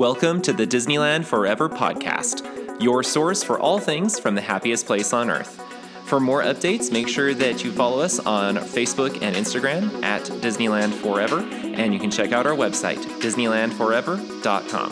Welcome 0.00 0.40
to 0.42 0.54
the 0.54 0.66
Disneyland 0.66 1.26
Forever 1.26 1.68
podcast, 1.68 2.80
your 2.82 3.02
source 3.02 3.42
for 3.42 3.60
all 3.60 3.78
things 3.78 4.18
from 4.18 4.34
the 4.34 4.40
happiest 4.40 4.86
place 4.86 5.12
on 5.12 5.28
earth. 5.28 5.60
For 6.06 6.18
more 6.18 6.42
updates, 6.42 6.90
make 6.90 7.06
sure 7.06 7.34
that 7.34 7.62
you 7.62 7.70
follow 7.70 8.00
us 8.00 8.18
on 8.18 8.56
Facebook 8.56 9.20
and 9.20 9.36
Instagram 9.36 10.02
at 10.02 10.22
Disneyland 10.22 10.94
Forever, 10.94 11.40
and 11.40 11.92
you 11.92 12.00
can 12.00 12.10
check 12.10 12.32
out 12.32 12.46
our 12.46 12.54
website, 12.54 12.96
DisneylandForever.com. 13.20 14.90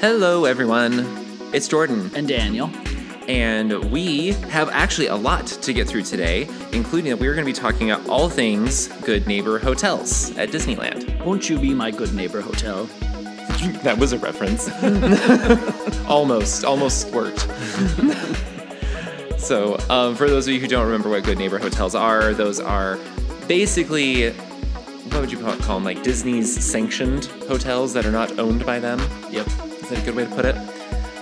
Hello, 0.00 0.46
everyone. 0.46 1.06
It's 1.52 1.68
Jordan, 1.68 2.10
and 2.14 2.26
Daniel. 2.26 2.70
and 3.28 3.92
we 3.92 4.32
have 4.48 4.70
actually 4.70 5.08
a 5.08 5.16
lot 5.16 5.46
to 5.46 5.74
get 5.74 5.86
through 5.86 6.04
today, 6.04 6.48
including 6.72 7.10
that 7.10 7.18
we're 7.18 7.34
going 7.34 7.44
to 7.44 7.52
be 7.52 7.52
talking 7.52 7.90
about 7.90 8.08
all 8.08 8.30
things 8.30 8.88
Good 9.02 9.26
Neighbor 9.26 9.58
Hotels 9.58 10.34
at 10.38 10.48
Disneyland. 10.48 11.22
Won't 11.22 11.50
you 11.50 11.58
be 11.58 11.74
my 11.74 11.90
good 11.90 12.14
neighbor 12.14 12.40
hotel? 12.40 12.88
That 13.82 13.98
was 13.98 14.12
a 14.12 14.18
reference. 14.18 14.70
almost, 16.08 16.64
almost 16.64 17.10
worked. 17.10 17.40
so, 19.38 19.78
um, 19.90 20.14
for 20.14 20.28
those 20.28 20.46
of 20.46 20.54
you 20.54 20.60
who 20.60 20.66
don't 20.66 20.84
remember 20.84 21.10
what 21.10 21.24
Good 21.24 21.38
Neighbor 21.38 21.58
hotels 21.58 21.94
are, 21.94 22.32
those 22.32 22.60
are 22.60 22.98
basically 23.46 24.32
what 25.14 25.20
would 25.20 25.30
you 25.30 25.38
call, 25.38 25.56
call 25.58 25.76
them? 25.76 25.84
Like 25.84 26.02
Disney's 26.02 26.64
sanctioned 26.64 27.26
hotels 27.46 27.92
that 27.92 28.04
are 28.04 28.10
not 28.10 28.36
owned 28.38 28.66
by 28.66 28.80
them. 28.80 28.98
Yep. 29.30 29.46
Is 29.46 29.88
that 29.90 29.98
a 29.98 30.02
good 30.02 30.16
way 30.16 30.24
to 30.24 30.30
put 30.34 30.44
it? 30.44 30.56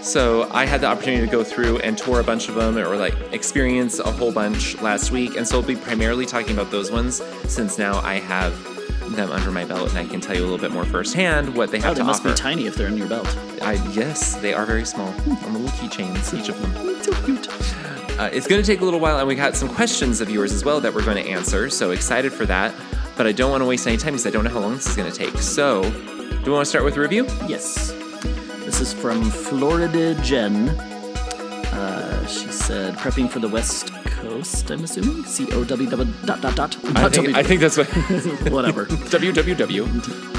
So 0.03 0.49
I 0.51 0.65
had 0.65 0.81
the 0.81 0.87
opportunity 0.87 1.27
to 1.27 1.31
go 1.31 1.45
through 1.45 1.79
and 1.81 1.97
tour 1.97 2.19
a 2.21 2.25
bunch 2.25 2.49
of 2.49 2.55
them, 2.55 2.79
or 2.79 2.97
like 2.97 3.15
experience 3.33 3.99
a 3.99 4.11
whole 4.11 4.33
bunch 4.33 4.81
last 4.81 5.11
week, 5.11 5.37
and 5.37 5.47
so 5.47 5.61
I'll 5.61 5.67
be 5.67 5.77
primarily 5.77 6.27
talking 6.27 6.55
about 6.55 6.71
those 6.71 6.91
ones 6.91 7.23
since 7.47 7.79
now 7.79 8.01
I 8.01 8.15
have 8.15 8.72
them 9.11 9.31
under 9.33 9.51
my 9.51 9.65
belt 9.65 9.91
and 9.91 9.99
I 9.99 10.07
can 10.07 10.21
tell 10.21 10.35
you 10.37 10.43
a 10.43 10.47
little 10.49 10.59
bit 10.59 10.71
more 10.73 10.85
firsthand 10.85 11.55
what 11.55 11.71
they 11.71 11.79
have 11.81 11.91
Oh, 11.91 11.95
they 11.95 12.01
to 12.01 12.05
must 12.05 12.21
offer. 12.21 12.31
be 12.31 12.35
tiny 12.37 12.67
if 12.67 12.75
they're 12.77 12.87
in 12.89 12.97
your 12.97 13.09
belt. 13.09 13.27
I, 13.61 13.75
yes, 13.93 14.37
they 14.37 14.55
are 14.55 14.65
very 14.65 14.85
small. 14.85 15.09
On 15.09 15.53
little 15.55 15.69
keychains, 15.79 16.33
each 16.39 16.49
of 16.49 16.61
them. 16.61 17.03
So 17.03 17.13
cute. 17.25 17.49
Uh, 18.19 18.29
it's 18.33 18.47
going 18.47 18.61
to 18.63 18.67
take 18.67 18.81
a 18.83 18.85
little 18.85 19.01
while, 19.01 19.19
and 19.19 19.27
we 19.27 19.35
got 19.35 19.57
some 19.57 19.69
questions 19.69 20.21
of 20.21 20.31
yours 20.31 20.53
as 20.53 20.65
well 20.65 20.81
that 20.81 20.93
we're 20.95 21.05
going 21.05 21.23
to 21.23 21.29
answer. 21.31 21.71
So 21.71 21.91
excited 21.93 22.33
for 22.33 22.45
that. 22.47 22.75
But 23.17 23.27
I 23.27 23.33
don't 23.33 23.51
want 23.51 23.63
to 23.63 23.67
waste 23.67 23.87
any 23.87 23.97
time 23.97 24.13
because 24.13 24.27
I 24.27 24.31
don't 24.31 24.45
know 24.45 24.51
how 24.51 24.61
long 24.61 24.75
this 24.75 24.87
is 24.87 24.97
going 24.97 25.11
to 25.11 25.17
take. 25.17 25.37
So, 25.39 25.83
do 25.83 26.43
we 26.47 26.51
want 26.53 26.65
to 26.65 26.69
start 26.69 26.85
with 26.85 26.97
a 26.97 27.01
review? 27.01 27.25
Yes. 27.47 27.93
This 28.65 28.81
is 28.81 28.93
from 28.93 29.23
Florida 29.31 30.15
Jen. 30.23 30.69
Uh, 32.63 32.67
said, 32.67 32.95
prepping 32.95 33.29
for 33.29 33.41
the 33.41 33.49
West 33.49 33.93
Coast, 34.05 34.71
I'm 34.71 34.85
assuming? 34.85 35.25
C 35.25 35.51
O 35.53 35.65
W 35.65 35.91
W 35.91 36.13
dot 36.25 36.41
dot 36.41 36.55
dot. 36.55 36.77
I 36.97 37.09
think, 37.09 37.37
I 37.37 37.43
think 37.43 37.61
that's 37.61 37.77
what. 37.77 37.89
Whatever. 38.53 38.87
www. 38.87 40.39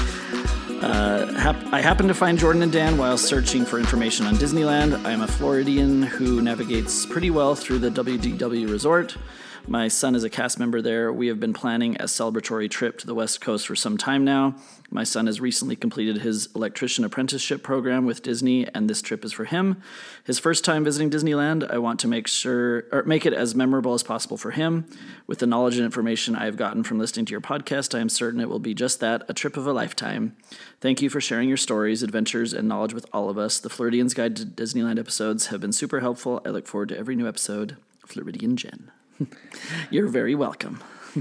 Hap- 1.36 1.72
I 1.72 1.82
happened 1.82 2.08
to 2.08 2.14
find 2.14 2.38
Jordan 2.38 2.62
and 2.62 2.72
Dan 2.72 2.96
while 2.96 3.18
searching 3.18 3.66
for 3.66 3.78
information 3.78 4.24
on 4.24 4.36
Disneyland. 4.36 5.04
I 5.04 5.12
am 5.12 5.20
a 5.20 5.26
Floridian 5.26 6.02
who 6.02 6.40
navigates 6.40 7.04
pretty 7.04 7.28
well 7.28 7.54
through 7.54 7.80
the 7.80 7.90
WDW 7.90 8.70
resort. 8.70 9.18
My 9.66 9.88
son 9.88 10.14
is 10.14 10.24
a 10.24 10.30
cast 10.30 10.58
member 10.58 10.82
there. 10.82 11.10
We 11.10 11.28
have 11.28 11.40
been 11.40 11.54
planning 11.54 11.96
a 11.96 12.04
celebratory 12.04 12.70
trip 12.70 12.98
to 12.98 13.06
the 13.06 13.14
West 13.14 13.40
Coast 13.40 13.66
for 13.66 13.74
some 13.74 13.96
time 13.96 14.22
now. 14.22 14.56
My 14.90 15.04
son 15.04 15.24
has 15.24 15.40
recently 15.40 15.74
completed 15.74 16.18
his 16.18 16.50
electrician 16.54 17.02
apprenticeship 17.02 17.62
program 17.62 18.04
with 18.04 18.22
Disney, 18.22 18.68
and 18.74 18.90
this 18.90 19.00
trip 19.00 19.24
is 19.24 19.32
for 19.32 19.46
him. 19.46 19.80
His 20.22 20.38
first 20.38 20.66
time 20.66 20.84
visiting 20.84 21.08
Disneyland, 21.08 21.70
I 21.70 21.78
want 21.78 21.98
to 22.00 22.08
make 22.08 22.26
sure 22.26 22.84
or 22.92 23.04
make 23.04 23.24
it 23.24 23.32
as 23.32 23.54
memorable 23.54 23.94
as 23.94 24.02
possible 24.02 24.36
for 24.36 24.50
him. 24.50 24.84
With 25.26 25.38
the 25.38 25.46
knowledge 25.46 25.76
and 25.76 25.84
information 25.86 26.36
I 26.36 26.44
have 26.44 26.58
gotten 26.58 26.82
from 26.82 26.98
listening 26.98 27.24
to 27.24 27.32
your 27.32 27.40
podcast, 27.40 27.96
I 27.96 28.00
am 28.00 28.10
certain 28.10 28.40
it 28.40 28.50
will 28.50 28.58
be 28.58 28.74
just 28.74 29.00
that 29.00 29.24
a 29.30 29.34
trip 29.34 29.56
of 29.56 29.66
a 29.66 29.72
lifetime. 29.72 30.36
Thank 30.82 31.00
you 31.00 31.08
for 31.08 31.22
sharing 31.22 31.48
your 31.48 31.56
stories, 31.56 32.02
adventures, 32.02 32.52
and 32.52 32.68
knowledge 32.68 32.92
with 32.92 33.06
all 33.14 33.30
of 33.30 33.38
us. 33.38 33.58
The 33.60 33.70
Floridian's 33.70 34.12
Guide 34.12 34.36
to 34.36 34.44
Disneyland 34.44 34.98
episodes 34.98 35.46
have 35.46 35.62
been 35.62 35.72
super 35.72 36.00
helpful. 36.00 36.42
I 36.44 36.50
look 36.50 36.66
forward 36.66 36.90
to 36.90 36.98
every 36.98 37.16
new 37.16 37.26
episode. 37.26 37.78
Floridian 38.06 38.58
Jen. 38.58 38.90
You're 39.90 40.08
very 40.08 40.34
welcome. 40.34 40.82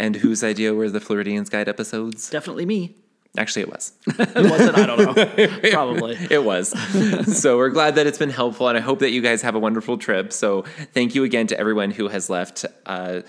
And 0.00 0.14
whose 0.14 0.44
idea 0.44 0.74
were 0.74 0.88
the 0.88 1.00
Floridians 1.00 1.50
Guide 1.50 1.68
episodes? 1.68 2.30
Definitely 2.30 2.66
me. 2.66 2.94
Actually, 3.36 3.62
it 3.62 3.68
was. 3.68 3.92
It 4.06 4.18
Was 4.36 4.60
it? 4.60 4.74
I 4.76 4.86
don't 4.86 4.98
know. 4.98 5.70
Probably. 5.72 6.16
It 6.30 6.44
was. 6.44 6.68
so 7.40 7.56
we're 7.56 7.70
glad 7.70 7.96
that 7.96 8.06
it's 8.06 8.16
been 8.16 8.30
helpful, 8.30 8.68
and 8.68 8.78
I 8.78 8.80
hope 8.80 9.00
that 9.00 9.10
you 9.10 9.20
guys 9.20 9.42
have 9.42 9.56
a 9.56 9.58
wonderful 9.58 9.98
trip. 9.98 10.32
So 10.32 10.62
thank 10.94 11.16
you 11.16 11.24
again 11.24 11.48
to 11.48 11.58
everyone 11.58 11.90
who 11.90 12.06
has 12.08 12.30
left 12.30 12.64
uh, 12.86 13.22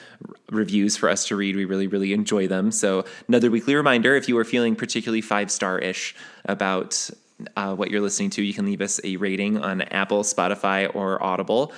reviews 0.52 0.96
for 0.96 1.10
us 1.10 1.28
to 1.28 1.36
read. 1.36 1.56
We 1.56 1.66
really, 1.66 1.88
really 1.88 2.14
enjoy 2.14 2.48
them. 2.48 2.72
So 2.72 3.04
another 3.28 3.50
weekly 3.50 3.74
reminder: 3.74 4.16
if 4.16 4.30
you 4.30 4.38
are 4.38 4.46
feeling 4.46 4.76
particularly 4.76 5.22
five 5.22 5.50
star 5.50 5.80
ish 5.80 6.16
about 6.46 7.10
uh, 7.56 7.76
what 7.76 7.90
you're 7.90 8.02
listening 8.02 8.30
to, 8.32 8.44
you 8.44 8.54
can 8.54 8.66
leave 8.66 8.82
us 8.82 9.00
a 9.04 9.16
rating 9.18 9.58
on 9.58 9.82
Apple, 9.82 10.24
Spotify, 10.24 10.94
or 10.96 11.22
Audible. 11.22 11.74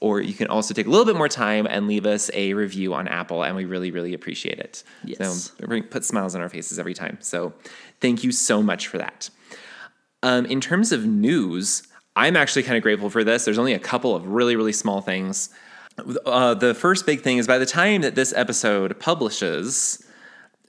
Or 0.00 0.20
you 0.20 0.34
can 0.34 0.48
also 0.48 0.74
take 0.74 0.86
a 0.86 0.90
little 0.90 1.06
bit 1.06 1.16
more 1.16 1.28
time 1.28 1.66
and 1.66 1.86
leave 1.86 2.04
us 2.04 2.30
a 2.34 2.52
review 2.52 2.92
on 2.92 3.08
Apple, 3.08 3.42
and 3.42 3.56
we 3.56 3.64
really, 3.64 3.90
really 3.90 4.12
appreciate 4.12 4.58
it. 4.58 4.84
Yes. 5.02 5.52
So 5.58 5.66
we 5.66 5.80
put 5.80 6.04
smiles 6.04 6.34
on 6.34 6.42
our 6.42 6.48
faces 6.48 6.78
every 6.78 6.94
time. 6.94 7.16
So 7.20 7.54
thank 8.00 8.22
you 8.22 8.30
so 8.30 8.62
much 8.62 8.86
for 8.86 8.98
that. 8.98 9.30
Um, 10.22 10.44
in 10.46 10.60
terms 10.60 10.92
of 10.92 11.06
news, 11.06 11.84
I'm 12.16 12.36
actually 12.36 12.64
kind 12.64 12.76
of 12.76 12.82
grateful 12.82 13.10
for 13.10 13.24
this. 13.24 13.44
There's 13.44 13.58
only 13.58 13.72
a 13.72 13.78
couple 13.78 14.14
of 14.14 14.26
really, 14.28 14.56
really 14.56 14.72
small 14.72 15.00
things. 15.00 15.50
Uh, 16.26 16.54
the 16.54 16.74
first 16.74 17.06
big 17.06 17.22
thing 17.22 17.38
is 17.38 17.46
by 17.46 17.58
the 17.58 17.66
time 17.66 18.02
that 18.02 18.14
this 18.14 18.32
episode 18.34 18.98
publishes, 19.00 20.04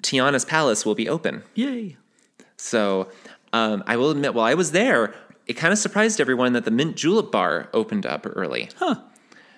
Tiana's 0.02 0.46
Palace 0.46 0.86
will 0.86 0.96
be 0.96 1.10
open. 1.10 1.44
Yay. 1.56 1.98
So 2.58 3.10
um, 3.54 3.84
I 3.88 3.98
will 3.98 4.12
admit, 4.12 4.34
while 4.34 4.46
I 4.46 4.54
was 4.54 4.72
there, 4.72 5.14
it 5.48 5.54
kind 5.54 5.74
of 5.74 5.80
surprised 5.80 6.22
everyone 6.22 6.54
that 6.54 6.64
the 6.64 6.72
Mint 6.72 6.96
Julep 6.96 7.32
Bar 7.32 7.70
opened 7.74 8.06
up 8.06 8.26
early. 8.28 8.70
Huh. 8.78 9.02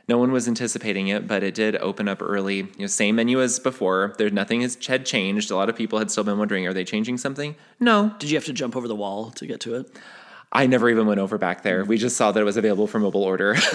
No 0.07 0.17
one 0.17 0.31
was 0.31 0.47
anticipating 0.47 1.09
it, 1.09 1.27
but 1.27 1.43
it 1.43 1.53
did 1.53 1.75
open 1.77 2.07
up 2.07 2.21
early. 2.21 2.57
You 2.57 2.67
know, 2.79 2.87
same 2.87 3.15
menu 3.17 3.41
as 3.41 3.59
before. 3.59 4.15
There, 4.17 4.29
nothing 4.29 4.61
has 4.61 4.77
had 4.85 5.05
changed. 5.05 5.51
A 5.51 5.55
lot 5.55 5.67
of 5.69 5.75
people 5.75 5.99
had 5.99 6.09
still 6.11 6.23
been 6.23 6.37
wondering, 6.37 6.65
are 6.65 6.73
they 6.73 6.85
changing 6.85 7.17
something? 7.17 7.55
No, 7.79 8.13
Did 8.19 8.29
you 8.29 8.37
have 8.37 8.45
to 8.45 8.53
jump 8.53 8.75
over 8.77 8.87
the 8.87 8.95
wall 8.95 9.31
to 9.31 9.45
get 9.45 9.59
to 9.61 9.75
it? 9.75 9.91
I 10.49 10.65
never 10.65 10.89
even 10.89 11.07
went 11.07 11.19
over 11.19 11.37
back 11.37 11.61
there. 11.63 11.83
We 11.83 11.97
just 11.97 12.15
saw 12.15 12.31
that 12.31 12.39
it 12.39 12.45
was 12.45 12.55
available 12.55 12.87
for 12.87 12.99
mobile 12.99 13.23
order. 13.23 13.55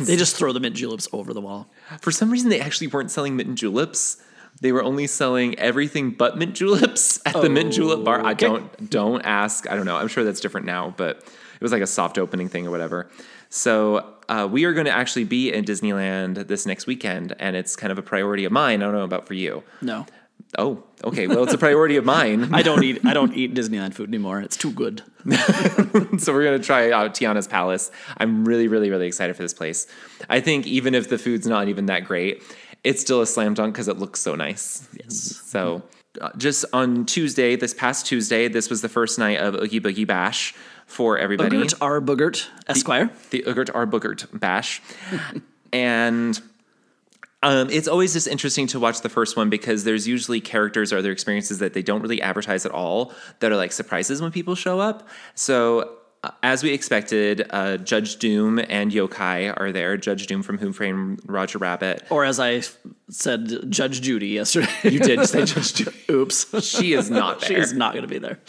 They 0.00 0.16
just 0.16 0.34
throw 0.36 0.52
the 0.52 0.60
mint 0.60 0.74
juleps 0.74 1.06
over 1.12 1.32
the 1.32 1.40
wall. 1.40 1.70
for 2.00 2.10
some 2.10 2.30
reason, 2.30 2.50
they 2.50 2.58
actually 2.58 2.88
weren't 2.88 3.10
selling 3.12 3.36
mint 3.36 3.54
juleps. 3.54 4.16
They 4.60 4.72
were 4.72 4.82
only 4.82 5.06
selling 5.06 5.56
everything 5.58 6.10
but 6.10 6.36
mint 6.36 6.54
juleps 6.56 7.20
at 7.26 7.34
the 7.40 7.48
mint 7.48 7.72
julep 7.74 8.02
bar. 8.02 8.20
I 8.24 8.30
oh, 8.30 8.32
Okay. 8.32 8.46
don't 8.46 8.90
don't 8.90 9.20
ask. 9.22 9.70
I 9.70 9.76
don't 9.76 9.84
know. 9.86 9.96
I'm 9.96 10.08
sure 10.08 10.24
that's 10.24 10.40
different 10.40 10.66
now, 10.66 10.94
but 10.96 11.18
it 11.18 11.62
was 11.62 11.70
like 11.70 11.82
a 11.82 11.86
soft 11.86 12.18
opening 12.18 12.48
thing 12.48 12.66
or 12.66 12.70
whatever. 12.72 13.08
So 13.48 14.14
uh, 14.28 14.48
we 14.50 14.64
are 14.64 14.72
going 14.72 14.86
to 14.86 14.92
actually 14.92 15.24
be 15.24 15.52
in 15.52 15.64
Disneyland 15.64 16.48
this 16.48 16.66
next 16.66 16.86
weekend, 16.86 17.34
and 17.38 17.56
it's 17.56 17.76
kind 17.76 17.90
of 17.90 17.98
a 17.98 18.02
priority 18.02 18.44
of 18.44 18.52
mine. 18.52 18.82
I 18.82 18.86
don't 18.86 18.94
know 18.94 19.02
about 19.02 19.26
for 19.26 19.34
you. 19.34 19.62
No. 19.80 20.06
Oh, 20.56 20.82
okay. 21.04 21.26
Well, 21.26 21.44
it's 21.44 21.52
a 21.52 21.58
priority 21.58 21.96
of 21.96 22.04
mine. 22.04 22.54
I 22.54 22.62
don't 22.62 22.82
eat 22.82 23.04
I 23.04 23.12
don't 23.12 23.34
eat 23.34 23.54
Disneyland 23.54 23.94
food 23.94 24.08
anymore. 24.08 24.40
It's 24.40 24.56
too 24.56 24.72
good. 24.72 25.02
so 26.18 26.32
we're 26.32 26.44
gonna 26.44 26.58
try 26.58 26.90
out 26.90 27.14
Tiana's 27.14 27.46
Palace. 27.46 27.90
I'm 28.16 28.44
really, 28.44 28.68
really, 28.68 28.88
really 28.88 29.06
excited 29.06 29.36
for 29.36 29.42
this 29.42 29.52
place. 29.52 29.86
I 30.30 30.40
think 30.40 30.66
even 30.66 30.94
if 30.94 31.08
the 31.08 31.18
food's 31.18 31.46
not 31.46 31.68
even 31.68 31.86
that 31.86 32.04
great, 32.04 32.42
it's 32.82 33.00
still 33.00 33.20
a 33.20 33.26
slam 33.26 33.54
dunk 33.54 33.74
because 33.74 33.88
it 33.88 33.98
looks 33.98 34.20
so 34.20 34.34
nice. 34.34 34.88
Yes. 34.98 35.42
So 35.44 35.82
uh, 36.20 36.30
just 36.38 36.64
on 36.72 37.04
Tuesday, 37.04 37.56
this 37.56 37.74
past 37.74 38.06
Tuesday, 38.06 38.48
this 38.48 38.70
was 38.70 38.80
the 38.80 38.88
first 38.88 39.18
night 39.18 39.38
of 39.38 39.54
Oogie 39.54 39.80
Boogie 39.80 40.06
Bash 40.06 40.54
for 40.88 41.16
everybody. 41.16 41.56
Boogert 41.56 41.74
R. 41.80 42.00
Boogert, 42.00 42.48
Esquire. 42.66 43.10
The 43.30 43.44
Oogert 43.46 43.70
R. 43.72 43.86
Boogert 43.86 44.26
Bash. 44.38 44.82
and 45.72 46.40
um, 47.42 47.70
it's 47.70 47.86
always 47.86 48.14
just 48.14 48.26
interesting 48.26 48.66
to 48.68 48.80
watch 48.80 49.02
the 49.02 49.08
first 49.08 49.36
one 49.36 49.48
because 49.48 49.84
there's 49.84 50.08
usually 50.08 50.40
characters 50.40 50.92
or 50.92 50.98
other 50.98 51.12
experiences 51.12 51.60
that 51.60 51.72
they 51.74 51.82
don't 51.82 52.02
really 52.02 52.20
advertise 52.20 52.66
at 52.66 52.72
all 52.72 53.12
that 53.38 53.52
are 53.52 53.56
like 53.56 53.70
surprises 53.70 54.20
when 54.20 54.32
people 54.32 54.56
show 54.56 54.80
up. 54.80 55.06
So, 55.36 55.97
as 56.42 56.62
we 56.62 56.72
expected, 56.72 57.46
uh, 57.50 57.76
Judge 57.76 58.16
Doom 58.16 58.58
and 58.58 58.90
Yokai 58.90 59.54
are 59.56 59.72
there. 59.72 59.96
Judge 59.96 60.26
Doom 60.26 60.42
from 60.42 60.58
Who 60.58 60.72
Framed 60.72 61.20
Roger 61.26 61.58
Rabbit. 61.58 62.04
Or 62.10 62.24
as 62.24 62.40
I 62.40 62.62
said, 63.08 63.70
Judge 63.70 64.00
Judy 64.00 64.28
yesterday. 64.28 64.68
You 64.82 64.98
did 64.98 65.26
say 65.28 65.44
Judge 65.44 65.72
Doom. 65.74 65.94
Oops. 66.10 66.64
She 66.64 66.92
is 66.92 67.10
not 67.10 67.40
there. 67.40 67.48
She 67.48 67.54
is 67.54 67.72
not 67.72 67.94
going 67.94 68.02
to 68.02 68.08
be 68.08 68.18
there. 68.18 68.40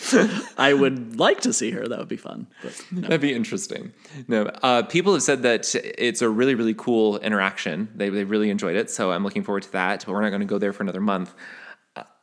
I 0.57 0.73
would 0.73 1.19
like 1.19 1.41
to 1.41 1.53
see 1.53 1.71
her. 1.71 1.87
That 1.87 1.99
would 1.99 2.07
be 2.07 2.17
fun. 2.17 2.47
No. 2.91 3.01
That'd 3.01 3.21
be 3.21 3.33
interesting. 3.33 3.93
No, 4.27 4.45
uh, 4.63 4.83
people 4.83 5.13
have 5.13 5.23
said 5.23 5.43
that 5.43 5.73
it's 5.75 6.21
a 6.21 6.29
really, 6.29 6.55
really 6.55 6.73
cool 6.73 7.17
interaction. 7.19 7.89
They, 7.95 8.09
they 8.09 8.23
really 8.23 8.49
enjoyed 8.49 8.75
it, 8.75 8.89
so 8.89 9.11
I'm 9.11 9.23
looking 9.23 9.43
forward 9.43 9.63
to 9.63 9.71
that. 9.73 10.05
But 10.05 10.13
we're 10.13 10.21
not 10.21 10.29
going 10.29 10.41
to 10.41 10.47
go 10.47 10.57
there 10.57 10.73
for 10.73 10.83
another 10.83 11.01
month. 11.01 11.33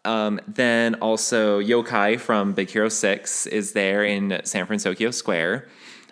Um, 0.07 0.41
then 0.47 0.95
also 0.97 1.61
Yokai 1.61 2.21
from 2.21 2.53
Big 2.53 2.71
Hero 2.71 2.89
Six 2.89 3.47
is 3.47 3.73
there 3.73 4.05
in 4.05 4.41
San 4.45 4.65
Francisco 4.67 5.11
Square, 5.11 5.69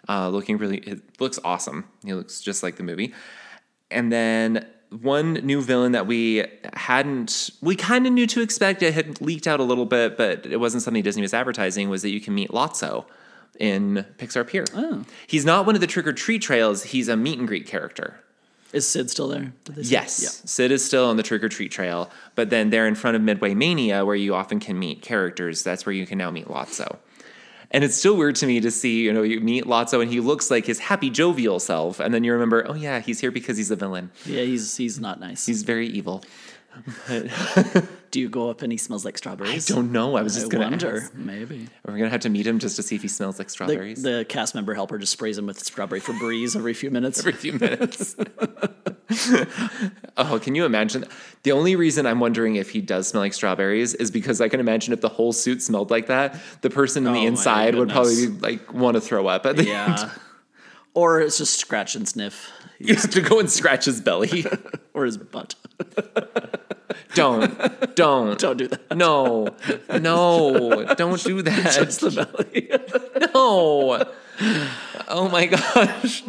uh, 0.09 0.29
looking 0.29 0.59
really. 0.59 0.79
It 0.79 1.21
looks 1.21 1.39
awesome. 1.45 1.85
He 2.05 2.13
looks 2.13 2.41
just 2.41 2.63
like 2.63 2.77
the 2.77 2.83
movie. 2.83 3.15
And 3.93 4.13
then 4.13 4.67
one 4.91 5.35
new 5.35 5.63
villain 5.63 5.93
that 5.93 6.07
we 6.07 6.45
hadn't, 6.75 7.51
we 7.63 7.77
kind 7.77 8.07
of 8.07 8.13
knew 8.13 8.27
to 8.27 8.41
expect. 8.41 8.83
It 8.83 8.95
had 8.95 9.21
leaked 9.21 9.47
out 9.47 9.61
a 9.61 9.65
little 9.65 9.87
bit, 9.87 10.17
but 10.17 10.45
it 10.45 10.59
wasn't 10.59 10.83
something 10.83 11.03
Disney 11.03 11.23
was 11.23 11.35
advertising. 11.35 11.89
Was 11.89 12.03
that 12.03 12.11
you 12.11 12.21
can 12.21 12.35
meet 12.35 12.51
Lotso 12.51 13.05
in 13.61 14.05
Pixar 14.19 14.47
Pier? 14.47 14.65
Oh. 14.75 15.05
He's 15.29 15.45
not 15.45 15.67
one 15.67 15.77
of 15.77 15.81
the 15.81 15.87
trick 15.87 16.07
or 16.07 16.13
treat 16.13 16.43
trails. 16.43 16.83
He's 16.85 17.09
a 17.09 17.17
meet 17.17 17.39
and 17.39 17.47
greet 17.47 17.67
character. 17.67 18.21
Is 18.75 18.87
Sid 18.89 19.09
still 19.09 19.29
there? 19.29 19.53
Did 19.65 19.77
they 19.77 19.83
say- 19.85 19.93
Yes, 19.93 20.43
Sid 20.45 20.73
is 20.73 20.85
still 20.85 21.07
on 21.07 21.17
the 21.17 21.23
trick 21.23 21.43
or 21.45 21.49
treat 21.49 21.71
trail, 21.71 22.11
but 22.35 22.51
then 22.51 22.71
they're 22.71 22.87
in 22.89 22.95
front 22.97 23.15
of 23.17 23.23
Midway 23.23 23.55
Mania, 23.55 24.05
where 24.05 24.17
you 24.17 24.35
often 24.35 24.59
can 24.61 24.79
meet 24.79 25.01
characters. 25.01 25.63
That's 25.63 25.87
where 25.87 25.93
you 25.95 26.07
can 26.07 26.19
now 26.19 26.31
meet 26.31 26.49
Lotso. 26.49 26.97
And 27.71 27.83
it's 27.83 27.97
still 27.97 28.17
weird 28.17 28.37
to 28.37 28.47
me 28.47 28.61
to 28.61 28.71
see, 28.71 29.03
you 29.03 29.13
know, 29.13 29.23
you 29.23 29.41
meet 29.41 29.65
Lotso 29.65 30.01
and 30.01 30.11
he 30.11 30.21
looks 30.21 30.51
like 30.51 30.65
his 30.67 30.79
happy, 30.79 31.11
jovial 31.11 31.59
self, 31.59 31.99
and 31.99 32.13
then 32.15 32.23
you 32.23 32.33
remember, 32.33 32.65
oh 32.69 32.75
yeah, 32.75 33.01
he's 33.01 33.21
here 33.21 33.31
because 33.33 33.57
he's 33.57 33.71
a 33.71 33.77
villain. 33.77 34.11
Yeah, 34.27 34.41
yeah 34.41 34.45
he's 34.47 34.77
he's 34.77 35.01
not 35.01 35.19
nice. 35.21 35.47
He's 35.47 35.63
very 35.63 35.89
evil. 35.89 36.23
Do 38.11 38.21
you 38.21 38.29
go 38.29 38.49
up 38.49 38.63
and 38.63 38.71
he 38.71 38.79
smells 38.79 39.05
like 39.05 39.19
strawberries? 39.19 39.71
I 39.71 39.75
don't 39.75 39.91
know. 39.91 40.17
I 40.17 40.23
was 40.23 40.35
just 40.35 40.47
I 40.47 40.51
gonna 40.51 40.71
wonder. 40.71 40.99
ask. 40.99 41.15
Maybe. 41.15 41.69
We're 41.85 41.99
gonna 41.99 42.11
have 42.11 42.21
to 42.21 42.31
meet 42.31 42.47
him 42.47 42.59
just 42.61 42.77
to 42.77 42.83
see 42.83 42.95
if 42.95 43.03
he 43.03 43.09
smells 43.09 43.39
like 43.39 43.51
strawberries 43.51 44.03
the 44.03 44.25
cast 44.29 44.55
member 44.55 44.75
helper 44.75 44.99
just 44.99 45.13
sprays 45.13 45.37
him 45.37 45.47
with 45.47 45.59
strawberry 45.59 46.01
Febreze 46.01 46.55
every 46.57 46.75
few 46.75 46.91
minutes. 46.91 47.19
every 47.19 47.33
few 47.33 47.55
minutes. 47.55 48.17
oh, 50.17 50.39
can 50.39 50.55
you 50.55 50.65
imagine? 50.65 51.05
The 51.43 51.53
only 51.53 51.77
reason 51.77 52.07
I'm 52.07 52.21
wondering 52.21 52.57
if 52.57 52.71
he 52.71 52.81
does 52.81 53.09
smell 53.09 53.23
like 53.23 53.35
strawberries 53.35 53.95
is 53.95 54.11
because 54.11 54.41
I 54.41 54.49
can 54.49 54.61
imagine 54.61 54.93
if 54.93 55.01
the 55.01 55.09
whole 55.09 55.33
suit 55.33 55.63
smelled 55.63 55.91
like 55.91 56.07
that, 56.07 56.39
the 56.63 56.71
person 56.71 57.07
on 57.07 57.15
Oh 57.15 57.21
the 57.21 57.27
inside 57.27 57.75
would 57.75 57.91
probably 57.91 58.29
like 58.29 58.73
want 58.73 58.95
to 58.95 59.01
throw 59.01 59.27
up 59.27 59.47
at 59.47 59.57
the 59.57 59.65
yeah. 59.65 60.11
or 60.95 61.21
it's 61.21 61.39
just 61.39 61.59
scratch 61.59 61.95
and 61.95 62.09
sniff. 62.09 62.51
You 62.81 62.97
have 62.97 63.11
to 63.11 63.21
go 63.23 63.39
and 63.39 63.49
scratch 63.51 63.85
his 63.85 64.01
belly. 64.01 64.45
Or 64.95 65.05
his 65.05 65.17
butt. 65.17 65.57
don't, 67.15 67.95
don't, 67.95 68.39
Don't 68.45 68.57
do 68.57 68.69
that. 68.69 68.97
No, 68.97 69.55
no, 70.01 70.85
don't 70.95 71.23
do 71.23 71.43
that. 71.49 71.73
Just 71.75 72.01
the 72.01 72.11
belly. 72.11 72.71
No. 73.35 74.05
Oh 75.09 75.29
my 75.29 75.47
gosh. 75.47 76.23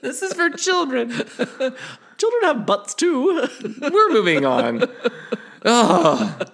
this 0.00 0.22
is 0.22 0.32
for 0.32 0.50
children. 0.50 1.10
Children 1.10 2.42
have 2.42 2.66
butts 2.66 2.94
too. 2.94 3.48
We're 3.80 4.10
moving 4.10 4.44
on. 4.44 4.84
Uh, 5.64 6.46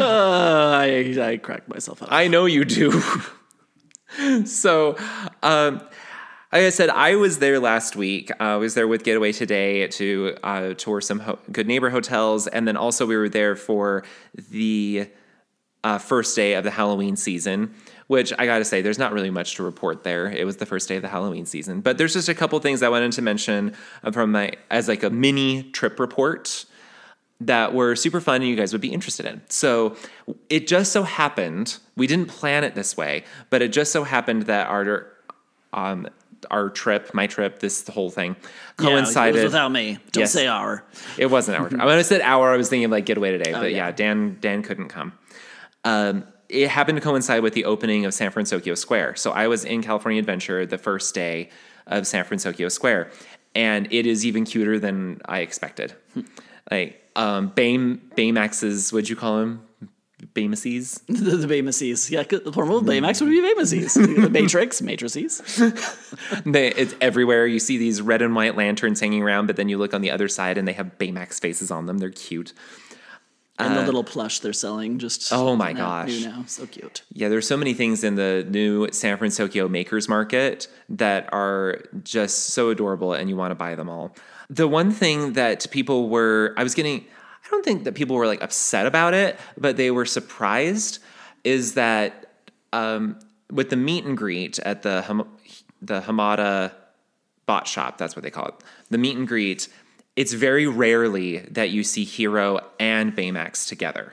I, 0.00 1.14
I 1.20 1.36
cracked 1.36 1.68
myself 1.68 2.02
up. 2.02 2.08
I 2.10 2.28
know 2.28 2.46
you 2.46 2.64
do. 2.64 3.02
so, 4.44 4.96
um, 5.42 5.80
like 6.52 6.64
I 6.64 6.70
said, 6.70 6.90
I 6.90 7.16
was 7.16 7.38
there 7.38 7.58
last 7.58 7.96
week. 7.96 8.30
Uh, 8.32 8.44
I 8.44 8.56
was 8.56 8.74
there 8.74 8.86
with 8.86 9.04
Getaway 9.04 9.32
today 9.32 9.86
to 9.88 10.36
uh, 10.42 10.74
tour 10.74 11.00
some 11.00 11.20
ho- 11.20 11.38
good 11.50 11.66
neighbor 11.66 11.88
hotels, 11.88 12.46
and 12.46 12.68
then 12.68 12.76
also 12.76 13.06
we 13.06 13.16
were 13.16 13.30
there 13.30 13.56
for 13.56 14.04
the 14.50 15.08
uh, 15.82 15.96
first 15.96 16.36
day 16.36 16.52
of 16.52 16.62
the 16.62 16.70
Halloween 16.70 17.16
season. 17.16 17.74
Which 18.08 18.30
I 18.38 18.44
got 18.44 18.58
to 18.58 18.66
say, 18.66 18.82
there's 18.82 18.98
not 18.98 19.14
really 19.14 19.30
much 19.30 19.54
to 19.54 19.62
report 19.62 20.04
there. 20.04 20.26
It 20.26 20.44
was 20.44 20.58
the 20.58 20.66
first 20.66 20.86
day 20.86 20.96
of 20.96 21.02
the 21.02 21.08
Halloween 21.08 21.46
season, 21.46 21.80
but 21.80 21.96
there's 21.96 22.12
just 22.12 22.28
a 22.28 22.34
couple 22.34 22.58
things 22.60 22.82
I 22.82 22.90
wanted 22.90 23.12
to 23.12 23.22
mention 23.22 23.74
uh, 24.04 24.10
from 24.10 24.32
my 24.32 24.52
as 24.70 24.86
like 24.86 25.02
a 25.02 25.08
mini 25.08 25.62
trip 25.70 25.98
report 25.98 26.66
that 27.40 27.72
were 27.72 27.96
super 27.96 28.20
fun 28.20 28.42
and 28.42 28.50
you 28.50 28.56
guys 28.56 28.72
would 28.72 28.82
be 28.82 28.92
interested 28.92 29.24
in. 29.24 29.40
So 29.48 29.96
it 30.50 30.66
just 30.66 30.92
so 30.92 31.04
happened, 31.04 31.78
we 31.96 32.06
didn't 32.06 32.26
plan 32.26 32.64
it 32.64 32.74
this 32.74 32.98
way, 32.98 33.24
but 33.48 33.62
it 33.62 33.72
just 33.72 33.92
so 33.92 34.04
happened 34.04 34.42
that 34.42 34.66
our 34.66 35.06
um 35.72 36.06
our 36.50 36.68
trip, 36.70 37.12
my 37.14 37.26
trip, 37.26 37.58
this 37.60 37.86
whole 37.88 38.10
thing 38.10 38.36
Yeah, 38.80 38.88
it 38.88 38.92
was 38.92 39.00
coincided. 39.02 39.44
without 39.44 39.70
me. 39.70 39.98
Don't 40.12 40.22
Yes. 40.22 40.32
say 40.32 40.46
our. 40.46 40.84
It 41.18 41.26
wasn't 41.26 41.58
our 41.58 41.68
trip. 41.68 41.80
When 41.80 41.88
I 41.98 42.02
said 42.02 42.20
our, 42.20 42.52
I 42.52 42.56
was 42.56 42.68
thinking 42.68 42.86
of 42.86 42.90
like 42.90 43.06
getaway 43.06 43.30
today, 43.32 43.52
but 43.52 43.70
yeah. 43.70 43.86
yeah. 43.88 43.92
Dan 43.92 44.38
Dan 44.40 44.62
couldn't 44.62 44.88
come. 44.88 45.12
Um, 45.84 46.24
it 46.48 46.68
happened 46.68 46.96
to 46.96 47.02
coincide 47.02 47.42
with 47.42 47.54
the 47.54 47.64
opening 47.64 48.04
of 48.04 48.12
San 48.14 48.30
Francisco 48.30 48.74
Square. 48.74 49.16
So 49.16 49.30
I 49.32 49.48
was 49.48 49.64
in 49.64 49.82
California 49.82 50.18
Adventure 50.20 50.66
the 50.66 50.78
first 50.78 51.14
day 51.14 51.48
of 51.86 52.06
San 52.06 52.24
Francisco 52.24 52.68
Square, 52.68 53.10
and 53.54 53.90
it 53.92 54.06
is 54.06 54.24
even 54.26 54.44
cuter 54.44 54.78
than 54.78 55.20
I 55.24 55.40
expected. 55.40 55.94
like 56.70 57.02
um, 57.16 57.50
Baym 57.50 57.98
Baymax's, 58.16 58.92
what'd 58.92 59.08
you 59.08 59.16
call 59.16 59.40
him? 59.40 59.62
Baymaces? 60.34 61.00
The, 61.08 61.36
the. 61.36 62.10
Yeah, 62.12 62.22
the 62.22 62.52
plural 62.52 62.78
of 62.78 62.84
Baymax 62.84 63.20
would 63.20 63.30
be 63.30 63.40
Baymaces. 63.40 63.94
the 64.22 64.30
Matrix, 64.30 64.80
Matrices. 64.82 65.40
They, 66.44 66.68
it's 66.72 66.94
everywhere. 67.00 67.46
You 67.46 67.58
see 67.58 67.76
these 67.78 68.00
red 68.02 68.22
and 68.22 68.34
white 68.34 68.56
lanterns 68.56 69.00
hanging 69.00 69.22
around, 69.22 69.46
but 69.46 69.56
then 69.56 69.68
you 69.68 69.78
look 69.78 69.94
on 69.94 70.00
the 70.00 70.10
other 70.10 70.28
side 70.28 70.58
and 70.58 70.66
they 70.66 70.72
have 70.72 70.98
Baymax 70.98 71.40
faces 71.40 71.70
on 71.70 71.86
them. 71.86 71.98
They're 71.98 72.10
cute. 72.10 72.52
And 73.58 73.76
the 73.76 73.82
little 73.84 74.02
plush 74.02 74.40
they're 74.40 74.52
selling 74.52 74.98
just. 74.98 75.32
Uh, 75.32 75.36
Oh 75.40 75.54
my 75.56 75.72
now- 75.72 76.04
New 76.04 76.12
gosh. 76.20 76.24
now. 76.24 76.44
So 76.48 76.66
cute. 76.66 77.02
Yeah, 77.12 77.28
there's 77.28 77.46
so 77.46 77.56
many 77.56 77.74
things 77.74 78.02
in 78.02 78.16
the 78.16 78.44
new 78.48 78.88
San 78.92 79.16
Francisco 79.18 79.68
Makers 79.68 80.08
Market 80.08 80.66
that 80.88 81.28
are 81.32 81.82
just 82.02 82.46
so 82.50 82.70
adorable 82.70 83.12
and 83.12 83.28
you 83.28 83.36
want 83.36 83.52
to 83.52 83.54
buy 83.54 83.74
them 83.76 83.88
all. 83.88 84.16
The 84.50 84.66
one 84.66 84.90
thing 84.90 85.34
that 85.34 85.66
people 85.70 86.08
were, 86.08 86.54
I 86.56 86.62
was 86.64 86.74
getting, 86.74 87.04
I 87.44 87.48
don't 87.50 87.64
think 87.64 87.84
that 87.84 87.94
people 87.94 88.16
were 88.16 88.26
like 88.26 88.42
upset 88.42 88.86
about 88.86 89.14
it, 89.14 89.38
but 89.56 89.76
they 89.76 89.90
were 89.90 90.06
surprised 90.06 91.00
is 91.44 91.74
that 91.74 92.26
um, 92.72 93.18
with 93.50 93.70
the 93.70 93.76
meet 93.76 94.04
and 94.04 94.16
greet 94.16 94.58
at 94.60 94.82
the 94.82 95.02
Ham- 95.02 95.28
the 95.80 96.00
Hamada 96.00 96.72
bot 97.46 97.66
shop, 97.66 97.98
that's 97.98 98.14
what 98.14 98.22
they 98.22 98.30
call 98.30 98.46
it, 98.46 98.54
the 98.90 98.98
meet 98.98 99.16
and 99.16 99.26
greet, 99.26 99.68
it's 100.14 100.32
very 100.32 100.66
rarely 100.66 101.38
that 101.38 101.70
you 101.70 101.82
see 101.82 102.04
Hero 102.04 102.60
and 102.78 103.16
Baymax 103.16 103.66
together. 103.66 104.12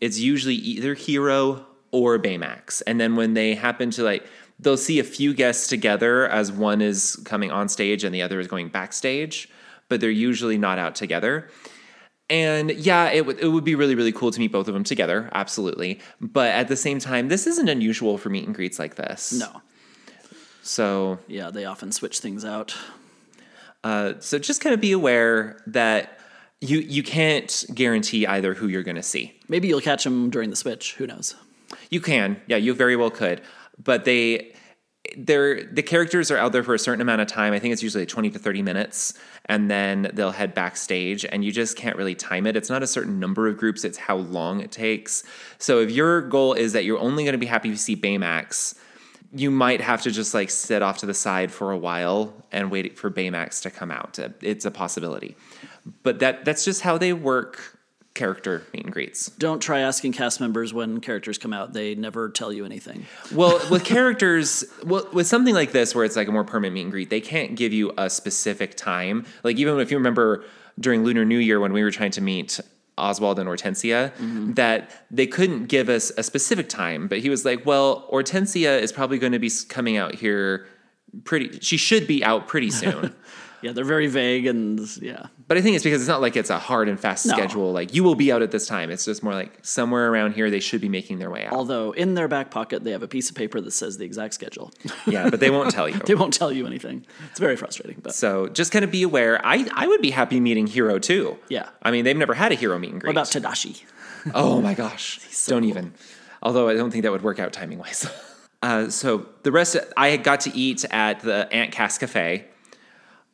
It's 0.00 0.18
usually 0.18 0.56
either 0.56 0.94
Hero 0.94 1.64
or 1.90 2.18
Baymax. 2.18 2.82
And 2.86 3.00
then 3.00 3.16
when 3.16 3.34
they 3.34 3.54
happen 3.54 3.90
to 3.92 4.02
like, 4.02 4.26
they'll 4.60 4.76
see 4.76 4.98
a 4.98 5.04
few 5.04 5.32
guests 5.32 5.68
together 5.68 6.28
as 6.28 6.50
one 6.52 6.82
is 6.82 7.16
coming 7.24 7.50
on 7.50 7.68
stage 7.68 8.04
and 8.04 8.14
the 8.14 8.20
other 8.22 8.40
is 8.40 8.48
going 8.48 8.68
backstage, 8.68 9.48
but 9.88 10.00
they're 10.00 10.10
usually 10.10 10.58
not 10.58 10.78
out 10.78 10.94
together. 10.94 11.48
And 12.30 12.70
yeah, 12.72 13.10
it 13.10 13.24
would 13.24 13.38
it 13.40 13.48
would 13.48 13.64
be 13.64 13.74
really 13.74 13.94
really 13.94 14.12
cool 14.12 14.30
to 14.30 14.38
meet 14.38 14.52
both 14.52 14.68
of 14.68 14.74
them 14.74 14.84
together, 14.84 15.30
absolutely. 15.32 16.00
But 16.20 16.50
at 16.50 16.68
the 16.68 16.76
same 16.76 16.98
time, 16.98 17.28
this 17.28 17.46
isn't 17.46 17.68
unusual 17.68 18.18
for 18.18 18.28
meet 18.28 18.44
and 18.46 18.54
greets 18.54 18.78
like 18.78 18.96
this. 18.96 19.32
No. 19.32 19.62
So 20.62 21.18
Yeah, 21.26 21.50
they 21.50 21.64
often 21.64 21.92
switch 21.92 22.20
things 22.20 22.44
out. 22.44 22.76
Uh, 23.82 24.14
so 24.20 24.38
just 24.38 24.60
kind 24.60 24.74
of 24.74 24.80
be 24.80 24.92
aware 24.92 25.62
that 25.66 26.18
you 26.60 26.78
you 26.80 27.02
can't 27.02 27.64
guarantee 27.74 28.26
either 28.26 28.54
who 28.54 28.68
you're 28.68 28.82
going 28.82 28.96
to 28.96 29.02
see. 29.02 29.38
Maybe 29.48 29.68
you'll 29.68 29.80
catch 29.80 30.04
them 30.04 30.30
during 30.30 30.50
the 30.50 30.56
switch. 30.56 30.94
Who 30.94 31.06
knows? 31.06 31.34
You 31.90 32.00
can, 32.00 32.40
yeah, 32.46 32.56
you 32.56 32.74
very 32.74 32.96
well 32.96 33.10
could, 33.10 33.40
but 33.82 34.04
they 34.04 34.54
they're 35.16 35.64
the 35.64 35.82
characters 35.82 36.30
are 36.30 36.36
out 36.36 36.52
there 36.52 36.62
for 36.62 36.74
a 36.74 36.78
certain 36.78 37.00
amount 37.00 37.20
of 37.20 37.28
time. 37.28 37.52
I 37.52 37.58
think 37.58 37.72
it's 37.72 37.82
usually 37.82 38.06
20 38.06 38.30
to 38.30 38.38
30 38.38 38.62
minutes, 38.62 39.14
and 39.46 39.70
then 39.70 40.10
they'll 40.14 40.30
head 40.30 40.54
backstage, 40.54 41.24
and 41.24 41.44
you 41.44 41.52
just 41.52 41.76
can't 41.76 41.96
really 41.96 42.14
time 42.14 42.46
it. 42.46 42.56
It's 42.56 42.70
not 42.70 42.82
a 42.82 42.86
certain 42.86 43.18
number 43.18 43.48
of 43.48 43.56
groups; 43.56 43.84
it's 43.84 43.98
how 43.98 44.16
long 44.16 44.60
it 44.60 44.70
takes. 44.70 45.24
So 45.58 45.80
if 45.80 45.90
your 45.90 46.22
goal 46.22 46.54
is 46.54 46.72
that 46.72 46.84
you're 46.84 46.98
only 46.98 47.24
going 47.24 47.32
to 47.32 47.38
be 47.38 47.46
happy 47.46 47.68
if 47.68 47.72
you 47.72 47.78
see 47.78 47.96
Baymax, 47.96 48.78
you 49.32 49.50
might 49.50 49.80
have 49.80 50.02
to 50.02 50.10
just 50.10 50.34
like 50.34 50.50
sit 50.50 50.82
off 50.82 50.98
to 50.98 51.06
the 51.06 51.14
side 51.14 51.52
for 51.52 51.72
a 51.72 51.78
while 51.78 52.32
and 52.50 52.70
wait 52.70 52.98
for 52.98 53.10
Baymax 53.10 53.62
to 53.62 53.70
come 53.70 53.90
out. 53.90 54.18
It's 54.42 54.64
a 54.64 54.70
possibility, 54.70 55.36
but 56.02 56.18
that 56.20 56.44
that's 56.44 56.64
just 56.64 56.82
how 56.82 56.98
they 56.98 57.12
work. 57.12 57.77
Character 58.18 58.64
meet 58.74 58.84
and 58.84 58.92
greets. 58.92 59.30
Don't 59.30 59.60
try 59.60 59.78
asking 59.80 60.12
cast 60.12 60.40
members 60.40 60.74
when 60.74 61.00
characters 61.00 61.38
come 61.38 61.52
out. 61.52 61.72
They 61.72 61.94
never 61.94 62.28
tell 62.28 62.52
you 62.52 62.64
anything. 62.64 63.06
Well, 63.32 63.60
with 63.70 63.84
characters, 63.84 64.64
well, 64.84 65.08
with 65.12 65.28
something 65.28 65.54
like 65.54 65.70
this 65.70 65.94
where 65.94 66.04
it's 66.04 66.16
like 66.16 66.26
a 66.26 66.32
more 66.32 66.42
permanent 66.42 66.74
meet 66.74 66.82
and 66.82 66.90
greet, 66.90 67.10
they 67.10 67.20
can't 67.20 67.54
give 67.54 67.72
you 67.72 67.92
a 67.96 68.10
specific 68.10 68.76
time. 68.76 69.24
Like 69.44 69.56
even 69.56 69.78
if 69.78 69.92
you 69.92 69.96
remember 69.96 70.44
during 70.80 71.04
Lunar 71.04 71.24
New 71.24 71.38
Year 71.38 71.60
when 71.60 71.72
we 71.72 71.84
were 71.84 71.92
trying 71.92 72.10
to 72.10 72.20
meet 72.20 72.58
Oswald 72.98 73.38
and 73.38 73.48
Hortensia, 73.48 74.12
mm-hmm. 74.14 74.54
that 74.54 74.90
they 75.12 75.28
couldn't 75.28 75.66
give 75.66 75.88
us 75.88 76.10
a 76.18 76.24
specific 76.24 76.68
time. 76.68 77.06
But 77.06 77.20
he 77.20 77.30
was 77.30 77.44
like, 77.44 77.64
"Well, 77.64 78.08
Hortensia 78.12 78.80
is 78.80 78.90
probably 78.90 79.18
going 79.18 79.32
to 79.32 79.38
be 79.38 79.50
coming 79.68 79.96
out 79.96 80.16
here 80.16 80.66
pretty. 81.22 81.60
She 81.60 81.76
should 81.76 82.06
be 82.08 82.24
out 82.24 82.48
pretty 82.48 82.70
soon." 82.70 83.14
Yeah, 83.62 83.72
they're 83.72 83.84
very 83.84 84.06
vague 84.06 84.46
and 84.46 84.80
yeah. 85.02 85.26
But 85.46 85.56
I 85.56 85.62
think 85.62 85.74
it's 85.76 85.82
because 85.84 86.00
it's 86.02 86.08
not 86.08 86.20
like 86.20 86.36
it's 86.36 86.50
a 86.50 86.58
hard 86.58 86.88
and 86.88 86.98
fast 87.00 87.26
No. 87.26 87.32
schedule. 87.34 87.72
Like 87.72 87.94
you 87.94 88.04
will 88.04 88.14
be 88.14 88.30
out 88.30 88.42
at 88.42 88.50
this 88.50 88.66
time. 88.66 88.90
It's 88.90 89.04
just 89.04 89.22
more 89.22 89.34
like 89.34 89.58
somewhere 89.62 90.10
around 90.12 90.32
here 90.34 90.50
they 90.50 90.60
should 90.60 90.80
be 90.80 90.88
making 90.88 91.18
their 91.18 91.30
way 91.30 91.44
out. 91.46 91.52
Although 91.52 91.92
in 91.92 92.14
their 92.14 92.28
back 92.28 92.50
pocket 92.50 92.84
they 92.84 92.90
have 92.92 93.02
a 93.02 93.08
piece 93.08 93.30
of 93.30 93.36
paper 93.36 93.60
that 93.60 93.70
says 93.72 93.98
the 93.98 94.04
exact 94.04 94.34
schedule. 94.34 94.72
yeah, 95.06 95.28
but 95.30 95.40
they 95.40 95.50
won't 95.50 95.70
tell 95.70 95.88
you. 95.88 95.98
they 96.06 96.14
won't 96.14 96.34
tell 96.34 96.52
you 96.52 96.66
anything. 96.66 97.04
It's 97.30 97.40
very 97.40 97.56
frustrating. 97.56 98.00
But 98.02 98.14
So 98.14 98.48
just 98.48 98.70
kind 98.72 98.84
of 98.84 98.90
be 98.90 99.02
aware. 99.02 99.40
I, 99.44 99.68
I 99.74 99.86
would 99.86 100.02
be 100.02 100.10
happy 100.10 100.40
meeting 100.40 100.66
Hero 100.66 100.98
too. 100.98 101.38
Yeah. 101.48 101.68
I 101.82 101.90
mean, 101.90 102.04
they've 102.04 102.16
never 102.16 102.34
had 102.34 102.52
a 102.52 102.54
Hero 102.54 102.78
meet 102.78 102.92
and 102.92 103.00
greet. 103.00 103.14
what 103.16 103.30
about 103.32 103.50
Tadashi? 103.52 103.82
oh 104.34 104.60
my 104.60 104.74
gosh. 104.74 105.20
so 105.30 105.52
don't 105.52 105.62
cool. 105.62 105.70
even. 105.70 105.94
Although 106.42 106.68
I 106.68 106.74
don't 106.74 106.90
think 106.90 107.02
that 107.04 107.12
would 107.12 107.22
work 107.22 107.38
out 107.38 107.52
timing 107.52 107.78
wise. 107.78 108.06
Uh, 108.62 108.88
so 108.90 109.26
the 109.44 109.52
rest, 109.52 109.76
I 109.96 110.08
had 110.08 110.24
got 110.24 110.40
to 110.40 110.56
eat 110.56 110.84
at 110.90 111.20
the 111.20 111.48
Aunt 111.52 111.70
Cass 111.70 111.96
Cafe, 111.98 112.44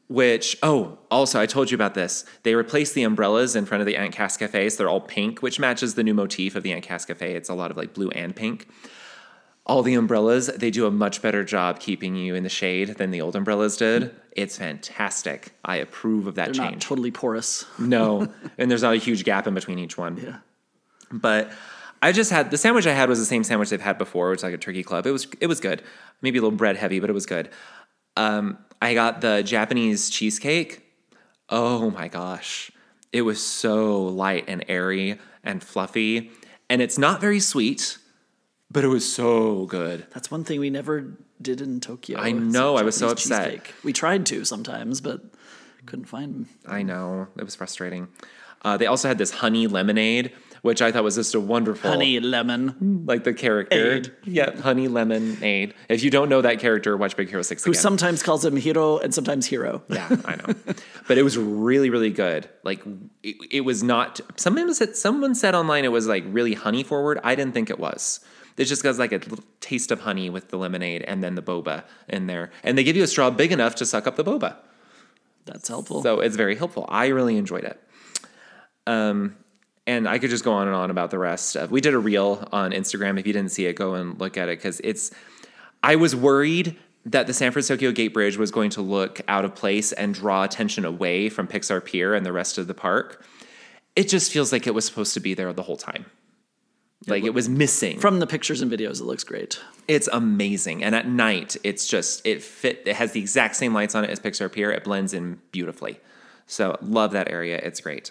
which 0.09 0.59
oh, 0.63 0.99
also 1.11 1.41
I 1.41 1.47
told 1.47 1.71
you 1.71 1.75
about 1.75 1.95
this. 1.95 2.25
They 2.43 2.55
replaced 2.55 2.95
the 2.95 3.03
umbrellas 3.03 3.57
in 3.57 3.67
front 3.67 3.81
of 3.81 3.87
the 3.87 3.97
Aunt 3.97 4.13
Cass 4.13 4.37
Cafe, 4.37 4.69
so 4.69 4.79
they're 4.79 4.89
all 4.89 5.01
pink, 5.01 5.43
which 5.43 5.59
matches 5.59 5.95
the 5.95 6.03
new 6.03 6.15
motif 6.15 6.55
of 6.57 6.63
the 6.63 6.73
Aunt 6.73 6.85
Cass 6.85 7.05
Cafe. 7.05 7.35
It's 7.35 7.49
a 7.49 7.55
lot 7.55 7.71
of 7.71 7.77
like 7.77 7.95
blue 7.95 8.11
and 8.11 8.35
pink. 8.35 8.69
All 9.67 9.83
the 9.83 9.95
umbrellas, 9.95 10.49
they 10.49 10.71
do 10.71 10.87
a 10.87 10.91
much 10.91 11.23
better 11.23 11.43
job 11.43 11.81
keeping 11.81 12.17
you 12.17 12.35
in 12.35 12.43
the 12.43 12.51
shade 12.51 12.97
than 12.97 13.11
the 13.11 13.23
old 13.23 13.35
umbrellas 13.35 13.79
did. 13.79 14.15
It's 14.33 14.59
fantastic. 14.59 15.55
I 15.65 15.77
approve 15.77 16.27
of 16.27 16.35
that 16.35 16.53
They're 16.53 16.63
not 16.63 16.71
change. 16.73 16.85
totally 16.85 17.11
porous. 17.11 17.65
No, 17.79 18.29
and 18.59 18.71
there's 18.71 18.83
not 18.83 18.93
a 18.93 18.99
huge 18.99 19.25
gap 19.25 19.47
in 19.47 19.55
between 19.55 19.79
each 19.79 19.97
one. 19.97 20.19
Yeah. 20.19 20.39
But 21.11 21.51
I 22.03 22.13
just 22.13 22.31
had 22.31 22.51
the 22.51 22.59
sandwich 22.59 22.87
I 22.87 22.93
had 22.93 23.09
was 23.09 23.19
the 23.19 23.25
same 23.25 23.43
sandwich 23.43 23.71
they've 23.71 23.81
had 23.81 23.97
before, 23.97 24.29
which 24.29 24.41
is 24.41 24.43
like 24.43 24.53
a 24.53 24.59
turkey 24.59 24.83
club. 24.83 25.07
It 25.07 25.13
was 25.13 25.27
it 25.41 25.47
was 25.47 25.61
good. 25.61 25.83
Maybe 26.21 26.39
a 26.39 26.43
little 26.43 26.57
bread 26.57 26.77
heavy, 26.77 27.01
but 27.01 27.09
it 27.09 27.15
was 27.15 27.25
good. 27.25 27.49
Um, 28.17 28.59
I 28.81 28.95
got 28.95 29.21
the 29.21 29.43
Japanese 29.43 30.11
cheesecake. 30.11 30.83
Oh 31.49 31.91
my 31.91 32.09
gosh. 32.09 32.71
It 33.13 33.23
was 33.23 33.45
so 33.45 34.03
light 34.03 34.45
and 34.49 34.65
airy 34.69 35.19
and 35.43 35.63
fluffy. 35.63 36.31
And 36.69 36.83
it's 36.83 36.99
not 36.99 37.21
very 37.21 37.41
sweet, 37.41 37.99
but 38.71 38.85
it 38.85 38.89
was 38.89 39.11
so 39.11 39.67
good. 39.67 40.07
That's 40.13 40.31
one 40.31 40.45
thing 40.45 40.61
we 40.61 40.71
never 40.71 41.17
did 41.41 41.61
in 41.61 41.81
Tokyo. 41.81 42.19
I 42.19 42.33
know, 42.33 42.77
I 42.77 42.83
was 42.83 42.97
so 42.97 43.09
upset. 43.09 43.51
cheesecake. 43.53 43.75
We 43.85 43.93
tried 43.93 44.27
to 44.27 44.45
sometimes, 44.45 45.01
but 45.01 45.21
couldn't 45.87 46.07
find 46.07 46.35
them. 46.35 46.49
I 46.67 46.83
know. 46.83 47.29
It 47.37 47.45
was 47.45 47.55
frustrating. 47.55 48.09
Uh, 48.63 48.77
they 48.79 48.87
also 48.87 49.09
had 49.09 49.19
this 49.19 49.31
honey 49.31 49.67
lemonade, 49.67 50.33
which 50.65 50.81
I 50.81 50.91
thought 50.91 51.05
was 51.05 51.17
just 51.17 51.35
a 51.35 51.41
wonderful 51.41 51.91
Honey 51.91 52.21
lemon, 52.21 53.05
like 53.07 53.25
the 53.25 53.35
character. 53.35 53.97
Aid. 53.97 54.13
Yeah, 54.25 54.59
Honey 54.63 54.89
Lemon 54.89 55.37
Aid. 55.45 55.75
If 55.91 56.03
you 56.03 56.11
don't 56.11 56.31
know 56.31 56.41
that 56.41 56.59
character, 56.59 56.97
watch 56.97 57.19
Big 57.19 57.29
Hero 57.29 57.43
6 57.43 57.63
who 57.65 57.73
again. 57.73 57.83
sometimes 57.83 58.23
calls 58.23 58.47
him 58.47 58.57
Hiro 58.57 58.97
and 58.97 59.13
sometimes 59.13 59.45
Hero. 59.45 59.83
yeah, 59.91 60.09
I 60.25 60.37
know. 60.37 60.55
but 61.07 61.19
it 61.19 61.23
was 61.23 61.37
really, 61.37 61.91
really 61.91 62.09
good. 62.09 62.49
Like 62.63 62.83
it, 63.23 63.37
it 63.51 63.61
was 63.61 63.83
not 63.83 64.23
someone 64.37 64.73
said 64.73 64.97
someone 64.97 65.35
said 65.35 65.55
online 65.55 65.85
it 65.85 65.93
was 65.93 66.07
like 66.07 66.25
really 66.29 66.55
honey 66.55 66.83
forward. 66.83 67.21
I 67.23 67.35
didn't 67.35 67.53
think 67.53 67.69
it 67.69 67.79
was. 67.79 68.21
It 68.57 68.65
just 68.65 68.83
got 68.83 68.97
like 68.97 69.13
a 69.13 69.17
little 69.17 69.45
taste 69.61 69.91
of 69.91 70.01
honey 70.01 70.31
with 70.31 70.49
the 70.49 70.57
lemonade 70.57 71.03
and 71.03 71.23
then 71.23 71.35
the 71.35 71.43
boba 71.43 71.85
in 72.09 72.27
there. 72.27 72.51
And 72.63 72.79
they 72.79 72.85
give 72.85 72.97
you 72.97 73.03
a 73.03 73.07
straw 73.07 73.29
big 73.29 73.53
enough 73.53 73.75
to 73.75 73.85
suck 73.85 74.07
up 74.07 74.17
the 74.17 74.25
boba. 74.25 74.57
That's 75.45 75.69
helpful. 75.69 76.03
So 76.03 76.21
it's 76.21 76.37
very 76.37 76.57
helpful. 76.57 76.87
I 76.89 77.09
really 77.09 77.37
enjoyed 77.37 77.65
it. 77.65 77.79
Um, 78.87 79.37
and 79.87 80.09
I 80.09 80.19
could 80.19 80.31
just 80.31 80.45
go 80.45 80.53
on 80.53 80.67
and 80.67 80.77
on 80.77 80.91
about 80.91 81.11
the 81.11 81.19
rest. 81.19 81.57
Uh, 81.57 81.67
we 81.71 81.81
did 81.81 81.95
a 81.95 81.99
reel 81.99 82.49
on 82.53 82.73
Instagram. 82.73 83.19
If 83.19 83.27
you 83.27 83.33
didn't 83.33 83.53
see 83.53 83.67
it, 83.67 83.75
go 83.75 83.95
and 83.95 84.19
look 84.19 84.37
at 84.37 84.49
it 84.49 84.59
because 84.59 84.81
it's. 84.85 85.11
I 85.83 85.97
was 85.97 86.17
worried 86.17 86.77
that 87.05 87.27
the 87.27 87.35
San 87.35 87.53
Francisco 87.53 87.93
Gate 87.93 88.15
Bridge 88.15 88.39
was 88.39 88.51
going 88.51 88.71
to 88.71 88.81
look 88.81 89.21
out 89.29 89.45
of 89.45 89.55
place 89.55 89.93
and 89.93 90.15
draw 90.15 90.43
attention 90.43 90.85
away 90.85 91.29
from 91.29 91.47
Pixar 91.47 91.85
Pier 91.85 92.15
and 92.15 92.25
the 92.25 92.33
rest 92.33 92.57
of 92.57 92.67
the 92.67 92.75
park. 92.75 93.25
It 93.95 94.09
just 94.09 94.33
feels 94.33 94.51
like 94.53 94.67
it 94.67 94.75
was 94.75 94.87
supposed 94.87 95.15
to 95.15 95.21
be 95.21 95.35
there 95.35 95.53
the 95.53 95.63
whole 95.63 95.77
time. 95.77 96.07
Like 97.07 97.25
it 97.25 97.35
was 97.35 97.49
missing. 97.49 98.01
From 98.01 98.19
the 98.19 98.27
pictures 98.27 98.63
and 98.63 98.73
videos, 98.73 99.01
it 99.01 99.05
looks 99.05 99.25
great. 99.25 99.61
It's 99.87 100.09
amazing. 100.09 100.83
And 100.83 100.95
at 100.95 101.07
night, 101.07 101.57
it's 101.63 101.87
just, 101.87 102.27
it 102.27 102.43
fit, 102.43 102.83
it 102.87 102.97
has 102.97 103.13
the 103.13 103.21
exact 103.21 103.57
same 103.57 103.75
lights 103.75 103.95
on 103.95 104.05
it 104.05 104.11
as 104.11 104.19
Pixar 104.19 104.51
Pier. 104.51 104.71
It 104.73 104.85
blends 104.85 105.13
in 105.13 105.41
beautifully. 105.53 106.01
So 106.47 106.79
love 106.81 107.13
that 107.13 107.31
area. 107.31 107.61
It's 107.63 107.81
great. 107.81 108.11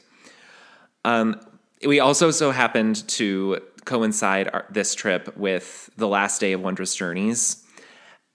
Um, 1.03 1.39
we 1.85 1.99
also 1.99 2.31
so 2.31 2.51
happened 2.51 3.07
to 3.09 3.59
coincide 3.85 4.49
our, 4.53 4.65
this 4.69 4.95
trip 4.95 5.35
with 5.37 5.89
the 5.97 6.07
last 6.07 6.39
day 6.39 6.53
of 6.53 6.61
Wondrous 6.61 6.95
Journeys. 6.95 7.63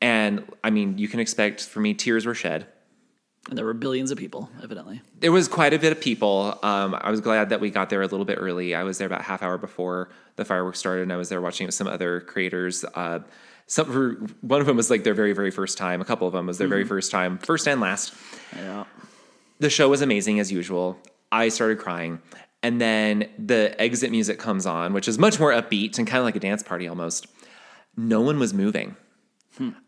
And 0.01 0.45
I 0.63 0.71
mean, 0.71 0.99
you 0.99 1.09
can 1.09 1.21
expect 1.21 1.63
for 1.63 1.81
me, 1.81 1.95
tears 1.95 2.27
were 2.27 2.35
shed. 2.35 2.67
And 3.49 3.57
there 3.57 3.65
were 3.65 3.75
billions 3.75 4.11
of 4.11 4.19
people, 4.19 4.51
evidently. 4.63 5.01
There 5.21 5.33
was 5.33 5.49
quite 5.49 5.73
a 5.73 5.79
bit 5.79 5.91
of 5.93 6.01
people. 6.01 6.59
Um, 6.63 6.95
I 7.01 7.11
was 7.11 7.23
glad 7.23 7.49
that 7.49 7.61
we 7.61 7.71
got 7.71 7.89
there 7.89 8.03
a 8.03 8.07
little 8.07 8.27
bit 8.27 8.37
early. 8.39 8.75
I 8.75 8.83
was 8.83 8.99
there 8.99 9.07
about 9.07 9.23
half 9.23 9.43
hour 9.43 9.57
before 9.57 10.11
the 10.37 10.45
fireworks 10.45 10.79
started, 10.79 11.03
and 11.03 11.13
I 11.13 11.17
was 11.17 11.31
there 11.31 11.41
watching 11.41 11.65
it 11.65 11.69
with 11.69 11.75
some 11.75 11.87
other 11.87 12.21
creators. 12.21 12.85
Uh, 12.95 13.21
some 13.67 14.35
one 14.43 14.61
of 14.61 14.67
them 14.67 14.77
was 14.77 14.91
like 14.91 15.05
their 15.05 15.15
very 15.15 15.33
very 15.33 15.51
first 15.51 15.79
time. 15.79 16.01
A 16.01 16.05
couple 16.05 16.27
of 16.27 16.33
them 16.33 16.47
was 16.47 16.59
their 16.59 16.69
very 16.69 16.85
first 16.85 17.11
time, 17.11 17.39
first 17.39 17.67
and 17.67 17.81
last. 17.81 18.15
Yeah. 18.55 18.85
The 19.61 19.71
show 19.71 19.89
was 19.89 20.03
amazing 20.03 20.41
as 20.41 20.53
usual. 20.53 20.99
I 21.33 21.49
started 21.49 21.79
crying, 21.79 22.21
and 22.63 22.81
then 22.81 23.29
the 23.39 23.81
exit 23.81 24.11
music 24.11 24.39
comes 24.39 24.67
on, 24.67 24.93
which 24.93 25.09
is 25.09 25.19
much 25.19 25.39
more 25.39 25.53
upbeat 25.53 25.99
and 25.99 26.07
kind 26.07 26.19
of 26.19 26.25
like 26.25 26.37
a 26.37 26.41
dance 26.41 26.63
party 26.63 26.89
almost. 26.89 27.27
No 27.97 28.21
one 28.21 28.39
was 28.39 28.55
moving. 28.55 28.97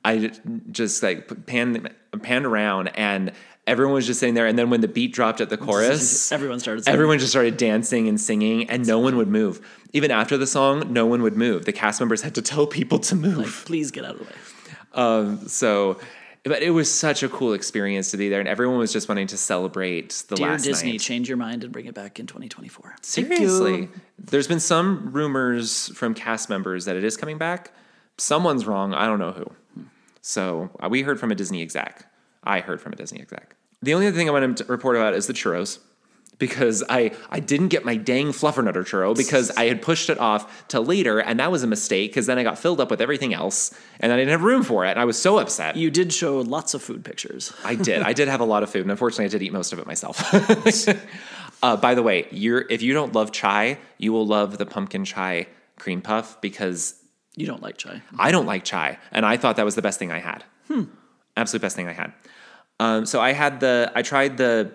I 0.05 0.33
just 0.73 1.00
like 1.03 1.47
panned 1.47 1.89
panned 2.23 2.45
around, 2.45 2.89
and 2.89 3.31
everyone 3.69 3.95
was 3.95 4.05
just 4.05 4.19
sitting 4.19 4.35
there. 4.35 4.47
And 4.49 4.59
then 4.59 4.69
when 4.69 4.81
the 4.81 4.89
beat 4.89 5.12
dropped 5.12 5.41
at 5.41 5.49
the 5.49 5.57
chorus, 5.57 6.33
Everyone 6.33 6.59
started 6.59 6.83
singing. 6.85 6.95
everyone 6.95 7.19
just 7.21 7.31
started 7.31 7.57
dancing 7.57 8.09
and 8.09 8.21
singing, 8.21 8.69
and 8.69 8.85
no 8.85 8.99
one 8.99 9.17
would 9.17 9.29
move. 9.29 9.61
Even 9.93 10.11
after 10.11 10.37
the 10.37 10.47
song, 10.47 10.93
no 10.93 11.07
one 11.07 11.23
would 11.23 11.37
move. 11.37 11.67
The 11.67 11.73
cast 11.73 12.00
members 12.00 12.23
had 12.23 12.35
to 12.35 12.43
tell 12.43 12.67
people 12.67 12.99
to 13.00 13.15
move. 13.15 13.62
Please 13.65 13.93
get 13.93 14.05
out 14.05 14.17
of 14.17 14.19
the 14.19 14.25
way. 14.25 14.31
Um, 14.93 15.47
so, 15.47 15.99
but 16.44 16.62
it 16.62 16.70
was 16.70 16.92
such 16.92 17.23
a 17.23 17.28
cool 17.28 17.52
experience 17.52 18.11
to 18.12 18.16
be 18.16 18.28
there, 18.28 18.40
and 18.40 18.49
everyone 18.49 18.78
was 18.78 18.92
just 18.92 19.09
wanting 19.09 19.26
to 19.28 19.37
celebrate 19.37 20.25
the 20.28 20.37
Dear 20.37 20.49
last 20.50 20.64
Disney, 20.64 20.92
night. 20.92 21.00
change 21.00 21.28
your 21.28 21.37
mind 21.37 21.64
and 21.64 21.73
bring 21.73 21.87
it 21.87 21.94
back 21.94 22.18
in 22.18 22.26
2024. 22.26 22.97
Seriously, 23.02 23.88
there's 24.18 24.49
been 24.49 24.61
some 24.61 25.12
rumors 25.12 25.88
from 25.97 26.14
cast 26.14 26.49
members 26.49 26.85
that 26.87 26.97
it 26.97 27.04
is 27.04 27.16
coming 27.16 27.38
back. 27.38 27.73
Someone's 28.16 28.66
wrong. 28.66 28.94
I 28.94 29.06
don't 29.06 29.18
know 29.18 29.32
who. 29.32 29.85
So 30.23 30.70
uh, 30.80 30.88
we 30.88 31.02
heard 31.02 31.18
from 31.18 31.30
a 31.30 31.35
Disney 31.35 31.62
exec. 31.62 32.06
I 32.44 32.61
heard 32.61 32.80
from 32.80 32.92
a 32.92 32.97
Disney 32.97 33.20
exec. 33.20 33.56
The 33.82 33.94
only 33.94 34.06
other 34.06 34.16
thing 34.16 34.28
I 34.28 34.32
want 34.32 34.59
to 34.59 34.64
report 34.64 34.97
about 34.97 35.14
is 35.14 35.26
the 35.26 35.32
churros. 35.32 35.78
Because 36.40 36.82
I, 36.88 37.12
I 37.30 37.38
didn't 37.38 37.68
get 37.68 37.85
my 37.85 37.94
dang 37.94 38.28
fluffernutter 38.28 38.82
churro 38.82 39.16
because 39.16 39.52
I 39.52 39.66
had 39.66 39.80
pushed 39.80 40.11
it 40.11 40.18
off 40.18 40.66
to 40.68 40.80
later, 40.80 41.20
and 41.20 41.38
that 41.38 41.52
was 41.52 41.62
a 41.62 41.68
mistake 41.68 42.11
because 42.11 42.26
then 42.26 42.38
I 42.38 42.42
got 42.42 42.59
filled 42.59 42.80
up 42.80 42.90
with 42.90 43.00
everything 43.00 43.32
else, 43.32 43.73
and 44.00 44.12
I 44.12 44.16
didn't 44.16 44.30
have 44.30 44.42
room 44.42 44.64
for 44.64 44.85
it, 44.85 44.90
and 44.90 44.99
I 44.99 45.04
was 45.04 45.20
so 45.20 45.38
upset. 45.38 45.76
You 45.76 45.90
did 45.90 46.12
show 46.12 46.40
lots 46.40 46.75
of 46.75 46.82
food 46.82 47.04
pictures. 47.04 47.52
I 47.64 47.76
did. 47.76 48.02
I 48.02 48.12
did 48.12 48.26
have 48.26 48.40
a 48.40 48.44
lot 48.44 48.64
of 48.64 48.70
food, 48.70 48.82
and 48.82 48.90
unfortunately, 48.90 49.26
I 49.26 49.28
did 49.28 49.42
eat 49.42 49.52
most 49.52 49.73
of 49.73 49.78
it 49.78 49.87
myself. 49.87 50.18
uh, 51.62 51.76
by 51.76 51.94
the 51.94 52.02
way, 52.02 52.26
you're 52.32 52.64
if 52.70 52.82
you 52.82 52.92
don't 52.94 53.14
love 53.14 53.30
chai, 53.30 53.78
you 53.99 54.12
will 54.12 54.26
love 54.26 54.59
the 54.59 54.66
pumpkin 54.66 55.04
chai 55.04 55.47
cream 55.78 56.00
puff 56.00 56.40
because 56.40 56.94
You 57.37 57.47
don't 57.47 57.62
like 57.62 57.76
chai. 57.76 58.02
I 58.18 58.32
don't 58.32 58.47
like 58.47 58.64
chai, 58.64 58.99
and 59.12 59.25
I 59.25 59.37
thought 59.37 59.56
that 59.56 59.64
was 59.64 59.75
the 59.75 59.82
best 59.82 59.99
thing 59.99 60.11
I 60.11 60.18
had. 60.18 60.42
Hmm. 60.68 60.85
Absolute 61.37 61.62
best 61.62 61.76
thing 61.76 61.87
I 61.88 61.92
had. 61.92 62.12
Um, 62.80 63.04
so 63.04 63.20
I 63.20 63.32
had 63.32 63.61
the 63.61 63.92
I 63.94 64.02
tried 64.02 64.38
the 64.38 64.73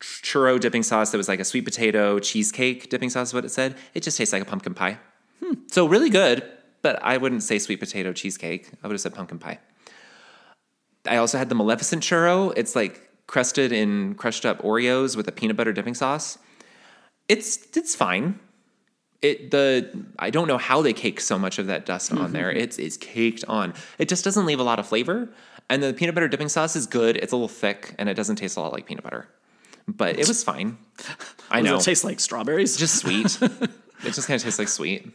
churro 0.00 0.58
dipping 0.60 0.82
sauce 0.82 1.10
that 1.10 1.18
was 1.18 1.28
like 1.28 1.40
a 1.40 1.44
sweet 1.44 1.64
potato 1.64 2.18
cheesecake 2.18 2.88
dipping 2.88 3.10
sauce. 3.10 3.28
Is 3.28 3.34
what 3.34 3.44
it 3.44 3.50
said. 3.50 3.76
It 3.94 4.02
just 4.02 4.16
tastes 4.16 4.32
like 4.32 4.42
a 4.42 4.46
pumpkin 4.46 4.74
pie. 4.74 4.98
Hmm. 5.44 5.54
So 5.66 5.86
really 5.86 6.10
good, 6.10 6.44
but 6.82 7.02
I 7.02 7.16
wouldn't 7.16 7.42
say 7.42 7.58
sweet 7.58 7.80
potato 7.80 8.12
cheesecake. 8.12 8.70
I 8.82 8.86
would 8.86 8.94
have 8.94 9.00
said 9.00 9.14
pumpkin 9.14 9.38
pie. 9.38 9.58
I 11.06 11.16
also 11.16 11.38
had 11.38 11.48
the 11.48 11.54
Maleficent 11.54 12.02
churro. 12.02 12.52
It's 12.56 12.76
like 12.76 13.08
crusted 13.26 13.72
in 13.72 14.14
crushed 14.14 14.46
up 14.46 14.62
Oreos 14.62 15.16
with 15.16 15.28
a 15.28 15.32
peanut 15.32 15.56
butter 15.56 15.72
dipping 15.72 15.94
sauce. 15.94 16.38
It's 17.28 17.76
it's 17.76 17.94
fine. 17.94 18.38
It 19.20 19.50
the 19.50 20.06
I 20.18 20.30
don't 20.30 20.48
know 20.48 20.58
how 20.58 20.82
they 20.82 20.92
cake 20.92 21.20
so 21.20 21.38
much 21.38 21.58
of 21.58 21.66
that 21.66 21.86
dust 21.86 22.12
on 22.12 22.32
there. 22.32 22.50
Mm-hmm. 22.50 22.60
It's 22.60 22.78
it's 22.78 22.96
caked 22.96 23.44
on. 23.48 23.74
It 23.98 24.08
just 24.08 24.24
doesn't 24.24 24.46
leave 24.46 24.60
a 24.60 24.64
lot 24.64 24.78
of 24.78 24.86
flavor. 24.86 25.28
And 25.70 25.82
the 25.82 25.92
peanut 25.92 26.14
butter 26.14 26.28
dipping 26.28 26.48
sauce 26.48 26.76
is 26.76 26.86
good. 26.86 27.16
It's 27.16 27.32
a 27.32 27.36
little 27.36 27.48
thick 27.48 27.94
and 27.98 28.08
it 28.08 28.14
doesn't 28.14 28.36
taste 28.36 28.56
a 28.56 28.60
lot 28.60 28.72
like 28.72 28.86
peanut 28.86 29.04
butter. 29.04 29.28
But 29.88 30.18
it 30.18 30.28
was 30.28 30.44
fine. 30.44 30.78
I 31.50 31.62
Does 31.62 31.70
know. 31.70 31.76
it 31.78 31.82
taste 31.82 32.04
like 32.04 32.20
strawberries? 32.20 32.76
just 32.76 32.96
sweet. 32.96 33.24
it 33.42 34.12
just 34.12 34.26
kind 34.28 34.36
of 34.36 34.42
tastes 34.44 34.58
like 34.58 34.68
sweet. 34.68 35.10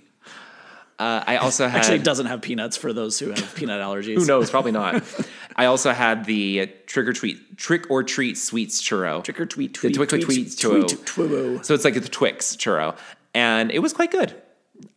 Uh, 1.00 1.24
I 1.25 1.38
also 1.38 1.68
had 1.68 1.80
Actually, 1.82 2.00
doesn't 2.00 2.27
have 2.27 2.42
peanuts 2.42 2.77
for 2.77 2.94
those 2.94 3.18
who 3.20 3.30
have 3.32 3.56
peanut 3.56 3.82
allergies. 3.82 4.15
who 4.15 4.25
knows? 4.25 4.50
Probably 4.51 4.72
not. 4.72 5.03
I 5.56 5.65
also 5.65 5.92
had 5.92 6.25
the 6.25 6.68
trick 6.86 7.08
or 7.08 7.13
treat 7.13 7.58
trick 7.58 7.89
or 7.89 8.03
treat 8.03 8.38
sweets 8.38 8.82
churro. 8.82 9.24
Trick 9.24 9.39
or 9.39 9.46
tweet, 9.46 9.74
The 9.74 9.80
tweet, 9.92 9.96
Twix 9.96 10.13
or 10.13 10.18
tweet, 10.20 10.58
Tweet 10.58 10.60
tweet, 10.60 10.86
churro. 11.06 11.27
twibbo. 11.30 11.65
So 11.65 11.74
it's 11.74 11.84
like 11.84 11.96
the 11.96 12.01
Twix 12.08 12.56
churro, 12.56 12.96
and 13.34 13.72
it 13.72 13.80
was 13.80 13.92
quite 13.94 14.12
good. 14.12 14.39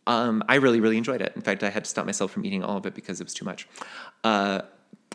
Um, 0.05 0.43
I 0.47 0.55
really, 0.55 0.79
really 0.79 0.97
enjoyed 0.97 1.21
it. 1.21 1.33
In 1.35 1.41
fact, 1.41 1.63
I 1.63 1.69
had 1.69 1.83
to 1.83 1.89
stop 1.89 2.05
myself 2.05 2.31
from 2.31 2.45
eating 2.45 2.63
all 2.63 2.77
of 2.77 2.85
it 2.85 2.93
because 2.93 3.19
it 3.19 3.23
was 3.25 3.33
too 3.33 3.45
much. 3.45 3.67
Uh, 4.23 4.61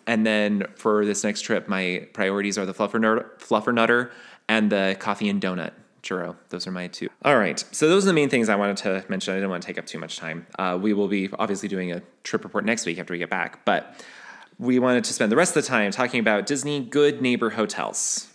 and 0.07 0.27
then 0.27 0.65
for 0.77 1.05
this 1.05 1.23
next 1.23 1.43
trip, 1.43 1.69
my 1.69 2.09
priorities 2.13 2.59
are 2.59 2.67
the 2.67 2.75
fluffer 2.75 3.25
fluffernutter 3.39 4.11
and 4.49 4.71
the 4.71 4.97
coffee 4.99 5.29
and 5.29 5.41
donut 5.41 5.73
churro. 6.03 6.37
Those 6.49 6.67
are 6.67 6.73
my 6.73 6.89
two. 6.89 7.09
All 7.25 7.37
right. 7.39 7.65
So 7.71 7.89
those 7.89 8.05
are 8.05 8.09
the 8.09 8.13
main 8.13 8.29
things 8.29 8.49
I 8.49 8.57
wanted 8.57 8.77
to 8.79 9.05
mention. 9.09 9.35
I 9.35 9.37
didn't 9.37 9.51
want 9.51 9.63
to 9.63 9.67
take 9.67 9.79
up 9.79 9.87
too 9.87 9.99
much 9.99 10.17
time. 10.17 10.47
Uh, 10.59 10.79
we 10.81 10.93
will 10.93 11.09
be 11.09 11.29
obviously 11.39 11.69
doing 11.69 11.93
a 11.93 12.03
trip 12.25 12.43
report 12.45 12.65
next 12.65 12.87
week 12.87 12.99
after 12.99 13.13
we 13.15 13.19
get 13.19 13.31
back, 13.31 13.65
but 13.65 14.05
we 14.59 14.79
wanted 14.79 15.05
to 15.05 15.13
spend 15.13 15.31
the 15.31 15.37
rest 15.37 15.57
of 15.57 15.63
the 15.63 15.69
time 15.69 15.91
talking 15.93 16.21
about 16.21 16.47
Disney 16.47 16.81
Good 16.85 17.23
Neighbor 17.23 17.51
Hotels. 17.51 18.29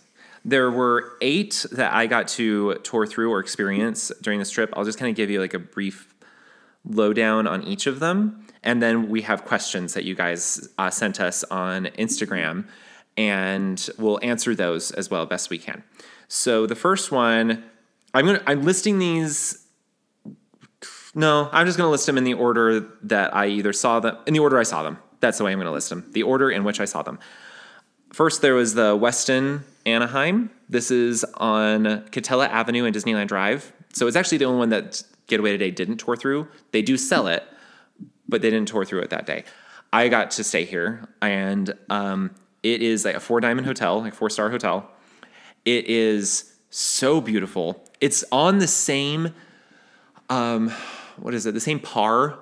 There 0.44 0.70
were 0.70 1.12
eight 1.20 1.66
that 1.72 1.92
I 1.92 2.06
got 2.06 2.28
to 2.28 2.76
tour 2.76 3.06
through 3.06 3.30
or 3.30 3.40
experience 3.40 4.10
during 4.22 4.38
this 4.38 4.50
trip. 4.50 4.72
I'll 4.74 4.84
just 4.84 4.98
kind 4.98 5.10
of 5.10 5.16
give 5.16 5.30
you 5.30 5.40
like 5.40 5.52
a 5.54 5.58
brief 5.58 6.14
lowdown 6.84 7.46
on 7.46 7.62
each 7.64 7.86
of 7.86 8.00
them. 8.00 8.46
and 8.62 8.82
then 8.82 9.08
we 9.08 9.22
have 9.22 9.44
questions 9.44 9.94
that 9.94 10.04
you 10.04 10.14
guys 10.14 10.68
uh, 10.78 10.90
sent 10.90 11.20
us 11.20 11.44
on 11.44 11.86
Instagram, 11.98 12.66
and 13.18 13.90
we'll 13.98 14.20
answer 14.22 14.54
those 14.54 14.92
as 14.92 15.10
well 15.10 15.26
best 15.26 15.50
we 15.50 15.58
can. 15.58 15.82
So 16.28 16.66
the 16.66 16.76
first 16.76 17.10
one, 17.10 17.64
I'm 18.14 18.24
gonna 18.24 18.42
I'm 18.46 18.62
listing 18.62 18.98
these. 18.98 19.66
No, 21.14 21.50
I'm 21.52 21.66
just 21.66 21.76
gonna 21.76 21.90
list 21.90 22.06
them 22.06 22.16
in 22.16 22.24
the 22.24 22.34
order 22.34 22.80
that 23.02 23.34
I 23.34 23.48
either 23.48 23.72
saw 23.72 24.00
them 24.00 24.16
in 24.26 24.32
the 24.32 24.40
order 24.40 24.58
I 24.58 24.62
saw 24.62 24.82
them. 24.82 24.98
That's 25.20 25.36
the 25.36 25.44
way 25.44 25.52
I'm 25.52 25.58
gonna 25.58 25.72
list 25.72 25.90
them. 25.90 26.08
The 26.12 26.22
order 26.22 26.48
in 26.50 26.64
which 26.64 26.80
I 26.80 26.84
saw 26.84 27.02
them. 27.02 27.18
First, 28.12 28.40
there 28.40 28.54
was 28.54 28.74
the 28.74 28.96
Westin 28.96 29.62
Anaheim. 29.84 30.50
This 30.68 30.90
is 30.90 31.24
on 31.34 31.84
Katella 32.10 32.48
Avenue 32.48 32.84
and 32.84 32.94
Disneyland 32.94 33.28
Drive. 33.28 33.72
So 33.92 34.06
it's 34.06 34.16
actually 34.16 34.38
the 34.38 34.44
only 34.44 34.60
one 34.60 34.68
that 34.70 35.02
Getaway 35.26 35.50
Today 35.50 35.70
didn't 35.70 35.98
tour 35.98 36.16
through. 36.16 36.48
They 36.70 36.82
do 36.82 36.96
sell 36.96 37.26
it, 37.26 37.42
but 38.28 38.40
they 38.42 38.50
didn't 38.50 38.68
tour 38.68 38.84
through 38.84 39.00
it 39.00 39.10
that 39.10 39.26
day. 39.26 39.44
I 39.92 40.08
got 40.08 40.30
to 40.32 40.44
stay 40.44 40.64
here, 40.64 41.08
and 41.20 41.74
um, 41.90 42.30
it 42.62 42.82
is 42.82 43.04
like 43.04 43.14
a 43.14 43.20
four 43.20 43.40
diamond 43.40 43.66
hotel, 43.66 44.00
like 44.00 44.14
four 44.14 44.30
star 44.30 44.50
hotel. 44.50 44.90
It 45.64 45.86
is 45.86 46.54
so 46.70 47.20
beautiful. 47.20 47.84
It's 48.00 48.24
on 48.30 48.58
the 48.58 48.66
same, 48.66 49.34
um, 50.28 50.70
what 51.16 51.34
is 51.34 51.46
it? 51.46 51.54
The 51.54 51.60
same 51.60 51.80
par 51.80 52.38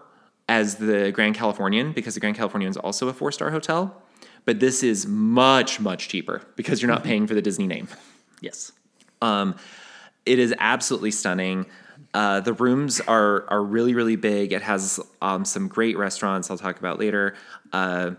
as 0.49 0.77
the 0.77 1.11
Grand 1.13 1.35
Californian 1.35 1.93
because 1.93 2.15
the 2.15 2.21
Grand 2.21 2.37
Californian 2.37 2.71
is 2.71 2.77
also 2.77 3.09
a 3.09 3.13
four 3.13 3.33
star 3.33 3.51
hotel, 3.51 4.03
but 4.45 4.61
this 4.61 4.83
is 4.83 5.07
much 5.07 5.81
much 5.81 6.09
cheaper 6.09 6.43
because 6.57 6.81
you're 6.81 6.91
not 6.91 7.05
paying 7.05 7.27
for 7.27 7.35
the 7.35 7.43
Disney 7.43 7.67
name. 7.67 7.89
Yes. 8.41 8.73
Um, 9.23 9.57
it 10.25 10.39
is 10.39 10.55
absolutely 10.59 11.11
stunning. 11.11 11.67
Uh, 12.15 12.41
the 12.41 12.53
rooms 12.53 13.01
are 13.01 13.45
are 13.49 13.63
really 13.63 13.95
really 13.95 14.17
big. 14.17 14.53
It 14.53 14.63
has 14.63 15.01
um, 15.21 15.45
some 15.45 15.69
great 15.69 15.97
restaurants. 15.97 16.51
I'll 16.51 16.59
talk 16.59 16.79
about 16.79 16.99
later. 16.99 17.35
Uh, 17.73 18.13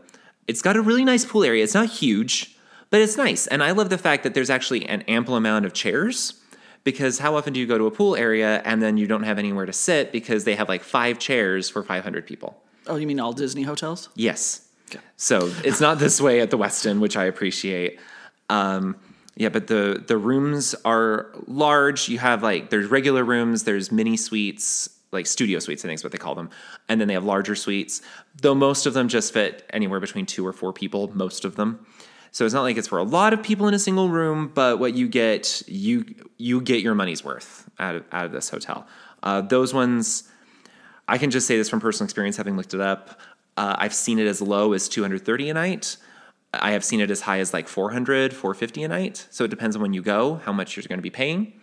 it's 0.48 0.62
got 0.62 0.76
a 0.76 0.82
really 0.82 1.06
nice 1.06 1.26
pool 1.26 1.44
area. 1.44 1.64
It's 1.64 1.74
not 1.74 1.90
huge, 1.90 2.58
but 2.90 3.02
it's 3.02 3.18
nice. 3.18 3.48
And 3.48 3.62
I 3.64 3.72
love 3.72 3.90
the 3.90 3.98
fact 3.98 4.24
that 4.24 4.34
there's 4.34 4.50
actually 4.50 4.88
an 4.88 5.02
ample 5.04 5.36
amount 5.36 5.66
of 5.66 5.74
chairs. 5.74 6.42
Because 6.84 7.20
how 7.20 7.36
often 7.36 7.52
do 7.52 7.60
you 7.60 7.68
go 7.68 7.78
to 7.78 7.86
a 7.86 7.92
pool 7.92 8.16
area 8.16 8.62
and 8.64 8.82
then 8.82 8.96
you 8.96 9.08
don't 9.08 9.24
have 9.24 9.38
anywhere 9.38 9.66
to 9.66 9.74
sit 9.74 10.14
because 10.14 10.46
they 10.46 10.56
have 10.56 10.70
like 10.70 10.84
five 10.84 11.20
chairs 11.20 11.70
for 11.70 11.84
500 11.84 12.26
people? 12.26 12.62
Oh, 12.88 12.96
you 12.96 13.06
mean 13.06 13.20
all 13.20 13.34
Disney 13.34 13.64
hotels? 13.64 14.08
Yes. 14.16 14.70
Okay. 14.90 15.04
So 15.18 15.52
it's 15.66 15.82
not 15.82 16.00
this 16.00 16.22
way 16.22 16.40
at 16.40 16.50
the 16.50 16.58
Westin, 16.58 17.00
which 17.00 17.18
I 17.18 17.26
appreciate. 17.26 18.00
Um, 18.50 18.96
yeah, 19.36 19.50
but 19.50 19.68
the 19.68 20.04
the 20.08 20.18
rooms 20.18 20.76
are 20.86 21.28
large. 21.46 22.10
You 22.10 22.20
have 22.20 22.42
like 22.42 22.70
there's 22.70 22.88
regular 22.88 23.24
rooms, 23.24 23.64
there's 23.64 23.92
mini 23.92 24.18
suites, 24.18 24.90
like 25.12 25.26
studio 25.26 25.60
suites, 25.60 25.84
I 25.84 25.88
think 25.88 26.00
is 26.00 26.04
what 26.04 26.12
they 26.12 26.18
call 26.18 26.36
them, 26.36 26.50
and 26.90 27.00
then 27.00 27.08
they 27.08 27.14
have 27.14 27.24
larger 27.24 27.56
suites. 27.56 28.02
Though 28.42 28.56
most 28.56 28.86
of 28.86 28.94
them 28.94 29.08
just 29.08 29.34
fit 29.34 29.66
anywhere 29.72 30.00
between 30.00 30.26
two 30.26 30.46
or 30.46 30.54
four 30.54 30.74
people. 30.74 31.10
Most 31.16 31.46
of 31.46 31.56
them. 31.56 31.86
So 32.32 32.46
it's 32.46 32.54
not 32.54 32.62
like 32.62 32.78
it's 32.78 32.88
for 32.88 33.00
a 33.00 33.04
lot 33.04 33.34
of 33.34 33.42
people 33.42 33.68
in 33.68 33.74
a 33.74 33.80
single 33.80 34.10
room, 34.10 34.52
but 34.54 34.80
what 34.80 34.94
you 34.94 35.08
get, 35.08 35.64
you 35.68 36.06
you 36.38 36.62
get 36.62 36.82
your 36.82 36.94
money's 36.94 37.24
worth 37.24 37.70
out 37.80 37.96
of 37.96 38.04
out 38.12 38.26
of 38.26 38.32
this 38.32 38.50
hotel. 38.50 38.86
Uh, 39.24 39.42
those 39.42 39.74
ones, 39.74 40.30
I 41.08 41.18
can 41.18 41.32
just 41.32 41.48
say 41.48 41.58
this 41.58 41.70
from 41.70 41.80
personal 41.80 42.06
experience, 42.06 42.38
having 42.38 42.56
looked 42.56 42.74
it 42.74 42.82
up. 42.82 43.20
Uh, 43.56 43.76
I've 43.80 43.94
seen 43.94 44.20
it 44.20 44.28
as 44.28 44.42
low 44.42 44.74
as 44.74 44.88
230 44.88 45.50
a 45.50 45.54
night. 45.54 45.98
I 46.54 46.72
have 46.72 46.86
seen 46.86 47.02
it 47.02 47.10
as 47.10 47.22
high 47.22 47.40
as 47.40 47.54
like 47.54 47.68
400, 47.68 48.34
450 48.34 48.84
a 48.84 48.88
night. 48.88 49.28
So 49.32 49.44
it 49.44 49.50
depends 49.50 49.76
on 49.76 49.82
when 49.82 49.94
you 49.94 50.02
go, 50.02 50.36
how 50.36 50.54
much 50.54 50.76
you're 50.76 50.84
going 50.88 51.00
to 51.00 51.04
be 51.04 51.10
paying. 51.10 51.54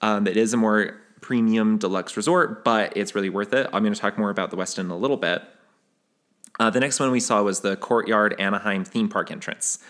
Um, 0.00 0.26
it 0.26 0.36
is 0.36 0.52
a 0.52 0.56
more 0.56 1.00
premium 1.26 1.76
deluxe 1.76 2.16
resort, 2.16 2.64
but 2.64 2.96
it's 2.96 3.16
really 3.16 3.28
worth 3.28 3.52
it. 3.52 3.68
I'm 3.72 3.82
going 3.82 3.92
to 3.92 4.00
talk 4.00 4.16
more 4.16 4.30
about 4.30 4.52
the 4.52 4.56
Westin 4.56 4.78
in 4.78 4.90
a 4.90 4.96
little 4.96 5.16
bit. 5.16 5.42
Uh, 6.60 6.70
the 6.70 6.78
next 6.78 7.00
one 7.00 7.10
we 7.10 7.18
saw 7.18 7.42
was 7.42 7.62
the 7.62 7.74
Courtyard 7.74 8.36
Anaheim 8.38 8.84
theme 8.84 9.08
park 9.08 9.32
entrance. 9.32 9.80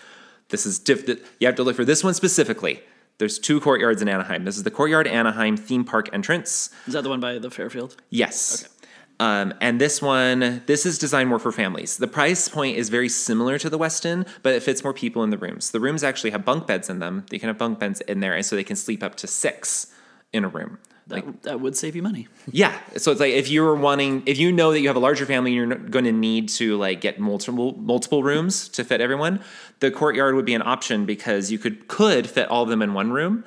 This 0.49 0.65
is 0.65 0.79
diff- 0.79 1.07
you 1.39 1.45
have 1.45 1.55
to 1.57 1.63
look 1.63 1.75
for 1.75 1.85
this 1.85 2.03
one 2.03 2.15
specifically. 2.15 2.81
There's 3.19 3.37
two 3.37 3.59
courtyards 3.59 4.01
in 4.01 4.09
Anaheim. 4.09 4.45
This 4.45 4.57
is 4.57 4.63
the 4.63 4.71
Courtyard 4.71 5.05
Anaheim 5.05 5.57
theme 5.57 5.83
park 5.83 6.09
entrance. 6.11 6.71
Is 6.87 6.93
that 6.93 7.03
the 7.03 7.09
one 7.09 7.19
by 7.19 7.37
the 7.37 7.51
Fairfield? 7.51 7.95
Yes. 8.09 8.63
Okay. 8.63 8.73
Um, 9.19 9.53
and 9.61 9.79
this 9.79 10.01
one, 10.01 10.63
this 10.65 10.87
is 10.87 10.97
designed 10.97 11.29
more 11.29 11.39
for 11.39 11.51
families. 11.51 11.97
The 11.97 12.07
price 12.07 12.47
point 12.47 12.77
is 12.77 12.89
very 12.89 13.09
similar 13.09 13.59
to 13.59 13.69
the 13.69 13.77
Westin, 13.77 14.27
but 14.41 14.55
it 14.55 14.63
fits 14.63 14.83
more 14.83 14.93
people 14.93 15.23
in 15.23 15.29
the 15.29 15.37
rooms. 15.37 15.69
The 15.69 15.79
rooms 15.79 16.03
actually 16.03 16.31
have 16.31 16.43
bunk 16.43 16.65
beds 16.65 16.89
in 16.89 16.97
them. 16.97 17.27
They 17.29 17.37
can 17.37 17.47
have 17.47 17.59
bunk 17.59 17.77
beds 17.77 18.01
in 18.01 18.21
there, 18.21 18.33
and 18.33 18.43
so 18.43 18.55
they 18.55 18.63
can 18.63 18.75
sleep 18.75 19.03
up 19.03 19.13
to 19.17 19.27
six 19.27 19.93
in 20.33 20.43
a 20.43 20.47
room. 20.47 20.79
That, 21.07 21.25
like, 21.25 21.41
that 21.43 21.61
would 21.61 21.77
save 21.77 21.95
you 21.95 22.01
money. 22.01 22.27
Yeah. 22.51 22.77
So 22.97 23.11
it's 23.11 23.19
like 23.19 23.33
if 23.33 23.49
you're 23.49 23.75
wanting, 23.75 24.23
if 24.25 24.37
you 24.37 24.51
know 24.51 24.71
that 24.71 24.81
you 24.81 24.87
have 24.87 24.97
a 24.97 24.99
larger 24.99 25.25
family, 25.25 25.57
and 25.57 25.69
you're 25.69 25.77
going 25.77 26.05
to 26.05 26.11
need 26.11 26.49
to 26.49 26.77
like 26.77 27.01
get 27.01 27.19
multiple 27.19 27.75
multiple 27.77 28.23
rooms 28.23 28.67
to 28.69 28.83
fit 28.83 28.99
everyone. 29.01 29.41
The 29.79 29.91
courtyard 29.91 30.35
would 30.35 30.45
be 30.45 30.53
an 30.53 30.63
option 30.63 31.05
because 31.05 31.51
you 31.51 31.59
could 31.59 31.87
could 31.87 32.29
fit 32.29 32.49
all 32.49 32.63
of 32.63 32.69
them 32.69 32.81
in 32.81 32.93
one 32.93 33.11
room, 33.11 33.45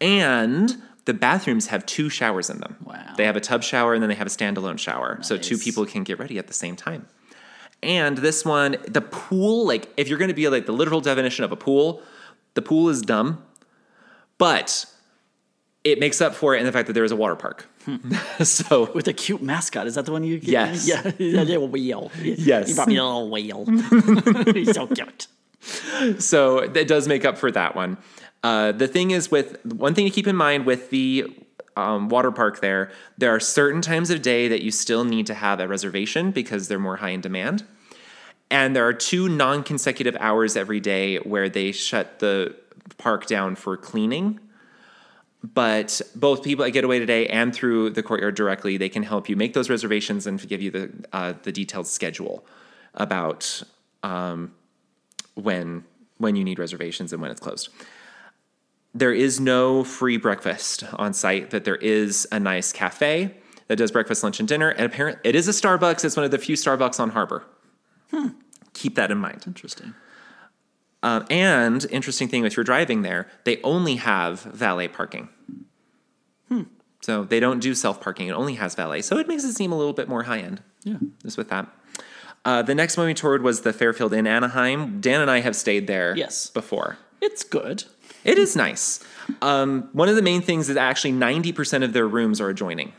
and 0.00 0.80
the 1.04 1.14
bathrooms 1.14 1.68
have 1.68 1.84
two 1.86 2.08
showers 2.08 2.50
in 2.50 2.58
them. 2.58 2.76
Wow. 2.84 3.14
They 3.16 3.24
have 3.24 3.36
a 3.36 3.40
tub 3.40 3.62
shower 3.62 3.94
and 3.94 4.02
then 4.02 4.08
they 4.08 4.14
have 4.14 4.26
a 4.26 4.30
standalone 4.30 4.78
shower, 4.78 5.16
nice. 5.16 5.26
so 5.26 5.36
two 5.36 5.58
people 5.58 5.86
can 5.86 6.04
get 6.04 6.18
ready 6.18 6.38
at 6.38 6.46
the 6.46 6.52
same 6.52 6.76
time. 6.76 7.06
And 7.82 8.18
this 8.18 8.44
one, 8.44 8.76
the 8.86 9.00
pool, 9.00 9.66
like 9.66 9.88
if 9.96 10.08
you're 10.08 10.18
going 10.18 10.28
to 10.28 10.34
be 10.34 10.48
like 10.48 10.66
the 10.66 10.72
literal 10.72 11.00
definition 11.00 11.44
of 11.44 11.52
a 11.52 11.56
pool, 11.56 12.02
the 12.54 12.62
pool 12.62 12.88
is 12.90 13.02
dumb, 13.02 13.42
but 14.38 14.86
it 15.84 15.98
makes 15.98 16.20
up 16.20 16.34
for 16.34 16.54
it 16.54 16.60
in 16.60 16.66
the 16.66 16.72
fact 16.72 16.86
that 16.88 16.92
there 16.92 17.04
is 17.04 17.12
a 17.12 17.16
water 17.16 17.36
park. 17.36 17.66
Hmm. 17.84 18.12
so 18.44 18.92
with 18.92 19.08
a 19.08 19.12
cute 19.12 19.42
mascot, 19.42 19.86
is 19.86 19.94
that 19.94 20.06
the 20.06 20.12
one 20.12 20.24
you? 20.24 20.38
Get? 20.38 20.48
Yes. 20.48 20.88
Yeah, 20.88 21.02
a 21.18 21.44
little 21.44 21.68
whale. 21.68 22.10
Yes. 22.20 22.68
You 22.68 22.74
brought 22.74 22.88
me 22.88 22.96
a 22.96 23.04
little 23.04 23.30
whale. 23.30 23.64
He's 24.52 24.72
so 24.72 24.86
cute. 24.86 25.26
So 26.18 26.58
it 26.58 26.88
does 26.88 27.06
make 27.08 27.24
up 27.24 27.38
for 27.38 27.50
that 27.50 27.74
one. 27.74 27.98
Uh, 28.42 28.72
the 28.72 28.88
thing 28.88 29.10
is, 29.10 29.30
with 29.30 29.62
one 29.66 29.94
thing 29.94 30.06
to 30.06 30.10
keep 30.10 30.26
in 30.26 30.36
mind 30.36 30.64
with 30.64 30.90
the 30.90 31.26
um, 31.76 32.08
water 32.08 32.30
park 32.30 32.60
there, 32.60 32.90
there 33.18 33.34
are 33.34 33.40
certain 33.40 33.82
times 33.82 34.10
of 34.10 34.22
day 34.22 34.48
that 34.48 34.62
you 34.62 34.70
still 34.70 35.04
need 35.04 35.26
to 35.26 35.34
have 35.34 35.60
a 35.60 35.68
reservation 35.68 36.30
because 36.30 36.68
they're 36.68 36.78
more 36.78 36.96
high 36.96 37.10
in 37.10 37.20
demand. 37.20 37.64
And 38.50 38.74
there 38.74 38.86
are 38.86 38.94
two 38.94 39.28
non 39.28 39.62
consecutive 39.62 40.16
hours 40.18 40.56
every 40.56 40.80
day 40.80 41.18
where 41.18 41.48
they 41.48 41.72
shut 41.72 42.18
the 42.18 42.56
park 42.98 43.26
down 43.26 43.54
for 43.54 43.76
cleaning 43.76 44.40
but 45.42 46.00
both 46.14 46.42
people 46.42 46.64
at 46.64 46.72
Getaway 46.72 46.98
Today 46.98 47.26
and 47.26 47.54
through 47.54 47.90
the 47.90 48.02
courtyard 48.02 48.34
directly, 48.34 48.76
they 48.76 48.88
can 48.88 49.02
help 49.02 49.28
you 49.28 49.36
make 49.36 49.54
those 49.54 49.70
reservations 49.70 50.26
and 50.26 50.46
give 50.46 50.60
you 50.60 50.70
the 50.70 50.90
uh, 51.12 51.34
the 51.42 51.52
detailed 51.52 51.86
schedule 51.86 52.44
about 52.94 53.62
um, 54.02 54.52
when 55.34 55.84
when 56.18 56.36
you 56.36 56.44
need 56.44 56.58
reservations 56.58 57.12
and 57.12 57.22
when 57.22 57.30
it's 57.30 57.40
closed. 57.40 57.70
There 58.92 59.12
is 59.12 59.40
no 59.40 59.84
free 59.84 60.16
breakfast 60.16 60.84
on 60.94 61.14
site, 61.14 61.50
but 61.50 61.64
there 61.64 61.76
is 61.76 62.26
a 62.32 62.40
nice 62.40 62.72
cafe 62.72 63.34
that 63.68 63.76
does 63.76 63.92
breakfast, 63.92 64.22
lunch, 64.22 64.40
and 64.40 64.48
dinner. 64.48 64.70
And 64.70 64.84
apparently, 64.84 65.20
it 65.28 65.36
is 65.36 65.46
a 65.46 65.52
Starbucks. 65.52 66.04
It's 66.04 66.16
one 66.16 66.24
of 66.24 66.32
the 66.32 66.38
few 66.38 66.56
Starbucks 66.56 66.98
on 66.98 67.10
Harbor. 67.10 67.44
Hmm. 68.10 68.30
Keep 68.74 68.96
that 68.96 69.10
in 69.10 69.18
mind. 69.18 69.44
Interesting. 69.46 69.94
Um, 71.02 71.26
and 71.30 71.84
interesting 71.90 72.28
thing, 72.28 72.44
if 72.44 72.56
you're 72.56 72.64
driving 72.64 73.02
there, 73.02 73.26
they 73.44 73.60
only 73.62 73.96
have 73.96 74.42
valet 74.42 74.88
parking. 74.88 75.28
Hmm. 76.48 76.64
So 77.00 77.24
they 77.24 77.40
don't 77.40 77.60
do 77.60 77.74
self 77.74 78.00
parking; 78.00 78.28
it 78.28 78.32
only 78.32 78.54
has 78.54 78.74
valet. 78.74 79.02
So 79.02 79.16
it 79.16 79.26
makes 79.26 79.44
it 79.44 79.54
seem 79.54 79.72
a 79.72 79.78
little 79.78 79.94
bit 79.94 80.08
more 80.08 80.24
high 80.24 80.40
end. 80.40 80.62
Yeah, 80.84 80.98
just 81.22 81.38
with 81.38 81.48
that. 81.48 81.68
Uh, 82.44 82.62
the 82.62 82.74
next 82.74 82.96
one 82.96 83.06
we 83.06 83.14
toured 83.14 83.42
was 83.42 83.62
the 83.62 83.72
Fairfield 83.72 84.12
in 84.12 84.26
Anaheim. 84.26 85.00
Dan 85.00 85.20
and 85.20 85.30
I 85.30 85.40
have 85.40 85.54
stayed 85.54 85.86
there. 85.86 86.16
Yes. 86.16 86.48
before. 86.48 86.96
It's 87.20 87.44
good. 87.44 87.84
It 88.24 88.38
is 88.38 88.56
nice. 88.56 89.00
Um, 89.42 89.88
one 89.92 90.08
of 90.08 90.16
the 90.16 90.22
main 90.22 90.42
things 90.42 90.68
is 90.68 90.76
actually 90.76 91.12
ninety 91.12 91.52
percent 91.52 91.84
of 91.84 91.92
their 91.92 92.08
rooms 92.08 92.40
are 92.40 92.48
adjoining. 92.50 92.92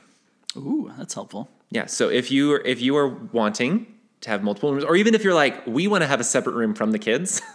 Ooh, 0.55 0.91
that's 0.97 1.13
helpful. 1.13 1.49
Yeah. 1.69 1.85
So 1.85 2.09
if 2.09 2.31
you 2.31 2.55
if 2.65 2.81
you 2.81 2.95
are 2.97 3.07
wanting 3.07 3.87
to 4.21 4.29
have 4.29 4.43
multiple 4.43 4.71
rooms, 4.71 4.83
or 4.83 4.95
even 4.95 5.13
if 5.13 5.23
you're 5.23 5.33
like, 5.33 5.65
we 5.67 5.87
want 5.87 6.01
to 6.01 6.07
have 6.07 6.19
a 6.19 6.23
separate 6.23 6.53
room 6.53 6.73
from 6.73 6.91
the 6.91 6.99
kids. 6.99 7.41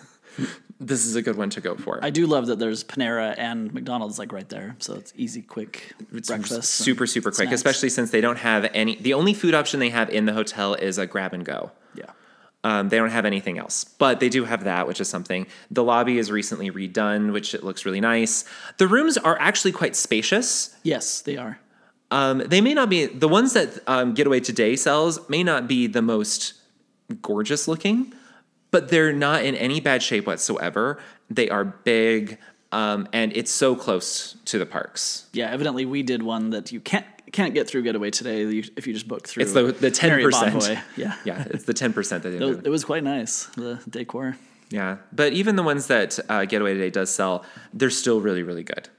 this 0.80 1.06
is 1.06 1.16
a 1.16 1.22
good 1.22 1.36
one 1.36 1.50
to 1.50 1.60
go 1.60 1.74
for. 1.76 1.98
I 2.02 2.10
do 2.10 2.26
love 2.26 2.46
that 2.46 2.58
there's 2.58 2.84
Panera 2.84 3.34
and 3.38 3.72
McDonald's 3.72 4.18
like 4.18 4.32
right 4.32 4.48
there, 4.48 4.76
so 4.78 4.94
it's 4.94 5.12
easy, 5.16 5.42
quick 5.42 5.94
it's 6.12 6.28
breakfast. 6.28 6.74
Super, 6.74 7.06
super 7.06 7.30
quick, 7.30 7.48
snacks. 7.48 7.54
especially 7.54 7.88
since 7.88 8.10
they 8.10 8.20
don't 8.20 8.38
have 8.38 8.68
any. 8.74 8.96
The 8.96 9.14
only 9.14 9.34
food 9.34 9.54
option 9.54 9.80
they 9.80 9.90
have 9.90 10.10
in 10.10 10.26
the 10.26 10.32
hotel 10.32 10.74
is 10.74 10.98
a 10.98 11.06
grab 11.06 11.32
and 11.32 11.44
go. 11.44 11.70
Yeah. 11.94 12.10
Um, 12.64 12.88
they 12.88 12.96
don't 12.96 13.10
have 13.10 13.24
anything 13.24 13.58
else, 13.58 13.84
but 13.84 14.18
they 14.18 14.28
do 14.28 14.44
have 14.44 14.64
that, 14.64 14.88
which 14.88 15.00
is 15.00 15.08
something. 15.08 15.46
The 15.70 15.84
lobby 15.84 16.18
is 16.18 16.32
recently 16.32 16.70
redone, 16.70 17.32
which 17.32 17.54
it 17.54 17.62
looks 17.62 17.84
really 17.84 18.00
nice. 18.00 18.44
The 18.78 18.88
rooms 18.88 19.16
are 19.16 19.38
actually 19.38 19.72
quite 19.72 19.94
spacious. 19.94 20.74
Yes, 20.82 21.20
they 21.20 21.36
are. 21.36 21.60
Um, 22.10 22.38
they 22.38 22.60
may 22.60 22.74
not 22.74 22.88
be 22.88 23.06
the 23.06 23.28
ones 23.28 23.52
that 23.52 23.78
um, 23.86 24.14
Getaway 24.14 24.40
Today 24.40 24.76
sells 24.76 25.28
may 25.28 25.42
not 25.42 25.68
be 25.68 25.86
the 25.86 26.02
most 26.02 26.54
gorgeous 27.22 27.68
looking, 27.68 28.12
but 28.76 28.90
they're 28.90 29.10
not 29.10 29.42
in 29.42 29.54
any 29.54 29.80
bad 29.80 30.02
shape 30.02 30.26
whatsoever. 30.26 30.98
They 31.30 31.48
are 31.48 31.64
big, 31.64 32.36
um, 32.72 33.08
and 33.10 33.34
it's 33.34 33.50
so 33.50 33.74
close 33.74 34.36
to 34.44 34.58
the 34.58 34.66
parks. 34.66 35.28
Yeah, 35.32 35.50
evidently 35.50 35.86
we 35.86 36.02
did 36.02 36.22
one 36.22 36.50
that 36.50 36.72
you 36.72 36.80
can't 36.80 37.06
can't 37.32 37.54
get 37.54 37.66
through 37.66 37.84
Getaway 37.84 38.10
today 38.10 38.42
if 38.76 38.86
you 38.86 38.92
just 38.92 39.08
book 39.08 39.26
through. 39.26 39.44
It's 39.44 39.54
the 39.54 39.72
the 39.72 39.90
ten 39.90 40.22
percent. 40.22 40.62
Yeah. 40.98 41.14
yeah, 41.24 41.44
it's 41.48 41.64
the 41.64 41.72
ten 41.72 41.94
percent 41.94 42.22
that 42.24 42.30
they 42.30 42.36
It 42.36 42.66
it 42.66 42.68
was 42.68 42.84
quite 42.84 43.02
nice. 43.02 43.46
The 43.56 43.80
decor. 43.88 44.36
Yeah, 44.68 44.98
but 45.10 45.32
even 45.32 45.56
the 45.56 45.62
ones 45.62 45.86
that 45.86 46.18
uh, 46.28 46.44
Getaway 46.44 46.74
Today 46.74 46.90
does 46.90 47.08
sell, 47.08 47.46
they're 47.72 47.88
still 47.88 48.20
really, 48.20 48.42
really 48.42 48.64
good. 48.64 48.90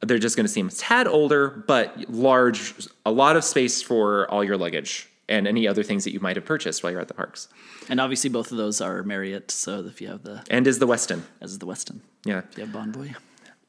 They're 0.00 0.18
just 0.18 0.36
going 0.36 0.46
to 0.46 0.52
seem 0.52 0.68
a 0.68 0.70
tad 0.70 1.06
older, 1.06 1.62
but 1.66 2.08
large, 2.08 2.88
a 3.04 3.10
lot 3.10 3.36
of 3.36 3.44
space 3.44 3.82
for 3.82 4.30
all 4.30 4.42
your 4.42 4.56
luggage 4.56 5.10
and 5.28 5.46
any 5.48 5.66
other 5.66 5.82
things 5.82 6.04
that 6.04 6.12
you 6.12 6.20
might 6.20 6.36
have 6.36 6.44
purchased 6.44 6.82
while 6.82 6.92
you're 6.92 7.00
at 7.00 7.08
the 7.08 7.14
parks. 7.14 7.48
And 7.88 8.00
obviously, 8.00 8.30
both 8.30 8.50
of 8.52 8.58
those 8.58 8.80
are 8.80 9.02
Marriott. 9.02 9.50
So 9.50 9.84
if 9.84 10.00
you 10.00 10.08
have 10.08 10.22
the, 10.22 10.42
And 10.50 10.66
is 10.66 10.78
the 10.78 10.86
Westin. 10.86 11.22
as 11.40 11.52
is 11.52 11.58
the 11.58 11.66
Westin, 11.66 12.00
Yeah. 12.24 12.42
if 12.50 12.58
you 12.58 12.64
have 12.66 12.74
Bonvoy. 12.74 13.14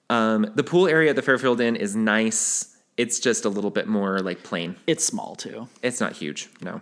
Um, 0.09 0.51
the 0.55 0.63
pool 0.63 0.87
area 0.87 1.09
at 1.09 1.15
the 1.15 1.21
Fairfield 1.21 1.59
Inn 1.59 1.75
is 1.75 1.95
nice. 1.95 2.77
It's 2.95 3.19
just 3.19 3.43
a 3.45 3.49
little 3.49 3.69
bit 3.71 3.87
more 3.87 4.19
like 4.19 4.41
plain. 4.43 4.75
It's 4.87 5.03
small 5.05 5.35
too. 5.35 5.67
It's 5.83 5.99
not 5.99 6.13
huge, 6.13 6.49
no. 6.61 6.81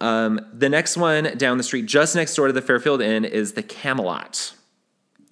Um, 0.00 0.40
the 0.52 0.68
next 0.68 0.96
one 0.96 1.36
down 1.38 1.56
the 1.56 1.64
street, 1.64 1.86
just 1.86 2.14
next 2.14 2.34
door 2.34 2.48
to 2.48 2.52
the 2.52 2.60
Fairfield 2.62 3.00
Inn, 3.00 3.24
is 3.24 3.52
the 3.54 3.62
Camelot. 3.62 4.52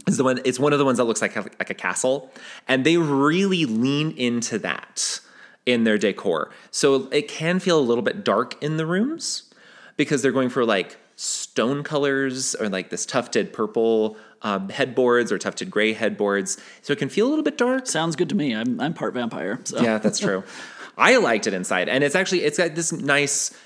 Is 0.06 0.16
the 0.16 0.24
one? 0.24 0.40
It's 0.44 0.58
one 0.58 0.72
of 0.72 0.78
the 0.78 0.84
ones 0.84 0.98
that 0.98 1.04
looks 1.04 1.20
like 1.22 1.34
a, 1.36 1.40
like 1.42 1.70
a 1.70 1.74
castle, 1.74 2.30
and 2.68 2.84
they 2.84 2.96
really 2.96 3.64
lean 3.66 4.10
into 4.12 4.58
that 4.60 5.20
in 5.66 5.84
their 5.84 5.98
decor. 5.98 6.50
So 6.70 7.08
it 7.10 7.28
can 7.28 7.58
feel 7.58 7.78
a 7.78 7.82
little 7.82 8.02
bit 8.02 8.24
dark 8.24 8.62
in 8.62 8.76
the 8.76 8.86
rooms 8.86 9.52
because 9.96 10.22
they're 10.22 10.32
going 10.32 10.50
for 10.50 10.64
like 10.64 10.98
stone 11.16 11.82
colors 11.82 12.54
or 12.56 12.68
like 12.68 12.90
this 12.90 13.06
tufted 13.06 13.52
purple 13.52 14.16
um, 14.42 14.68
headboards 14.68 15.32
or 15.32 15.38
tufted 15.38 15.70
gray 15.70 15.92
headboards. 15.92 16.58
So 16.82 16.92
it 16.92 16.98
can 16.98 17.08
feel 17.08 17.26
a 17.26 17.30
little 17.30 17.44
bit 17.44 17.56
dark. 17.56 17.86
Sounds 17.86 18.16
good 18.16 18.28
to 18.28 18.34
me. 18.34 18.54
I'm 18.54 18.80
I'm 18.80 18.94
part 18.94 19.14
vampire. 19.14 19.60
So 19.64 19.80
Yeah, 19.80 19.98
that's 19.98 20.18
true. 20.18 20.44
I 20.96 21.16
liked 21.16 21.46
it 21.46 21.54
inside, 21.54 21.88
and 21.88 22.04
it's 22.04 22.14
actually 22.14 22.42
it's 22.42 22.58
got 22.58 22.74
this 22.74 22.92
nice 22.92 23.56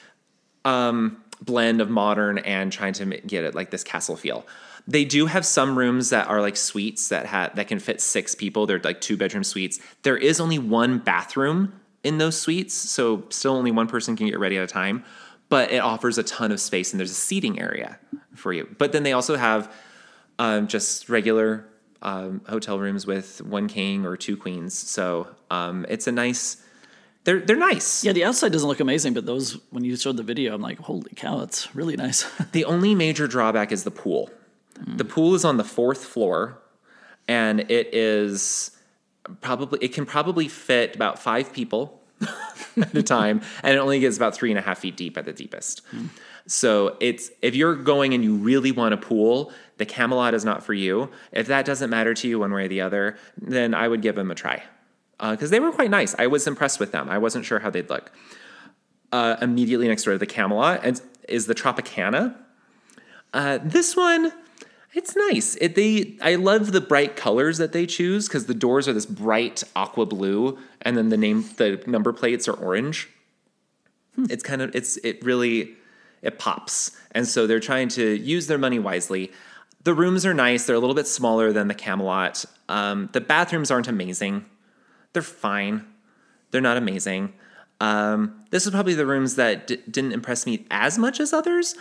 um, 0.64 1.22
blend 1.42 1.80
of 1.80 1.90
modern 1.90 2.38
and 2.38 2.72
trying 2.72 2.94
to 2.94 3.04
get 3.04 3.44
it 3.44 3.54
like 3.54 3.70
this 3.70 3.84
castle 3.84 4.16
feel. 4.16 4.46
They 4.86 5.04
do 5.04 5.26
have 5.26 5.44
some 5.44 5.76
rooms 5.76 6.10
that 6.10 6.28
are 6.28 6.40
like 6.40 6.56
suites 6.56 7.08
that 7.08 7.26
ha- 7.26 7.50
that 7.54 7.68
can 7.68 7.78
fit 7.78 8.00
six 8.00 8.34
people. 8.34 8.64
They're 8.66 8.80
like 8.80 9.00
two 9.00 9.16
bedroom 9.16 9.44
suites. 9.44 9.78
There 10.02 10.16
is 10.16 10.40
only 10.40 10.58
one 10.58 10.98
bathroom 10.98 11.74
in 12.04 12.18
those 12.18 12.40
suites, 12.40 12.74
so 12.74 13.24
still 13.30 13.54
only 13.54 13.70
one 13.70 13.86
person 13.86 14.16
can 14.16 14.26
get 14.26 14.38
ready 14.38 14.56
at 14.56 14.64
a 14.64 14.66
time. 14.66 15.04
But 15.48 15.72
it 15.72 15.78
offers 15.78 16.18
a 16.18 16.22
ton 16.22 16.52
of 16.52 16.60
space, 16.60 16.92
and 16.92 17.00
there's 17.00 17.10
a 17.10 17.14
seating 17.14 17.58
area 17.58 17.98
for 18.34 18.52
you. 18.52 18.68
But 18.78 18.92
then 18.92 19.02
they 19.02 19.12
also 19.12 19.36
have 19.36 19.72
um, 20.38 20.68
just 20.68 21.08
regular 21.08 21.66
um, 22.02 22.42
hotel 22.48 22.78
rooms 22.78 23.06
with 23.06 23.42
one 23.42 23.66
king 23.66 24.06
or 24.06 24.16
two 24.16 24.36
queens. 24.36 24.76
So 24.76 25.28
um, 25.50 25.86
it's 25.88 26.06
a 26.06 26.12
nice. 26.12 26.62
They're 27.24 27.40
they're 27.40 27.56
nice. 27.56 28.04
Yeah, 28.04 28.12
the 28.12 28.24
outside 28.24 28.52
doesn't 28.52 28.68
look 28.68 28.80
amazing, 28.80 29.14
but 29.14 29.26
those 29.26 29.58
when 29.70 29.84
you 29.84 29.96
showed 29.96 30.16
the 30.16 30.22
video, 30.22 30.54
I'm 30.54 30.62
like, 30.62 30.78
holy 30.78 31.12
cow, 31.16 31.40
it's 31.40 31.74
really 31.74 31.96
nice. 31.96 32.26
The 32.52 32.64
only 32.64 32.94
major 32.94 33.26
drawback 33.26 33.72
is 33.72 33.84
the 33.84 33.90
pool. 33.90 34.30
The 34.86 35.04
pool 35.04 35.34
is 35.34 35.44
on 35.44 35.56
the 35.56 35.64
fourth 35.64 36.04
floor, 36.04 36.58
and 37.26 37.60
it 37.60 37.92
is 37.94 38.70
probably 39.40 39.78
it 39.82 39.92
can 39.92 40.06
probably 40.06 40.48
fit 40.48 40.94
about 40.94 41.18
five 41.18 41.52
people 41.52 42.00
at 42.76 42.94
a 42.94 43.02
time, 43.02 43.42
and 43.62 43.74
it 43.74 43.78
only 43.78 44.00
gets 44.00 44.16
about 44.16 44.34
three 44.34 44.50
and 44.50 44.58
a 44.58 44.62
half 44.62 44.78
feet 44.78 44.96
deep 44.96 45.16
at 45.16 45.24
the 45.24 45.32
deepest. 45.32 45.82
So 46.46 46.96
it's 47.00 47.30
if 47.42 47.54
you're 47.54 47.76
going 47.76 48.14
and 48.14 48.24
you 48.24 48.34
really 48.34 48.72
want 48.72 48.94
a 48.94 48.96
pool, 48.96 49.52
the 49.76 49.84
Camelot 49.84 50.34
is 50.34 50.44
not 50.44 50.62
for 50.62 50.72
you. 50.72 51.10
If 51.30 51.46
that 51.48 51.66
doesn't 51.66 51.90
matter 51.90 52.14
to 52.14 52.28
you 52.28 52.38
one 52.38 52.52
way 52.52 52.64
or 52.64 52.68
the 52.68 52.80
other, 52.80 53.18
then 53.36 53.74
I 53.74 53.86
would 53.86 54.00
give 54.02 54.14
them 54.14 54.30
a 54.30 54.34
try 54.34 54.62
because 55.20 55.50
they 55.50 55.60
were 55.60 55.72
quite 55.72 55.90
nice. 55.90 56.14
I 56.18 56.26
was 56.26 56.46
impressed 56.46 56.80
with 56.80 56.92
them. 56.92 57.08
I 57.08 57.18
wasn't 57.18 57.44
sure 57.44 57.58
how 57.58 57.70
they'd 57.70 57.90
look. 57.90 58.12
Uh, 59.10 59.36
immediately 59.40 59.88
next 59.88 60.04
door 60.04 60.14
to 60.14 60.18
the 60.18 60.26
Camelot 60.26 60.84
is 61.28 61.46
the 61.46 61.54
Tropicana. 61.54 62.34
Uh, 63.32 63.58
this 63.62 63.96
one, 63.96 64.32
it's 64.94 65.14
nice. 65.14 65.56
It, 65.60 65.74
they, 65.74 66.16
I 66.22 66.36
love 66.36 66.72
the 66.72 66.80
bright 66.80 67.16
colors 67.16 67.58
that 67.58 67.72
they 67.72 67.86
choose 67.86 68.26
because 68.26 68.46
the 68.46 68.54
doors 68.54 68.88
are 68.88 68.92
this 68.92 69.06
bright 69.06 69.62
aqua 69.76 70.06
blue, 70.06 70.58
and 70.82 70.96
then 70.96 71.08
the 71.08 71.16
name, 71.16 71.44
the 71.56 71.82
number 71.86 72.12
plates 72.12 72.48
are 72.48 72.54
orange. 72.54 73.08
It's 74.16 74.42
kind 74.42 74.62
of, 74.62 74.74
it's, 74.74 74.96
it 74.98 75.22
really, 75.24 75.76
it 76.22 76.38
pops, 76.38 76.96
and 77.12 77.26
so 77.26 77.46
they're 77.46 77.60
trying 77.60 77.88
to 77.90 78.16
use 78.18 78.48
their 78.48 78.58
money 78.58 78.78
wisely. 78.78 79.30
The 79.84 79.94
rooms 79.94 80.26
are 80.26 80.34
nice. 80.34 80.66
They're 80.66 80.74
a 80.74 80.80
little 80.80 80.96
bit 80.96 81.06
smaller 81.06 81.52
than 81.52 81.68
the 81.68 81.74
Camelot. 81.74 82.44
Um, 82.68 83.08
the 83.12 83.20
bathrooms 83.20 83.70
aren't 83.70 83.86
amazing. 83.86 84.44
They're 85.12 85.22
fine. 85.22 85.86
They're 86.50 86.60
not 86.60 86.76
amazing. 86.76 87.32
Um, 87.80 88.44
this 88.50 88.66
is 88.66 88.72
probably 88.72 88.94
the 88.94 89.06
rooms 89.06 89.36
that 89.36 89.68
d- 89.68 89.78
didn't 89.88 90.12
impress 90.12 90.46
me 90.46 90.66
as 90.70 90.98
much 90.98 91.20
as 91.20 91.32
others, 91.32 91.76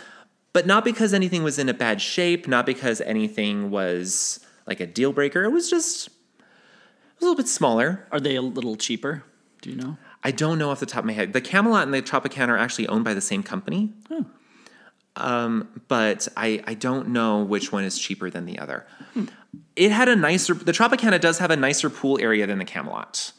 but 0.52 0.66
not 0.66 0.84
because 0.84 1.14
anything 1.14 1.42
was 1.42 1.58
in 1.58 1.68
a 1.68 1.74
bad 1.74 2.00
shape, 2.00 2.48
not 2.48 2.66
because 2.66 3.00
anything 3.02 3.70
was 3.70 4.40
like 4.66 4.80
a 4.80 4.86
deal 4.86 5.12
breaker. 5.12 5.44
It 5.44 5.50
was 5.50 5.70
just 5.70 6.08
a 6.08 7.20
little 7.20 7.36
bit 7.36 7.48
smaller. 7.48 8.06
Are 8.10 8.20
they 8.20 8.36
a 8.36 8.42
little 8.42 8.76
cheaper? 8.76 9.24
Do 9.62 9.70
you 9.70 9.76
know? 9.76 9.96
I 10.22 10.30
don't 10.30 10.58
know 10.58 10.70
off 10.70 10.80
the 10.80 10.86
top 10.86 11.00
of 11.00 11.04
my 11.04 11.12
head. 11.12 11.32
The 11.32 11.40
Camelot 11.40 11.84
and 11.84 11.94
the 11.94 12.02
Tropicana 12.02 12.48
are 12.48 12.58
actually 12.58 12.88
owned 12.88 13.04
by 13.04 13.14
the 13.14 13.20
same 13.20 13.42
company. 13.42 13.92
Um, 15.16 15.68
but 15.88 16.28
I, 16.36 16.62
I 16.66 16.74
don't 16.74 17.08
know 17.08 17.42
which 17.42 17.72
one 17.72 17.84
is 17.84 17.98
cheaper 17.98 18.30
than 18.30 18.46
the 18.46 18.58
other. 18.58 18.86
It 19.74 19.90
had 19.90 20.08
a 20.08 20.14
nicer, 20.14 20.54
the 20.54 20.72
Tropicana 20.72 21.20
does 21.20 21.38
have 21.38 21.50
a 21.50 21.56
nicer 21.56 21.90
pool 21.90 22.18
area 22.20 22.46
than 22.46 22.58
the 22.58 22.64
Camelot. 22.64 23.32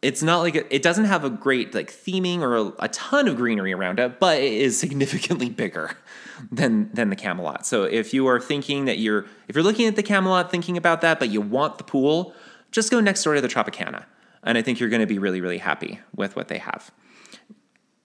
It's 0.00 0.22
not 0.22 0.38
like, 0.38 0.54
it, 0.54 0.66
it 0.70 0.82
doesn't 0.82 1.04
have 1.04 1.24
a 1.24 1.30
great 1.30 1.74
like 1.74 1.90
theming 1.90 2.40
or 2.40 2.56
a, 2.56 2.72
a 2.78 2.88
ton 2.88 3.28
of 3.28 3.36
greenery 3.36 3.72
around 3.72 3.98
it, 3.98 4.18
but 4.20 4.38
it 4.38 4.52
is 4.52 4.78
significantly 4.78 5.50
bigger 5.50 5.96
than, 6.52 6.90
than 6.92 7.10
the 7.10 7.16
Camelot. 7.16 7.66
So 7.66 7.84
if 7.84 8.12
you 8.14 8.26
are 8.28 8.40
thinking 8.40 8.84
that 8.86 8.98
you're, 8.98 9.26
if 9.48 9.54
you're 9.56 9.64
looking 9.64 9.86
at 9.86 9.96
the 9.96 10.02
Camelot 10.02 10.50
thinking 10.50 10.76
about 10.76 11.00
that, 11.02 11.18
but 11.18 11.30
you 11.30 11.40
want 11.40 11.78
the 11.78 11.84
pool, 11.84 12.34
just 12.72 12.90
go 12.90 13.00
next 13.00 13.22
door 13.24 13.34
to 13.34 13.40
the 13.40 13.48
Tropicana. 13.48 14.04
And 14.42 14.56
I 14.56 14.62
think 14.62 14.78
you're 14.80 14.88
going 14.88 15.00
to 15.00 15.06
be 15.06 15.18
really, 15.18 15.40
really 15.40 15.58
happy 15.58 16.00
with 16.14 16.36
what 16.36 16.48
they 16.48 16.58
have. 16.58 16.90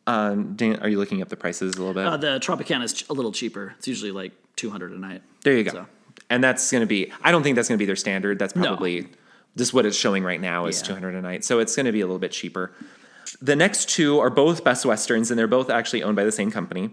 Um, 0.06 0.56
Dan, 0.56 0.80
are 0.82 0.90
you 0.90 0.98
looking 0.98 1.22
up 1.22 1.30
the 1.30 1.38
prices 1.38 1.76
a 1.76 1.78
little 1.78 1.94
bit? 1.94 2.06
Uh, 2.06 2.18
the 2.18 2.40
Tropicana 2.40 2.84
is 2.84 3.06
a 3.10 3.14
little 3.14 3.32
cheaper. 3.32 3.74
It's 3.78 3.88
usually 3.88 4.12
like 4.12 4.34
200 4.58 4.92
a 4.92 4.98
night. 5.00 5.22
There 5.44 5.56
you 5.56 5.64
go. 5.64 5.72
So- 5.72 5.86
And 6.30 6.44
that's 6.44 6.70
going 6.72 6.82
to 6.82 6.88
be, 6.88 7.12
I 7.22 7.32
don't 7.32 7.44
think 7.44 7.56
that's 7.56 7.70
going 7.70 7.78
to 7.78 7.82
be 7.82 7.86
their 7.86 7.96
standard. 7.96 8.40
That's 8.40 8.54
probably 8.54 9.08
just 9.56 9.74
what 9.74 9.86
it's 9.86 9.96
showing 9.96 10.24
right 10.24 10.42
now 10.42 10.66
is 10.66 10.82
Yeah. 10.82 10.88
200 10.88 11.16
a 11.16 11.22
night. 11.22 11.46
So 11.46 11.60
it's 11.60 11.76
going 11.76 11.86
to 11.86 11.92
be 11.92 12.02
a 12.02 12.06
little 12.06 12.20
bit 12.20 12.32
cheaper. 12.32 12.72
The 13.42 13.56
next 13.56 13.90
two 13.90 14.20
are 14.20 14.30
both 14.30 14.64
Best 14.64 14.86
Westerns, 14.86 15.32
and 15.32 15.40
they're 15.40 15.48
both 15.48 15.70
actually 15.70 16.04
owned 16.04 16.16
by 16.18 16.24
the 16.26 16.32
same 16.32 16.52
company. 16.52 16.90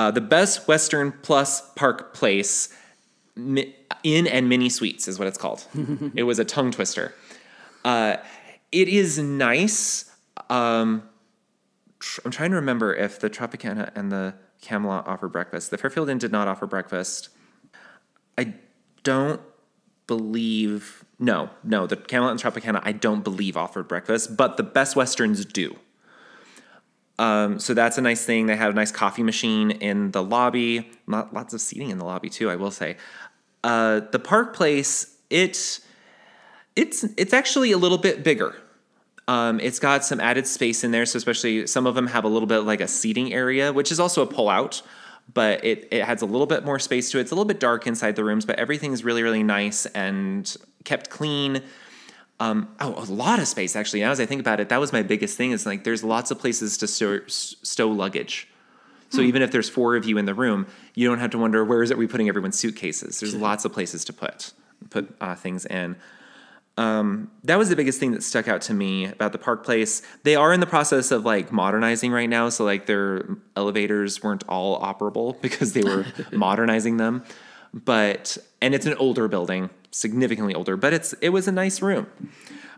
Uh, 0.00 0.10
the 0.10 0.22
Best 0.22 0.66
Western 0.66 1.12
Plus 1.12 1.60
Park 1.74 2.14
Place 2.14 2.74
Mi- 3.36 3.76
Inn 4.02 4.26
and 4.26 4.48
Mini 4.48 4.70
Suites 4.70 5.06
is 5.06 5.18
what 5.18 5.28
it's 5.28 5.36
called. 5.36 5.66
it 6.14 6.22
was 6.22 6.38
a 6.38 6.44
tongue 6.44 6.70
twister. 6.70 7.12
Uh, 7.84 8.16
it 8.72 8.88
is 8.88 9.18
nice. 9.18 10.10
Um, 10.48 11.02
tr- 11.98 12.22
I'm 12.24 12.30
trying 12.30 12.48
to 12.48 12.56
remember 12.56 12.94
if 12.94 13.20
the 13.20 13.28
Tropicana 13.28 13.90
and 13.94 14.10
the 14.10 14.32
Camelot 14.62 15.06
offer 15.06 15.28
breakfast. 15.28 15.70
The 15.70 15.76
Fairfield 15.76 16.08
Inn 16.08 16.16
did 16.16 16.32
not 16.32 16.48
offer 16.48 16.66
breakfast. 16.66 17.28
I 18.38 18.54
don't 19.02 19.42
believe 20.06 21.04
no, 21.18 21.50
no, 21.62 21.86
the 21.86 21.96
Camelot 21.96 22.30
and 22.30 22.40
Tropicana 22.40 22.80
I 22.84 22.92
don't 22.92 23.22
believe 23.22 23.54
offered 23.54 23.86
breakfast, 23.86 24.34
but 24.34 24.56
the 24.56 24.62
Best 24.62 24.96
Westerns 24.96 25.44
do. 25.44 25.76
Um, 27.20 27.58
so 27.58 27.74
that's 27.74 27.98
a 27.98 28.00
nice 28.00 28.24
thing. 28.24 28.46
They 28.46 28.56
have 28.56 28.70
a 28.70 28.74
nice 28.74 28.90
coffee 28.90 29.22
machine 29.22 29.70
in 29.70 30.10
the 30.10 30.22
lobby. 30.22 30.90
Lot, 31.06 31.34
lots 31.34 31.52
of 31.52 31.60
seating 31.60 31.90
in 31.90 31.98
the 31.98 32.04
lobby 32.04 32.30
too. 32.30 32.48
I 32.48 32.56
will 32.56 32.70
say. 32.70 32.96
Uh, 33.62 34.00
the 34.10 34.18
Park 34.18 34.56
Place 34.56 35.18
it 35.28 35.80
it's 36.76 37.04
it's 37.16 37.34
actually 37.34 37.72
a 37.72 37.78
little 37.78 37.98
bit 37.98 38.24
bigger. 38.24 38.56
Um, 39.28 39.60
it's 39.60 39.78
got 39.78 40.02
some 40.02 40.18
added 40.18 40.46
space 40.46 40.82
in 40.82 40.92
there, 40.92 41.04
so 41.04 41.18
especially 41.18 41.66
some 41.66 41.86
of 41.86 41.94
them 41.94 42.06
have 42.06 42.24
a 42.24 42.28
little 42.28 42.48
bit 42.48 42.60
like 42.60 42.80
a 42.80 42.88
seating 42.88 43.34
area, 43.34 43.72
which 43.72 43.92
is 43.92 44.00
also 44.00 44.22
a 44.22 44.26
pull 44.26 44.48
out, 44.48 44.82
but 45.32 45.64
it, 45.64 45.86
it 45.92 46.04
has 46.04 46.22
a 46.22 46.26
little 46.26 46.46
bit 46.46 46.64
more 46.64 46.80
space 46.80 47.10
to 47.10 47.18
it. 47.18 47.22
It's 47.22 47.30
a 47.30 47.34
little 47.34 47.44
bit 47.44 47.60
dark 47.60 47.86
inside 47.86 48.16
the 48.16 48.24
rooms, 48.24 48.44
but 48.44 48.58
everything's 48.58 49.04
really, 49.04 49.22
really 49.22 49.44
nice 49.44 49.86
and 49.86 50.56
kept 50.84 51.10
clean. 51.10 51.62
Um, 52.40 52.68
oh, 52.80 52.94
a 52.96 53.04
lot 53.04 53.38
of 53.38 53.46
space 53.46 53.76
actually. 53.76 54.00
Now 54.00 54.10
as 54.10 54.18
I 54.18 54.26
think 54.26 54.40
about 54.40 54.58
it, 54.60 54.70
that 54.70 54.80
was 54.80 54.92
my 54.92 55.02
biggest 55.02 55.36
thing. 55.36 55.52
Is 55.52 55.66
like 55.66 55.84
there's 55.84 56.02
lots 56.02 56.30
of 56.30 56.38
places 56.38 56.78
to 56.78 56.86
store, 56.88 57.22
s- 57.26 57.54
stow 57.62 57.88
luggage. 57.88 58.48
So 59.12 59.22
even 59.22 59.42
if 59.42 59.50
there's 59.50 59.68
four 59.68 59.96
of 59.96 60.04
you 60.04 60.18
in 60.18 60.24
the 60.24 60.34
room, 60.34 60.68
you 60.94 61.08
don't 61.08 61.18
have 61.18 61.30
to 61.30 61.38
wonder 61.38 61.64
where 61.64 61.82
is 61.82 61.90
it 61.90 61.98
we 61.98 62.06
putting 62.06 62.28
everyone's 62.28 62.56
suitcases. 62.56 63.18
There's 63.18 63.34
lots 63.34 63.64
of 63.64 63.72
places 63.72 64.04
to 64.04 64.12
put 64.12 64.52
put 64.88 65.14
uh, 65.20 65.34
things 65.34 65.66
in. 65.66 65.96
Um, 66.76 67.30
that 67.44 67.58
was 67.58 67.68
the 67.68 67.76
biggest 67.76 67.98
thing 68.00 68.12
that 68.12 68.22
stuck 68.22 68.48
out 68.48 68.62
to 68.62 68.74
me 68.74 69.06
about 69.06 69.32
the 69.32 69.38
Park 69.38 69.64
Place. 69.64 70.00
They 70.22 70.36
are 70.36 70.52
in 70.52 70.60
the 70.60 70.66
process 70.66 71.10
of 71.10 71.24
like 71.24 71.52
modernizing 71.52 72.12
right 72.12 72.28
now, 72.28 72.48
so 72.48 72.64
like 72.64 72.86
their 72.86 73.36
elevators 73.56 74.22
weren't 74.22 74.44
all 74.48 74.80
operable 74.80 75.38
because 75.42 75.72
they 75.72 75.82
were 75.82 76.06
modernizing 76.32 76.96
them. 76.96 77.24
But 77.72 78.38
and 78.60 78.74
it's 78.74 78.86
an 78.86 78.94
older 78.94 79.28
building, 79.28 79.70
significantly 79.90 80.54
older, 80.54 80.76
but 80.76 80.92
it's 80.92 81.12
it 81.14 81.30
was 81.30 81.46
a 81.46 81.52
nice 81.52 81.80
room. 81.82 82.06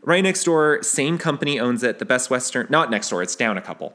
Right 0.03 0.23
next 0.23 0.45
door, 0.45 0.83
same 0.83 1.17
company 1.17 1.61
owns 1.61 1.83
it. 1.83 1.99
The 1.99 2.05
Best 2.05 2.29
Western, 2.29 2.67
not 2.69 2.91
next 2.91 3.09
door, 3.11 3.23
it's 3.23 3.37
down 3.37 3.57
a 3.57 3.63
couple. 3.63 3.95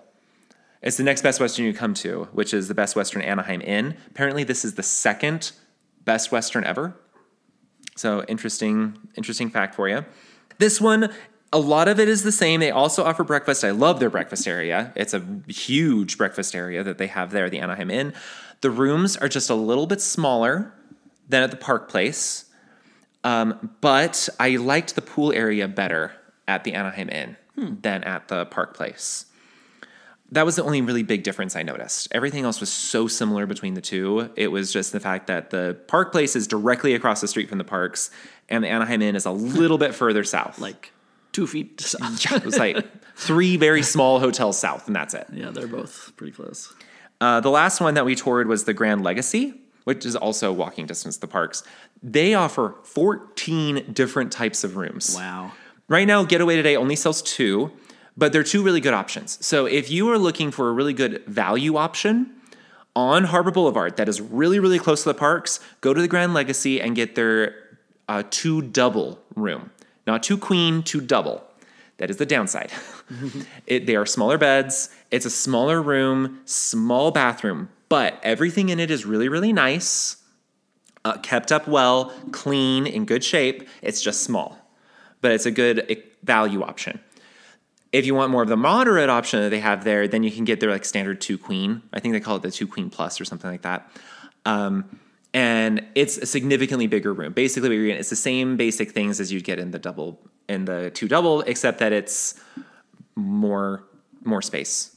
It's 0.81 0.97
the 0.97 1.03
next 1.03 1.21
Best 1.21 1.39
Western 1.39 1.65
you 1.65 1.73
come 1.73 1.93
to, 1.95 2.29
which 2.31 2.53
is 2.53 2.67
the 2.67 2.73
Best 2.73 2.95
Western 2.95 3.21
Anaheim 3.21 3.61
Inn. 3.61 3.97
Apparently, 4.09 4.43
this 4.43 4.63
is 4.63 4.75
the 4.75 4.83
second 4.83 5.51
Best 6.05 6.31
Western 6.31 6.63
ever. 6.63 6.95
So 7.95 8.23
interesting, 8.27 8.97
interesting 9.15 9.49
fact 9.49 9.75
for 9.75 9.89
you. 9.89 10.05
This 10.59 10.79
one, 10.79 11.11
a 11.51 11.59
lot 11.59 11.87
of 11.87 11.99
it 11.99 12.07
is 12.07 12.23
the 12.23 12.31
same. 12.31 12.59
They 12.59 12.71
also 12.71 13.03
offer 13.03 13.23
breakfast. 13.23 13.63
I 13.63 13.71
love 13.71 13.99
their 13.99 14.09
breakfast 14.09 14.47
area. 14.47 14.93
It's 14.95 15.13
a 15.13 15.25
huge 15.47 16.17
breakfast 16.17 16.55
area 16.55 16.83
that 16.83 16.99
they 16.99 17.07
have 17.07 17.31
there, 17.31 17.49
the 17.49 17.59
Anaheim 17.59 17.89
Inn. 17.89 18.13
The 18.61 18.71
rooms 18.71 19.17
are 19.17 19.27
just 19.27 19.49
a 19.49 19.55
little 19.55 19.87
bit 19.87 19.99
smaller 19.99 20.73
than 21.29 21.43
at 21.43 21.51
the 21.51 21.57
Park 21.57 21.89
Place, 21.89 22.45
um, 23.23 23.75
but 23.81 24.29
I 24.39 24.55
liked 24.55 24.95
the 24.95 25.01
pool 25.01 25.31
area 25.33 25.67
better 25.67 26.13
at 26.47 26.63
the 26.63 26.73
Anaheim 26.73 27.09
Inn 27.09 27.37
than 27.55 28.03
at 28.03 28.27
the 28.27 28.45
Park 28.45 28.75
Place. 28.75 29.25
That 30.31 30.45
was 30.45 30.57
the 30.57 30.63
only 30.63 30.81
really 30.81 31.03
big 31.03 31.23
difference 31.23 31.55
I 31.55 31.63
noticed. 31.63 32.09
Everything 32.11 32.43
else 32.43 32.59
was 32.59 32.69
so 32.71 33.07
similar 33.07 33.45
between 33.45 33.75
the 33.75 33.81
two. 33.81 34.29
It 34.35 34.49
was 34.49 34.73
just 34.73 34.91
the 34.91 34.99
fact 34.99 35.27
that 35.27 35.51
the 35.51 35.77
Park 35.87 36.11
Place 36.11 36.35
is 36.35 36.47
directly 36.47 36.93
across 36.95 37.21
the 37.21 37.27
street 37.29 37.47
from 37.49 37.57
the 37.57 37.63
parks, 37.63 38.11
and 38.49 38.63
the 38.63 38.67
Anaheim 38.67 39.01
Inn 39.01 39.15
is 39.15 39.25
a 39.25 39.31
little 39.59 39.77
bit 39.77 39.95
further 39.95 40.23
south. 40.23 40.59
Like 40.59 40.91
two 41.31 41.47
feet 41.47 41.79
south. 41.81 42.23
Yeah, 42.29 42.37
it 42.37 42.45
was 42.45 42.57
like 42.57 42.85
three 43.15 43.55
very 43.57 43.83
small 43.83 44.19
hotels 44.19 44.59
south, 44.59 44.87
and 44.87 44.95
that's 44.95 45.13
it. 45.13 45.27
yeah, 45.31 45.49
they're 45.51 45.67
both 45.67 46.11
pretty 46.17 46.33
close. 46.33 46.73
Uh, 47.19 47.39
the 47.39 47.49
last 47.49 47.81
one 47.81 47.95
that 47.95 48.05
we 48.05 48.13
toured 48.15 48.47
was 48.47 48.65
the 48.65 48.73
Grand 48.73 49.03
Legacy, 49.03 49.59
which 49.87 50.05
is 50.05 50.17
also 50.17 50.51
walking 50.51 50.85
distance 50.85 51.15
to 51.15 51.21
the 51.21 51.27
parks. 51.27 51.63
They 52.03 52.33
offer 52.33 52.75
14 52.83 53.93
different 53.93 54.33
types 54.33 54.65
of 54.65 54.75
rooms. 54.75 55.15
Wow. 55.15 55.53
Right 55.87 56.05
now, 56.05 56.25
Getaway 56.25 56.57
Today 56.57 56.75
only 56.75 56.97
sells 56.97 57.21
two, 57.21 57.71
but 58.17 58.33
they're 58.33 58.43
two 58.43 58.61
really 58.61 58.81
good 58.81 58.93
options. 58.93 59.37
So 59.45 59.65
if 59.65 59.89
you 59.89 60.11
are 60.11 60.19
looking 60.19 60.51
for 60.51 60.67
a 60.67 60.73
really 60.73 60.91
good 60.91 61.23
value 61.25 61.77
option 61.77 62.35
on 62.97 63.23
Harbor 63.23 63.49
Boulevard 63.49 63.95
that 63.95 64.09
is 64.09 64.19
really, 64.19 64.59
really 64.59 64.77
close 64.77 65.03
to 65.03 65.09
the 65.09 65.17
parks, 65.17 65.61
go 65.79 65.93
to 65.93 66.01
the 66.01 66.09
Grand 66.09 66.33
Legacy 66.33 66.81
and 66.81 66.93
get 66.93 67.15
their 67.15 67.55
uh, 68.09 68.23
two 68.29 68.61
double 68.61 69.19
room. 69.37 69.71
Not 70.05 70.21
two 70.21 70.37
queen, 70.37 70.83
two 70.83 70.99
double. 70.99 71.45
That 71.95 72.09
is 72.09 72.17
the 72.17 72.25
downside. 72.25 72.73
it, 73.65 73.85
they 73.85 73.95
are 73.95 74.05
smaller 74.05 74.37
beds. 74.37 74.89
It's 75.11 75.25
a 75.25 75.29
smaller 75.29 75.81
room, 75.81 76.41
small 76.43 77.11
bathroom, 77.11 77.69
but 77.89 78.19
everything 78.23 78.69
in 78.69 78.79
it 78.79 78.91
is 78.91 79.05
really, 79.05 79.29
really 79.29 79.53
nice, 79.53 80.17
uh, 81.05 81.17
kept 81.19 81.51
up 81.51 81.67
well, 81.67 82.11
clean, 82.31 82.85
in 82.85 83.05
good 83.05 83.23
shape. 83.23 83.67
It's 83.81 84.01
just 84.01 84.23
small, 84.23 84.57
but 85.21 85.31
it's 85.31 85.45
a 85.45 85.51
good 85.51 85.85
eh, 85.89 85.95
value 86.23 86.63
option. 86.63 86.99
If 87.93 88.05
you 88.05 88.13
want 88.13 88.31
more 88.31 88.43
of 88.43 88.49
the 88.49 88.57
moderate 88.57 89.09
option 89.09 89.41
that 89.41 89.49
they 89.49 89.61
have 89.61 89.83
there, 89.83 90.07
then 90.07 90.23
you 90.23 90.31
can 90.31 90.43
get 90.43 90.59
their 90.59 90.69
like 90.69 90.83
standard 90.83 91.21
two 91.21 91.37
queen. 91.37 91.81
I 91.93 91.99
think 91.99 92.13
they 92.13 92.19
call 92.19 92.35
it 92.35 92.41
the 92.41 92.51
two 92.51 92.67
queen 92.67 92.89
plus 92.89 93.21
or 93.21 93.25
something 93.25 93.49
like 93.49 93.61
that. 93.61 93.89
Um, 94.45 94.99
and 95.33 95.85
it's 95.95 96.17
a 96.17 96.25
significantly 96.25 96.87
bigger 96.87 97.13
room. 97.13 97.31
Basically, 97.31 97.91
it's 97.91 98.09
the 98.09 98.15
same 98.15 98.57
basic 98.57 98.91
things 98.91 99.19
as 99.19 99.31
you'd 99.31 99.43
get 99.43 99.59
in 99.59 99.71
the 99.71 99.79
double 99.79 100.19
in 100.49 100.65
the 100.65 100.89
two 100.91 101.07
double, 101.07 101.41
except 101.41 101.79
that 101.79 101.93
it's 101.93 102.39
more 103.15 103.83
more 104.23 104.41
space. 104.41 104.96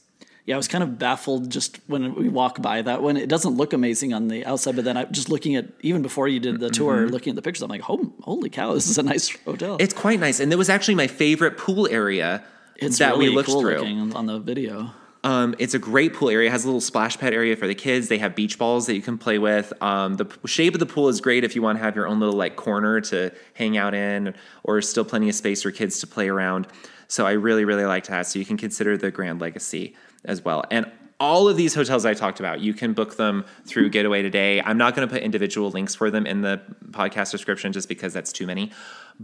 Yeah, 0.51 0.55
I 0.55 0.57
was 0.57 0.67
kind 0.67 0.83
of 0.83 0.99
baffled 0.99 1.49
just 1.49 1.79
when 1.87 2.13
we 2.13 2.27
walk 2.27 2.61
by 2.61 2.81
that 2.81 3.01
one. 3.01 3.15
It 3.15 3.29
doesn't 3.29 3.55
look 3.55 3.71
amazing 3.71 4.13
on 4.13 4.27
the 4.27 4.45
outside, 4.45 4.75
but 4.75 4.83
then 4.83 4.97
I 4.97 5.05
just 5.05 5.29
looking 5.29 5.55
at 5.55 5.67
even 5.79 6.01
before 6.01 6.27
you 6.27 6.41
did 6.41 6.59
the 6.59 6.69
tour, 6.69 7.07
looking 7.07 7.31
at 7.31 7.35
the 7.37 7.41
pictures, 7.41 7.61
I'm 7.61 7.69
like, 7.69 7.89
oh, 7.89 8.11
holy 8.19 8.49
cow, 8.49 8.73
this 8.73 8.89
is 8.89 8.97
a 8.97 9.03
nice 9.13 9.29
hotel. 9.45 9.77
It's 9.79 9.93
quite 9.93 10.19
nice, 10.19 10.41
and 10.41 10.51
it 10.51 10.57
was 10.57 10.69
actually 10.69 10.95
my 10.95 11.07
favorite 11.07 11.57
pool 11.57 11.87
area 11.89 12.43
It's 12.75 12.97
that 12.97 13.13
really 13.13 13.29
we 13.29 13.35
looked 13.35 13.47
cool 13.47 13.61
through. 13.61 14.11
on 14.13 14.25
the 14.25 14.39
video. 14.39 14.91
Um, 15.23 15.55
it's 15.57 15.73
a 15.73 15.79
great 15.79 16.13
pool 16.13 16.29
area. 16.29 16.49
It 16.49 16.51
has 16.51 16.65
a 16.65 16.67
little 16.67 16.81
splash 16.81 17.17
pad 17.17 17.33
area 17.33 17.55
for 17.55 17.65
the 17.65 17.75
kids. 17.75 18.09
They 18.09 18.17
have 18.17 18.35
beach 18.35 18.57
balls 18.57 18.87
that 18.87 18.95
you 18.95 19.01
can 19.01 19.17
play 19.17 19.39
with. 19.39 19.71
Um, 19.81 20.15
the 20.15 20.27
shape 20.47 20.73
of 20.73 20.81
the 20.81 20.85
pool 20.85 21.07
is 21.07 21.21
great 21.21 21.45
if 21.45 21.55
you 21.55 21.61
want 21.61 21.77
to 21.77 21.83
have 21.85 21.95
your 21.95 22.07
own 22.09 22.19
little 22.19 22.35
like 22.35 22.57
corner 22.57 22.99
to 22.99 23.31
hang 23.53 23.77
out 23.77 23.93
in, 23.93 24.33
or 24.63 24.81
still 24.81 25.05
plenty 25.05 25.29
of 25.29 25.35
space 25.35 25.61
for 25.61 25.71
kids 25.71 26.01
to 26.01 26.07
play 26.07 26.27
around. 26.27 26.67
So 27.07 27.25
I 27.25 27.31
really, 27.31 27.63
really 27.63 27.85
liked 27.85 28.09
that. 28.09 28.27
So 28.27 28.37
you 28.37 28.45
can 28.45 28.57
consider 28.57 28.97
the 28.97 29.11
Grand 29.11 29.39
Legacy 29.39 29.95
as 30.25 30.43
well. 30.43 30.63
And 30.71 30.89
all 31.19 31.47
of 31.47 31.55
these 31.55 31.75
hotels 31.75 32.03
I 32.05 32.13
talked 32.15 32.39
about, 32.39 32.61
you 32.61 32.73
can 32.73 32.93
book 32.93 33.15
them 33.17 33.45
through 33.65 33.89
Getaway 33.89 34.23
Today. 34.23 34.59
I'm 34.61 34.77
not 34.77 34.95
going 34.95 35.07
to 35.07 35.13
put 35.13 35.21
individual 35.21 35.69
links 35.69 35.93
for 35.93 36.09
them 36.09 36.25
in 36.25 36.41
the 36.41 36.61
podcast 36.89 37.29
description 37.31 37.71
just 37.73 37.87
because 37.87 38.11
that's 38.11 38.31
too 38.31 38.47
many. 38.47 38.71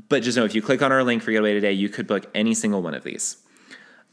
But 0.10 0.22
just 0.22 0.38
know 0.38 0.46
if 0.46 0.54
you 0.54 0.62
click 0.62 0.82
on 0.84 0.92
our 0.92 1.04
link 1.04 1.24
for 1.24 1.32
Getaway 1.32 1.54
Today, 1.54 1.72
you 1.74 1.90
could 1.90 2.06
book 2.06 2.30
any 2.36 2.54
single 2.54 2.84
one 2.84 2.94
of 2.94 3.04
these. 3.04 3.38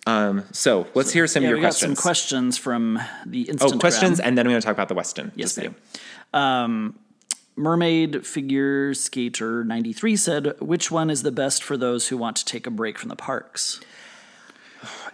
Um, 0.06 0.44
so 0.52 0.86
let's 0.94 1.12
hear 1.12 1.26
some 1.26 1.42
Yeah, 1.42 1.48
of 1.48 1.50
your 1.50 1.58
we 1.58 1.62
got 1.62 1.68
questions. 1.68 1.98
some 1.98 2.02
questions 2.02 2.58
from 2.58 3.00
the 3.26 3.46
Instagram. 3.46 3.74
Oh, 3.74 3.78
questions, 3.78 4.20
and 4.20 4.36
then 4.36 4.46
we're 4.46 4.52
going 4.52 4.60
to 4.62 4.66
talk 4.66 4.74
about 4.76 4.88
the 4.88 4.94
Westin. 4.94 5.32
Yes, 5.34 5.54
do. 5.54 5.74
Um, 6.32 6.98
Mermaid 7.56 8.26
Figure 8.26 8.92
Skater 8.94 9.62
93 9.64 10.16
said, 10.16 10.60
which 10.60 10.90
one 10.90 11.08
is 11.10 11.22
the 11.22 11.30
best 11.32 11.62
for 11.62 11.76
those 11.76 12.08
who 12.08 12.16
want 12.16 12.36
to 12.36 12.44
take 12.44 12.66
a 12.66 12.70
break 12.70 12.98
from 12.98 13.08
the 13.08 13.16
parks? 13.16 13.80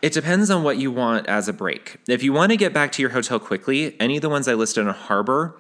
It 0.03 0.13
depends 0.13 0.51
on 0.51 0.63
what 0.63 0.79
you 0.79 0.91
want 0.91 1.27
as 1.27 1.49
a 1.49 1.53
break. 1.53 1.99
If 2.09 2.23
you 2.23 2.33
want 2.33 2.51
to 2.53 2.57
get 2.57 2.73
back 2.73 2.93
to 2.93 3.03
your 3.03 3.11
hotel 3.11 3.39
quickly, 3.39 4.01
any 4.01 4.17
of 4.17 4.23
the 4.23 4.31
ones 4.31 4.49
I 4.49 4.55
listed 4.55 4.87
on 4.87 4.95
Harbor, 4.95 5.59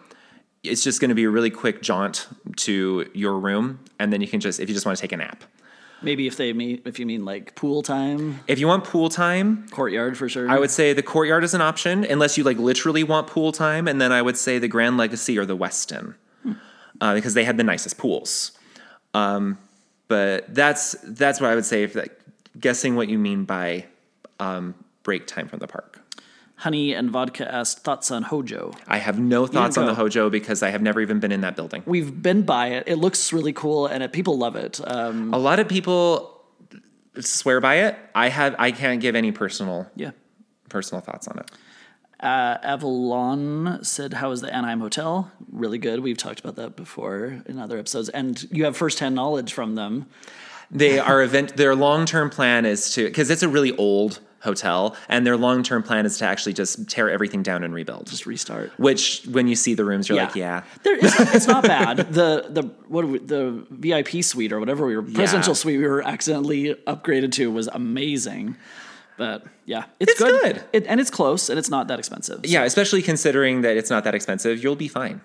it's 0.62 0.82
just 0.82 1.00
going 1.00 1.10
to 1.10 1.14
be 1.14 1.24
a 1.24 1.30
really 1.30 1.50
quick 1.50 1.82
jaunt 1.82 2.26
to 2.56 3.08
your 3.14 3.38
room, 3.38 3.80
and 3.98 4.12
then 4.12 4.20
you 4.20 4.28
can 4.28 4.40
just, 4.40 4.60
if 4.60 4.68
you 4.68 4.74
just 4.74 4.86
want 4.86 4.96
to 4.96 5.02
take 5.02 5.12
a 5.12 5.16
nap. 5.16 5.44
Maybe 6.02 6.26
if 6.26 6.38
they 6.38 6.54
mean, 6.54 6.80
if 6.86 6.98
you 6.98 7.04
mean 7.04 7.26
like 7.26 7.54
pool 7.54 7.82
time, 7.82 8.40
If 8.46 8.58
you 8.58 8.66
want 8.66 8.84
pool 8.84 9.10
time, 9.10 9.68
courtyard 9.68 10.16
for 10.16 10.30
sure. 10.30 10.48
I 10.48 10.58
would 10.58 10.70
say 10.70 10.94
the 10.94 11.02
courtyard 11.02 11.44
is 11.44 11.52
an 11.52 11.60
option, 11.60 12.04
unless 12.04 12.38
you 12.38 12.44
like 12.44 12.56
literally 12.56 13.04
want 13.04 13.26
pool 13.26 13.52
time, 13.52 13.86
and 13.86 14.00
then 14.00 14.10
I 14.10 14.22
would 14.22 14.38
say 14.38 14.58
the 14.58 14.68
Grand 14.68 14.96
Legacy 14.96 15.38
or 15.38 15.44
the 15.44 15.56
Westin, 15.56 16.14
uh, 17.02 17.14
because 17.14 17.34
they 17.34 17.44
had 17.44 17.58
the 17.58 17.64
nicest 17.64 17.98
pools. 17.98 18.52
Um, 19.12 19.58
but 20.08 20.54
that's 20.54 20.96
that's 21.04 21.38
what 21.40 21.50
I 21.50 21.54
would 21.54 21.66
say. 21.66 21.82
If 21.82 21.94
like, 21.94 22.18
guessing 22.58 22.96
what 22.96 23.08
you 23.08 23.18
mean 23.18 23.44
by 23.44 23.84
um, 24.40 24.74
break 25.02 25.26
time 25.26 25.48
from 25.48 25.58
the 25.58 25.66
park. 25.66 26.00
Honey 26.56 26.92
and 26.92 27.10
Vodka 27.10 27.52
asked 27.52 27.78
thoughts 27.84 28.10
on 28.10 28.22
Hojo. 28.24 28.72
I 28.86 28.98
have 28.98 29.18
no 29.18 29.46
thoughts 29.46 29.78
on 29.78 29.86
the. 29.86 29.94
Hojo 29.94 30.28
because 30.28 30.62
I 30.62 30.68
have 30.68 30.82
never 30.82 31.00
even 31.00 31.18
been 31.18 31.32
in 31.32 31.40
that 31.40 31.56
building. 31.56 31.82
We've 31.86 32.22
been 32.22 32.42
by 32.42 32.68
it. 32.68 32.84
It 32.86 32.96
looks 32.96 33.32
really 33.32 33.54
cool, 33.54 33.86
and 33.86 34.02
it, 34.02 34.12
people 34.12 34.36
love 34.36 34.56
it. 34.56 34.78
Um, 34.86 35.32
A 35.32 35.38
lot 35.38 35.58
of 35.58 35.68
people 35.68 36.42
swear 37.18 37.60
by 37.60 37.76
it. 37.76 37.98
I 38.14 38.28
have 38.28 38.56
I 38.58 38.72
can't 38.72 39.00
give 39.00 39.16
any 39.16 39.32
personal 39.32 39.90
yeah. 39.96 40.10
personal 40.68 41.00
thoughts 41.00 41.28
on 41.28 41.38
it. 41.38 41.50
Uh, 42.22 42.58
Avalon 42.62 43.82
said, 43.82 44.12
"How 44.12 44.30
is 44.30 44.42
the 44.42 44.54
Anaheim 44.54 44.80
Hotel? 44.80 45.32
Really 45.50 45.78
good. 45.78 46.00
We've 46.00 46.18
talked 46.18 46.40
about 46.40 46.56
that 46.56 46.76
before 46.76 47.42
in 47.46 47.58
other 47.58 47.78
episodes, 47.78 48.10
and 48.10 48.46
you 48.50 48.64
have 48.64 48.76
firsthand 48.76 49.14
knowledge 49.14 49.54
from 49.54 49.76
them. 49.76 50.06
They 50.70 50.98
are 50.98 51.22
event 51.22 51.56
their 51.56 51.74
long-term 51.74 52.28
plan 52.28 52.66
is 52.66 52.92
to 52.94 53.10
cuz 53.10 53.30
it's 53.30 53.42
a 53.42 53.48
really 53.48 53.74
old 53.78 54.20
hotel 54.40 54.96
and 55.08 55.26
their 55.26 55.36
long-term 55.36 55.82
plan 55.82 56.06
is 56.06 56.18
to 56.18 56.24
actually 56.24 56.52
just 56.52 56.88
tear 56.88 57.10
everything 57.10 57.42
down 57.42 57.62
and 57.62 57.74
rebuild. 57.74 58.06
Just 58.06 58.26
restart. 58.26 58.72
Which 58.78 59.22
when 59.26 59.48
you 59.48 59.54
see 59.54 59.74
the 59.74 59.84
rooms 59.84 60.08
you're 60.08 60.18
like, 60.18 60.34
yeah. 60.34 60.64
There, 60.82 60.96
it's, 60.98 61.20
it's 61.34 61.46
not 61.46 61.62
bad. 61.62 61.98
The 62.12 62.46
the 62.48 62.62
what 62.88 63.06
we, 63.06 63.18
the 63.18 63.64
VIP 63.70 64.24
suite 64.24 64.52
or 64.52 64.60
whatever 64.60 64.86
we 64.86 64.96
were 64.96 65.02
presidential 65.02 65.54
suite 65.54 65.78
we 65.78 65.86
were 65.86 66.02
accidentally 66.02 66.74
upgraded 66.86 67.32
to 67.32 67.50
was 67.50 67.68
amazing. 67.68 68.56
But 69.16 69.44
yeah, 69.66 69.84
it's, 69.98 70.12
It's 70.12 70.20
good. 70.20 70.64
It, 70.72 70.86
and 70.86 70.98
it's 70.98 71.10
close 71.10 71.50
and 71.50 71.58
it's 71.58 71.68
not 71.68 71.88
that 71.88 71.98
expensive. 71.98 72.40
Yeah, 72.44 72.64
especially 72.64 73.02
considering 73.02 73.60
that 73.60 73.76
it's 73.76 73.90
not 73.90 74.04
that 74.04 74.14
expensive, 74.14 74.62
you'll 74.62 74.76
be 74.76 74.88
fine. 74.88 75.20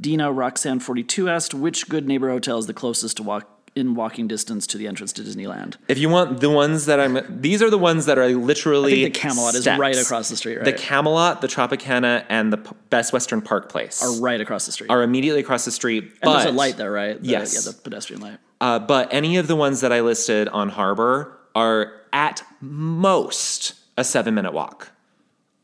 Dina 0.00 0.32
Roxanne 0.32 0.80
forty 0.80 1.02
two 1.02 1.28
asked 1.28 1.52
which 1.54 1.88
good 1.88 2.06
neighbor 2.06 2.30
hotel 2.30 2.58
is 2.58 2.66
the 2.66 2.74
closest 2.74 3.18
to 3.18 3.22
walk 3.22 3.55
in 3.76 3.94
walking 3.94 4.26
distance 4.26 4.66
to 4.68 4.78
the 4.78 4.88
entrance 4.88 5.12
to 5.12 5.22
Disneyland. 5.22 5.76
If 5.86 5.98
you 5.98 6.08
want 6.08 6.40
the 6.40 6.50
ones 6.50 6.86
that 6.86 6.98
I'm, 6.98 7.18
these 7.40 7.62
are 7.62 7.68
the 7.70 7.78
ones 7.78 8.06
that 8.06 8.18
are 8.18 8.28
literally. 8.30 8.92
I 8.92 9.04
think 9.04 9.14
the 9.14 9.20
Camelot 9.20 9.54
is 9.54 9.66
right 9.66 9.96
across 9.96 10.30
the 10.30 10.36
street, 10.36 10.56
right? 10.56 10.64
The 10.64 10.72
Camelot, 10.72 11.42
the 11.42 11.46
Tropicana, 11.46 12.24
and 12.28 12.52
the 12.52 12.56
P- 12.56 12.72
Best 12.88 13.12
Western 13.12 13.42
Park 13.42 13.68
Place 13.70 14.02
Are 14.02 14.20
right 14.20 14.40
across 14.40 14.66
the 14.66 14.72
street. 14.72 14.90
are 14.90 15.02
immediately 15.02 15.42
across 15.42 15.66
the 15.66 15.70
street. 15.70 16.04
and 16.04 16.18
but, 16.22 16.38
there's 16.42 16.54
a 16.54 16.56
light 16.56 16.78
there, 16.78 16.90
right? 16.90 17.22
The- 17.22 17.28
Yes. 17.28 17.54
Yeah, 17.54 17.70
the 17.70 17.78
pedestrian 17.78 18.22
light. 18.22 18.38
Uh, 18.60 18.78
but 18.78 19.12
any 19.12 19.36
of 19.36 19.46
the 19.46 19.56
ones 19.56 19.82
that 19.82 19.92
I 19.92 20.00
listed 20.00 20.48
on 20.48 20.70
Harbor 20.70 21.38
are 21.54 21.92
at 22.12 22.42
most 22.62 23.74
a 23.98 24.04
seven 24.04 24.34
minute 24.34 24.54
walk. 24.54 24.90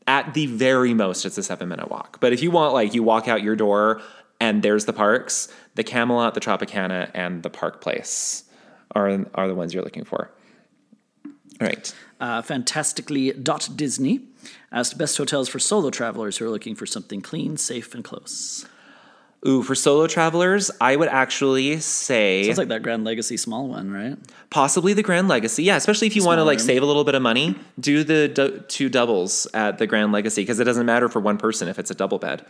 At 0.05 0.33
the 0.33 0.45
very 0.47 0.93
most, 0.93 1.25
it's 1.25 1.37
a 1.37 1.43
seven 1.43 1.69
minute 1.69 1.89
walk. 1.89 2.19
But 2.19 2.33
if 2.33 2.43
you 2.43 2.51
want, 2.51 2.73
like, 2.73 2.93
you 2.93 3.01
walk 3.01 3.27
out 3.27 3.41
your 3.41 3.55
door 3.55 4.01
and 4.43 4.61
there's 4.61 4.85
the 4.85 4.93
parks, 4.93 5.47
the 5.75 5.83
Camelot, 5.83 6.33
the 6.33 6.41
Tropicana, 6.41 7.09
and 7.13 7.43
the 7.43 7.49
Park 7.49 7.79
Place 7.79 8.43
are, 8.93 9.07
are 9.35 9.47
the 9.47 9.55
ones 9.55 9.73
you're 9.73 9.83
looking 9.83 10.03
for. 10.03 10.21
All 11.61 11.67
right. 11.67 11.95
Uh, 12.19 12.41
fantastically 12.41 13.31
dot 13.31 13.69
Disney 13.75 14.15
asked 14.71 14.97
best 14.97 15.17
hotels 15.17 15.47
for 15.49 15.59
solo 15.59 15.89
travelers 15.89 16.37
who 16.37 16.45
are 16.45 16.49
looking 16.49 16.75
for 16.75 16.85
something 16.85 17.21
clean, 17.21 17.55
safe, 17.57 17.93
and 17.95 18.03
close. 18.03 18.65
Ooh, 19.45 19.61
for 19.61 19.75
solo 19.75 20.07
travelers, 20.07 20.71
I 20.79 20.95
would 20.95 21.09
actually 21.09 21.79
say 21.81 22.41
It's 22.41 22.57
like 22.57 22.69
that 22.69 22.81
Grand 22.81 23.03
Legacy 23.03 23.35
small 23.37 23.67
one, 23.67 23.91
right? 23.91 24.17
possibly 24.49 24.93
the 24.93 25.03
Grand 25.03 25.27
Legacy. 25.27 25.63
Yeah, 25.63 25.75
especially 25.77 26.07
if 26.07 26.15
you 26.15 26.23
want 26.25 26.39
to 26.39 26.43
like 26.43 26.59
room. 26.59 26.67
save 26.67 26.81
a 26.81 26.85
little 26.85 27.03
bit 27.03 27.15
of 27.15 27.21
money, 27.21 27.55
do 27.79 28.03
the 28.03 28.27
du- 28.29 28.59
two 28.75 28.87
doubles 28.89 29.47
at 29.53 29.77
the 29.79 29.87
Grand 29.87 30.11
Legacy 30.13 30.41
because 30.43 30.59
it 30.59 30.65
doesn't 30.65 30.85
matter 30.85 31.07
for 31.09 31.19
one 31.19 31.37
person 31.37 31.67
if 31.67 31.77
it's 31.79 31.91
a 31.91 31.95
double 31.95 32.19
bed. 32.19 32.45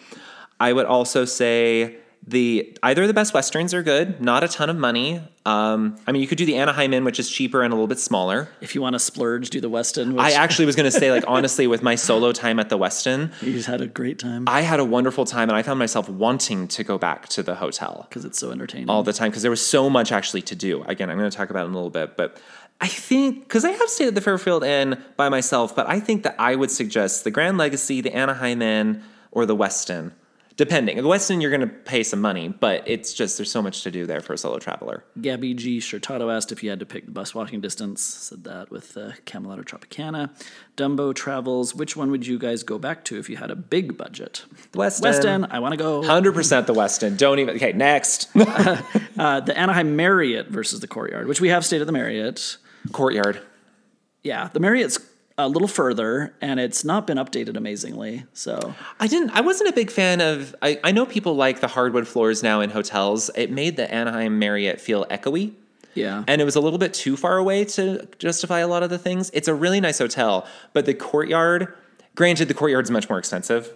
I 0.63 0.71
would 0.71 0.85
also 0.85 1.25
say 1.25 1.97
the 2.25 2.77
either 2.81 3.05
the 3.05 3.13
Best 3.13 3.33
Westerns 3.33 3.73
are 3.73 3.83
good, 3.83 4.21
not 4.21 4.45
a 4.45 4.47
ton 4.47 4.69
of 4.69 4.77
money. 4.77 5.21
Um, 5.45 5.97
I 6.07 6.13
mean, 6.13 6.21
you 6.21 6.27
could 6.29 6.37
do 6.37 6.45
the 6.45 6.55
Anaheim 6.55 6.93
Inn, 6.93 7.03
which 7.03 7.19
is 7.19 7.29
cheaper 7.29 7.63
and 7.63 7.73
a 7.73 7.75
little 7.75 7.87
bit 7.87 7.99
smaller. 7.99 8.47
If 8.61 8.75
you 8.75 8.81
want 8.81 8.93
to 8.93 8.99
splurge, 8.99 9.49
do 9.49 9.59
the 9.59 9.69
Westin. 9.69 10.13
Which 10.13 10.21
I 10.21 10.31
actually 10.31 10.65
was 10.65 10.77
going 10.77 10.89
to 10.89 10.97
say, 10.97 11.11
like, 11.11 11.25
honestly, 11.27 11.67
with 11.67 11.83
my 11.83 11.95
solo 11.95 12.31
time 12.31 12.59
at 12.59 12.69
the 12.69 12.77
Westin, 12.77 13.33
you 13.41 13.51
just 13.51 13.67
had 13.67 13.81
a 13.81 13.87
great 13.87 14.19
time 14.19 14.47
I 14.47 14.61
had 14.61 14.79
a 14.79 14.85
wonderful 14.85 15.25
time 15.25 15.49
and 15.49 15.57
I 15.57 15.63
found 15.63 15.79
myself 15.79 16.07
wanting 16.07 16.69
to 16.69 16.83
go 16.85 16.97
back 16.97 17.27
to 17.29 17.43
the 17.43 17.55
hotel 17.55 18.05
because 18.07 18.23
it's 18.23 18.39
so 18.39 18.51
entertaining. 18.51 18.89
all 18.89 19.03
the 19.03 19.11
time 19.11 19.31
because 19.31 19.41
there 19.41 19.51
was 19.51 19.65
so 19.65 19.89
much 19.89 20.13
actually 20.13 20.43
to 20.43 20.55
do. 20.55 20.83
Again, 20.83 21.09
I'm 21.09 21.17
going 21.17 21.29
to 21.29 21.35
talk 21.35 21.49
about 21.49 21.63
it 21.63 21.67
in 21.67 21.71
a 21.71 21.75
little 21.75 21.89
bit, 21.89 22.15
but 22.15 22.41
I 22.79 22.87
think 22.87 23.43
because 23.43 23.65
I 23.65 23.71
have 23.71 23.89
stayed 23.89 24.07
at 24.07 24.15
the 24.15 24.21
Fairfield 24.21 24.63
Inn 24.63 25.03
by 25.17 25.27
myself, 25.27 25.75
but 25.75 25.89
I 25.89 25.99
think 25.99 26.23
that 26.23 26.35
I 26.39 26.55
would 26.55 26.71
suggest 26.71 27.25
the 27.25 27.31
Grand 27.31 27.57
Legacy, 27.57 27.99
the 27.99 28.13
Anaheim 28.15 28.61
Inn, 28.61 29.03
or 29.31 29.45
the 29.45 29.57
Westin. 29.57 30.13
Depending, 30.55 30.97
the 30.97 31.03
Westin 31.03 31.41
you're 31.41 31.49
going 31.49 31.61
to 31.61 31.67
pay 31.67 32.03
some 32.03 32.21
money, 32.21 32.47
but 32.47 32.83
it's 32.85 33.11
just 33.13 33.37
there's 33.37 33.49
so 33.49 33.61
much 33.61 33.81
to 33.83 33.91
do 33.91 34.05
there 34.05 34.21
for 34.21 34.33
a 34.33 34.37
solo 34.37 34.59
traveler. 34.59 35.03
Gabby 35.19 35.53
G. 35.55 35.79
Shurtado 35.79 36.31
asked 36.31 36.51
if 36.51 36.63
you 36.63 36.69
had 36.69 36.79
to 36.79 36.85
pick 36.85 37.05
the 37.05 37.11
bus 37.11 37.33
walking 37.33 37.59
distance. 37.59 38.01
Said 38.03 38.43
that 38.43 38.69
with 38.69 38.95
uh, 38.95 39.13
Camelot 39.25 39.57
or 39.59 39.63
Tropicana. 39.63 40.29
Dumbo 40.77 41.13
Travels. 41.15 41.73
Which 41.73 41.97
one 41.97 42.11
would 42.11 42.27
you 42.27 42.37
guys 42.37 42.61
go 42.63 42.77
back 42.77 43.03
to 43.05 43.17
if 43.17 43.29
you 43.29 43.37
had 43.37 43.49
a 43.49 43.55
big 43.55 43.97
budget? 43.97 44.45
The 44.73 44.79
Westin, 44.79 45.47
I 45.49 45.57
want 45.59 45.73
to 45.73 45.77
go. 45.77 46.03
hundred 46.03 46.33
percent 46.33 46.67
the 46.67 46.73
Westin. 46.73 47.17
Don't 47.17 47.39
even. 47.39 47.55
Okay, 47.55 47.73
next 47.73 48.29
Uh, 48.35 49.39
the 49.39 49.57
Anaheim 49.57 49.95
Marriott 49.95 50.47
versus 50.49 50.79
the 50.79 50.87
Courtyard, 50.87 51.27
which 51.27 51.39
we 51.39 51.49
have 51.49 51.65
stayed 51.65 51.81
at 51.81 51.87
the 51.87 51.93
Marriott. 51.93 52.57
Courtyard. 52.91 53.41
Yeah, 54.23 54.49
the 54.51 54.59
Marriott's 54.59 54.97
a 55.37 55.47
little 55.47 55.67
further, 55.67 56.35
and 56.41 56.59
it's 56.59 56.85
not 56.85 57.07
been 57.07 57.17
updated 57.17 57.57
amazingly. 57.57 58.25
So 58.33 58.75
I 58.99 59.07
didn't. 59.07 59.31
I 59.31 59.41
wasn't 59.41 59.69
a 59.69 59.73
big 59.73 59.89
fan 59.89 60.21
of. 60.21 60.55
I, 60.61 60.79
I 60.83 60.91
know 60.91 61.05
people 61.05 61.35
like 61.35 61.59
the 61.59 61.67
hardwood 61.67 62.07
floors 62.07 62.43
now 62.43 62.61
in 62.61 62.69
hotels. 62.69 63.29
It 63.35 63.51
made 63.51 63.75
the 63.75 63.91
Anaheim 63.91 64.37
Marriott 64.39 64.79
feel 64.79 65.05
echoey. 65.05 65.53
yeah, 65.95 66.23
and 66.27 66.41
it 66.41 66.45
was 66.45 66.55
a 66.55 66.61
little 66.61 66.79
bit 66.79 66.93
too 66.93 67.17
far 67.17 67.37
away 67.37 67.65
to 67.65 68.07
justify 68.19 68.59
a 68.59 68.67
lot 68.67 68.83
of 68.83 68.89
the 68.89 68.99
things. 68.99 69.31
It's 69.33 69.47
a 69.47 69.55
really 69.55 69.81
nice 69.81 69.97
hotel, 69.99 70.47
but 70.73 70.85
the 70.85 70.93
courtyard, 70.93 71.73
granted, 72.15 72.47
the 72.47 72.53
courtyard's 72.53 72.91
much 72.91 73.09
more 73.09 73.17
expensive 73.19 73.71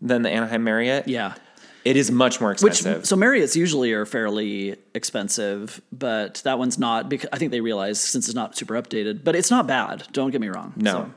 than 0.00 0.22
the 0.22 0.30
Anaheim 0.30 0.64
Marriott. 0.64 1.06
yeah. 1.08 1.34
It 1.84 1.96
is 1.96 2.10
much 2.10 2.40
more 2.40 2.52
expensive. 2.52 2.98
Which 2.98 3.06
so 3.06 3.16
Marriotts 3.16 3.56
usually 3.56 3.92
are 3.92 4.04
fairly 4.04 4.76
expensive, 4.94 5.80
but 5.92 6.42
that 6.44 6.58
one's 6.58 6.78
not 6.78 7.08
because 7.08 7.28
I 7.32 7.38
think 7.38 7.50
they 7.50 7.60
realize 7.60 8.00
since 8.00 8.28
it's 8.28 8.34
not 8.34 8.56
super 8.56 8.74
updated, 8.74 9.24
but 9.24 9.34
it's 9.36 9.50
not 9.50 9.66
bad. 9.66 10.06
Don't 10.12 10.30
get 10.30 10.40
me 10.40 10.48
wrong. 10.48 10.72
no. 10.76 10.90
So- 10.92 11.10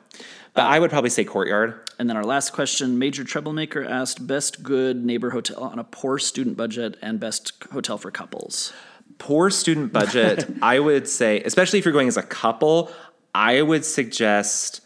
but 0.53 0.63
I 0.65 0.79
would 0.79 0.89
probably 0.89 1.09
say 1.09 1.23
courtyard. 1.23 1.89
And 1.97 2.09
then 2.09 2.17
our 2.17 2.25
last 2.25 2.51
question, 2.51 2.99
Major 2.99 3.23
Troublemaker 3.23 3.85
asked 3.85 4.27
best 4.27 4.61
good 4.61 5.05
neighbor 5.05 5.29
hotel 5.29 5.63
on 5.63 5.79
a 5.79 5.85
poor 5.85 6.19
student 6.19 6.57
budget 6.57 6.97
and 7.01 7.21
best 7.21 7.53
hotel 7.71 7.97
for 7.97 8.11
couples. 8.11 8.73
Poor 9.17 9.49
student 9.49 9.93
budget, 9.93 10.45
I 10.61 10.79
would 10.79 11.07
say, 11.07 11.41
especially 11.43 11.79
if 11.79 11.85
you're 11.85 11.93
going 11.93 12.09
as 12.09 12.17
a 12.17 12.23
couple, 12.23 12.91
I 13.33 13.61
would 13.61 13.85
suggest 13.85 14.81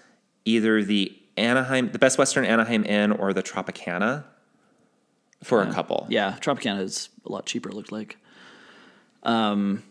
either 0.46 0.84
the 0.84 1.18
Anaheim, 1.36 1.92
the 1.92 2.00
Best 2.00 2.20
Western 2.20 2.46
Anaheim 2.46 2.86
Inn 2.86 3.12
or 3.12 3.34
the 3.34 3.42
Tropicana 3.42 4.24
for 5.44 5.62
a 5.62 5.72
couple. 5.72 6.08
Yeah, 6.10 6.36
Tropicana 6.40 6.82
is 6.82 7.10
a 7.26 7.32
lot 7.32 7.46
cheaper. 7.46 7.70
It 7.70 7.76
looked 7.76 7.92
like. 7.92 8.18
Um, 9.24 9.84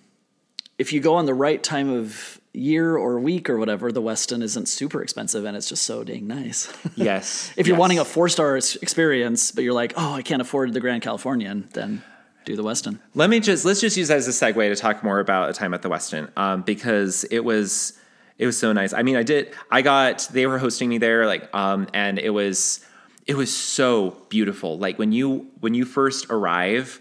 if 0.79 0.93
you 0.93 1.01
go 1.01 1.15
on 1.17 1.27
the 1.27 1.35
right 1.35 1.63
time 1.63 1.91
of 1.91 2.41
year 2.53 2.97
or 2.97 3.19
week 3.19 3.51
or 3.51 3.59
whatever, 3.59 3.93
the 3.93 4.03
Westin 4.03 4.43
isn't 4.43 4.69
super 4.69 5.03
expensive 5.03 5.45
and 5.45 5.57
it's 5.57 5.69
just 5.69 5.85
so 5.85 6.05
dang 6.05 6.27
nice. 6.27 6.73
Yes. 6.97 7.53
if 7.57 7.67
you're 7.67 7.77
wanting 7.77 7.99
a 7.99 8.05
four 8.05 8.29
star 8.29 8.57
experience, 8.57 9.51
but 9.53 9.65
you're 9.65 9.75
like, 9.75 9.93
oh, 9.97 10.15
I 10.15 10.23
can't 10.23 10.41
afford 10.41 10.73
the 10.73 10.81
Grand 10.81 11.03
Californian, 11.03 11.69
then 11.73 12.03
do 12.45 12.57
the 12.57 12.63
Westin. 12.63 12.99
Let 13.15 13.31
me 13.31 13.41
just 13.41 13.65
let's 13.65 13.81
just 13.81 13.97
use 13.97 14.09
that 14.09 14.19
as 14.19 14.29
a 14.29 14.31
segue 14.31 14.69
to 14.69 14.77
talk 14.77 15.03
more 15.03 15.19
about 15.19 15.51
a 15.51 15.53
time 15.53 15.75
at 15.75 15.83
the 15.83 15.89
Westin 15.89 16.31
um, 16.37 16.63
because 16.63 17.25
it 17.31 17.45
was 17.45 17.99
it 18.39 18.47
was 18.47 18.59
so 18.59 18.73
nice. 18.73 18.93
I 18.93 19.03
mean, 19.03 19.17
I 19.17 19.23
did 19.23 19.53
I 19.71 19.83
got 19.83 20.29
they 20.33 20.47
were 20.47 20.59
hosting 20.59 20.89
me 20.89 20.99
there 20.99 21.27
like 21.27 21.53
um, 21.55 21.89
and 21.93 22.19
it 22.19 22.31
was 22.31 22.85
it 23.27 23.37
was 23.37 23.55
so 23.55 24.17
beautiful. 24.29 24.79
Like 24.79 24.99
when 24.99 25.13
you 25.13 25.51
when 25.61 25.75
you 25.75 25.85
first 25.85 26.27
arrive, 26.31 27.01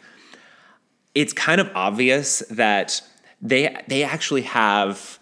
it's 1.16 1.34
kind 1.34 1.60
of 1.60 1.70
obvious 1.76 2.40
that 2.50 3.02
they 3.42 3.76
they 3.88 4.04
actually 4.04 4.44
have 4.44 5.20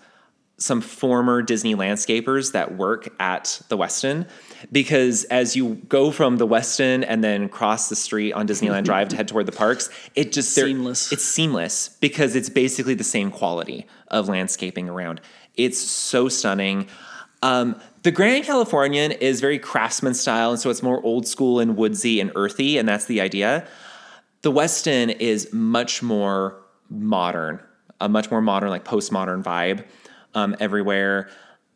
some 0.58 0.80
former 0.80 1.42
Disney 1.42 1.76
landscapers 1.76 2.52
that 2.52 2.78
work 2.78 3.10
at 3.20 3.62
the 3.70 3.78
Westin 3.78 4.28
because 4.72 5.24
as 5.26 5.56
you 5.56 5.76
go 5.90 6.12
from 6.12 6.38
the 6.38 6.48
Westin 6.48 7.04
and 7.08 7.24
then 7.24 7.50
cross 7.50 7.90
the 7.90 7.96
street 7.96 8.34
on 8.34 8.48
Disneyland 8.48 8.84
Drive 8.84 9.10
to 9.10 9.16
head 9.16 9.28
toward 9.28 9.48
the 9.48 9.52
parks, 9.52 9.90
it 10.14 10.32
just 10.32 10.54
Seamless. 10.54 11.12
It's 11.12 11.26
seamless 11.26 11.90
because 11.90 12.36
it's 12.36 12.50
basically 12.50 12.94
the 12.94 13.04
same 13.04 13.32
quality 13.32 13.88
of 14.10 14.30
landscaping 14.30 14.88
around. 14.88 15.20
It's 15.56 15.80
so 15.80 16.30
stunning. 16.30 16.88
Um, 17.42 17.80
the 18.04 18.12
Grand 18.12 18.46
Californian 18.46 19.12
is 19.12 19.42
very 19.42 19.60
craftsman 19.60 20.14
style, 20.14 20.52
and 20.52 20.60
so 20.60 20.70
it's 20.70 20.84
more 20.84 21.04
old 21.04 21.28
school 21.28 21.60
and 21.60 21.76
woodsy 21.76 22.20
and 22.20 22.32
earthy, 22.36 22.78
and 22.78 22.88
that's 22.88 23.06
the 23.06 23.22
idea. 23.22 23.68
The 24.42 24.52
Westin 24.52 25.16
is 25.20 25.52
much 25.54 26.02
more 26.02 26.62
modern, 26.90 27.60
a 28.00 28.10
much 28.10 28.32
more 28.32 28.42
modern, 28.42 28.70
like 28.70 28.86
postmodern 28.86 29.44
vibe 29.44 29.86
um, 30.34 30.56
everywhere. 30.60 31.30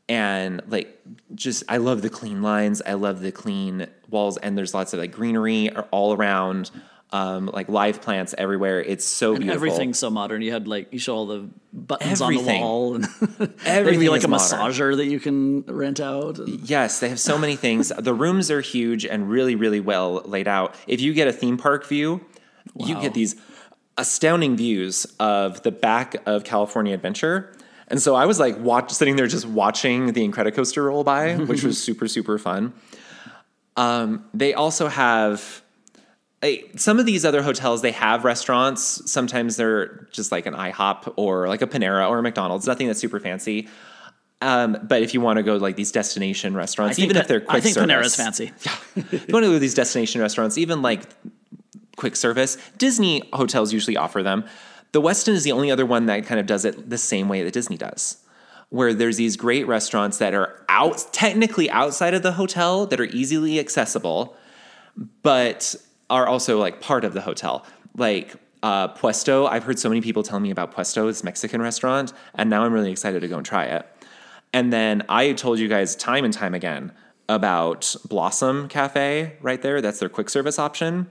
And 0.07 0.61
like, 0.67 0.99
just 1.33 1.63
I 1.67 1.77
love 1.77 2.03
the 2.03 2.09
clean 2.09 2.43
lines. 2.43 2.81
I 2.85 2.93
love 2.93 3.21
the 3.21 3.31
clean 3.31 3.87
walls, 4.09 4.37
and 4.37 4.57
there's 4.57 4.73
lots 4.73 4.93
of 4.93 4.99
like 4.99 5.11
greenery 5.11 5.69
all 5.91 6.13
around, 6.13 6.69
um, 7.15 7.45
like 7.53 7.69
live 7.69 8.01
plants 8.01 8.35
everywhere. 8.37 8.81
It's 8.81 9.05
so 9.05 9.31
And 9.35 9.41
beautiful. 9.43 9.55
everything's 9.55 9.99
so 9.99 10.09
modern. 10.09 10.41
You 10.41 10.51
had 10.51 10.67
like 10.67 10.91
you 10.91 10.99
show 10.99 11.15
all 11.15 11.27
the 11.27 11.47
buttons 11.71 12.21
Everything. 12.21 12.47
on 12.47 12.55
the 12.55 12.61
wall, 12.61 12.95
and 12.95 13.53
Everything 13.65 14.09
like 14.09 14.23
a 14.23 14.27
modern. 14.27 14.47
massager 14.71 14.97
that 14.97 15.05
you 15.05 15.19
can 15.19 15.61
rent 15.83 15.99
out. 15.99 16.39
Yes, 16.47 16.99
they 16.99 17.09
have 17.09 17.19
so 17.19 17.37
many 17.37 17.55
things. 17.55 17.91
the 17.97 18.13
rooms 18.13 18.51
are 18.51 18.61
huge 18.61 19.05
and 19.05 19.29
really, 19.29 19.55
really 19.55 19.79
well 19.79 20.21
laid 20.25 20.47
out. 20.47 20.75
If 20.87 20.99
you 21.01 21.13
get 21.13 21.27
a 21.27 21.33
theme 21.33 21.57
park 21.57 21.85
view, 21.87 22.25
you 22.77 22.99
get 22.99 23.13
these 23.13 23.35
astounding 23.97 24.57
views 24.57 25.05
of 25.19 25.63
the 25.63 25.71
back 25.71 26.15
of 26.25 26.43
California 26.43 26.93
Adventure. 26.93 27.55
And 27.87 28.01
so 28.01 28.15
I 28.15 28.25
was 28.25 28.39
like 28.39 28.57
watch, 28.59 28.91
sitting 28.91 29.15
there 29.15 29.27
just 29.27 29.45
watching 29.45 30.11
the 30.13 30.27
Incredicoaster 30.27 30.83
roll 30.83 31.03
by, 31.05 31.35
which 31.35 31.63
was 31.63 31.81
super, 31.87 32.07
super 32.09 32.37
fun. 32.37 32.73
Um, 33.77 34.25
they 34.33 34.53
also 34.53 34.87
have 34.87 35.61
some 36.75 36.99
of 36.99 37.05
these 37.05 37.25
other 37.25 37.41
hotels, 37.41 37.81
they 37.81 37.91
have 37.91 38.23
restaurants. 38.23 39.09
Sometimes 39.11 39.55
they're 39.57 40.07
just 40.11 40.31
like 40.31 40.45
an 40.45 40.53
IHOP 40.53 41.13
or 41.15 41.47
like 41.47 41.61
a 41.61 41.67
Panera 41.67 42.09
or 42.09 42.19
a 42.19 42.21
McDonald's, 42.21 42.67
nothing 42.67 42.87
that's 42.87 42.99
super 42.99 43.19
fancy. 43.19 43.67
Um, 44.41 44.77
but 44.83 45.01
if 45.01 45.13
you 45.13 45.21
want 45.21 45.37
to 45.37 45.43
go 45.43 45.57
to 45.57 45.63
like 45.63 45.75
these 45.75 45.91
destination 45.91 46.55
restaurants, 46.55 46.99
even 46.99 47.17
if 47.17 47.27
they're 47.27 47.41
quick 47.41 47.63
service. 47.63 47.77
I 47.77 47.91
think 47.93 48.15
service, 48.15 48.15
Panera's 48.15 48.15
fancy. 48.15 48.51
if 48.95 49.27
you 49.27 49.33
want 49.33 49.43
to 49.43 49.49
go 49.49 49.53
to 49.53 49.59
these 49.59 49.73
destination 49.73 50.21
restaurants, 50.21 50.57
even 50.57 50.81
like 50.81 51.03
quick 51.95 52.15
service, 52.15 52.57
Disney 52.77 53.21
hotels 53.33 53.73
usually 53.73 53.97
offer 53.97 54.21
them. 54.21 54.45
The 54.91 55.01
Westin 55.01 55.33
is 55.33 55.43
the 55.43 55.51
only 55.51 55.71
other 55.71 55.85
one 55.85 56.05
that 56.05 56.25
kind 56.25 56.39
of 56.39 56.45
does 56.45 56.63
it 56.65 56.89
the 56.89 56.97
same 56.97 57.27
way 57.27 57.43
that 57.43 57.53
Disney 57.53 57.77
does, 57.77 58.23
where 58.69 58.93
there's 58.93 59.17
these 59.17 59.35
great 59.35 59.67
restaurants 59.67 60.17
that 60.19 60.33
are 60.33 60.63
out 60.69 61.05
technically 61.11 61.69
outside 61.69 62.13
of 62.13 62.21
the 62.21 62.33
hotel 62.33 62.85
that 62.85 62.99
are 62.99 63.05
easily 63.05 63.59
accessible, 63.59 64.37
but 65.23 65.75
are 66.09 66.27
also 66.27 66.59
like 66.59 66.81
part 66.81 67.03
of 67.03 67.13
the 67.13 67.21
hotel. 67.21 67.65
Like 67.97 68.35
uh, 68.63 68.89
Puesto, 68.89 69.47
I've 69.47 69.63
heard 69.63 69.79
so 69.79 69.89
many 69.89 70.01
people 70.01 70.23
tell 70.23 70.39
me 70.39 70.51
about 70.51 70.73
Puesto, 70.73 71.07
this 71.07 71.23
Mexican 71.23 71.61
restaurant, 71.61 72.13
and 72.33 72.49
now 72.49 72.63
I'm 72.63 72.73
really 72.73 72.91
excited 72.91 73.21
to 73.21 73.27
go 73.27 73.37
and 73.37 73.45
try 73.45 73.65
it. 73.65 73.85
And 74.53 74.71
then 74.71 75.03
I 75.09 75.33
told 75.33 75.59
you 75.59 75.67
guys 75.67 75.95
time 75.95 76.23
and 76.23 76.33
time 76.33 76.53
again 76.53 76.91
about 77.27 77.95
Blossom 78.07 78.67
Cafe 78.67 79.33
right 79.41 79.61
there. 79.61 79.81
That's 79.81 79.99
their 79.99 80.09
quick 80.09 80.29
service 80.29 80.59
option. 80.59 81.07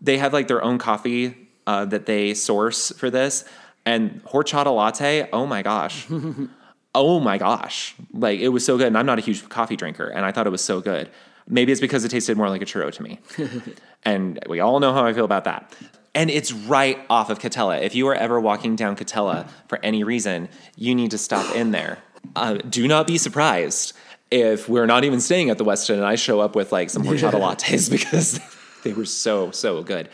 They 0.00 0.18
have 0.18 0.32
like 0.32 0.48
their 0.48 0.62
own 0.62 0.78
coffee 0.78 1.36
uh, 1.66 1.84
that 1.86 2.06
they 2.06 2.34
source 2.34 2.90
for 2.92 3.10
this. 3.10 3.44
And 3.84 4.22
horchata 4.24 4.74
latte, 4.74 5.28
oh 5.32 5.46
my 5.46 5.62
gosh. 5.62 6.06
oh 6.94 7.20
my 7.20 7.38
gosh. 7.38 7.94
Like 8.12 8.40
it 8.40 8.48
was 8.48 8.64
so 8.64 8.78
good. 8.78 8.86
And 8.86 8.98
I'm 8.98 9.06
not 9.06 9.18
a 9.18 9.22
huge 9.22 9.48
coffee 9.48 9.76
drinker, 9.76 10.06
and 10.06 10.24
I 10.24 10.32
thought 10.32 10.46
it 10.46 10.50
was 10.50 10.64
so 10.64 10.80
good. 10.80 11.10
Maybe 11.48 11.72
it's 11.72 11.80
because 11.80 12.04
it 12.04 12.10
tasted 12.10 12.36
more 12.36 12.48
like 12.48 12.62
a 12.62 12.64
churro 12.64 12.92
to 12.92 13.02
me. 13.02 13.18
and 14.04 14.38
we 14.48 14.60
all 14.60 14.80
know 14.80 14.92
how 14.92 15.04
I 15.04 15.12
feel 15.12 15.24
about 15.24 15.44
that. 15.44 15.74
And 16.14 16.30
it's 16.30 16.52
right 16.52 16.98
off 17.08 17.30
of 17.30 17.38
Katella. 17.38 17.80
If 17.82 17.94
you 17.94 18.08
are 18.08 18.14
ever 18.14 18.40
walking 18.40 18.76
down 18.76 18.96
Katella 18.96 19.48
for 19.68 19.78
any 19.82 20.02
reason, 20.02 20.48
you 20.76 20.94
need 20.94 21.12
to 21.12 21.18
stop 21.18 21.54
in 21.54 21.70
there. 21.70 21.98
Uh, 22.36 22.54
do 22.54 22.86
not 22.88 23.06
be 23.06 23.18
surprised 23.18 23.94
if 24.30 24.68
we're 24.68 24.86
not 24.86 25.04
even 25.04 25.20
staying 25.20 25.50
at 25.50 25.58
the 25.58 25.64
Westin 25.64 25.94
and 25.94 26.04
I 26.04 26.14
show 26.14 26.40
up 26.40 26.54
with 26.54 26.72
like 26.72 26.90
some 26.90 27.02
horchata 27.02 27.32
lattes 27.32 27.90
because 27.90 28.40
they 28.84 28.92
were 28.92 29.04
so, 29.04 29.50
so 29.50 29.82
good. 29.82 30.08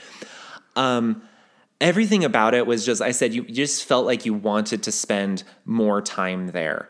Um, 0.75 1.23
everything 1.81 2.25
about 2.25 2.55
it 2.55 2.67
was 2.67 2.85
just, 2.85 3.03
I 3.03 3.11
said, 3.11 3.35
you 3.35 3.43
just 3.43 3.85
felt 3.85 4.07
like 4.07 4.25
you 4.25 4.35
wanted 4.35 4.83
to 4.85 4.93
spend 4.93 5.45
more 5.65 6.01
time 6.01 6.49
there. 6.49 6.89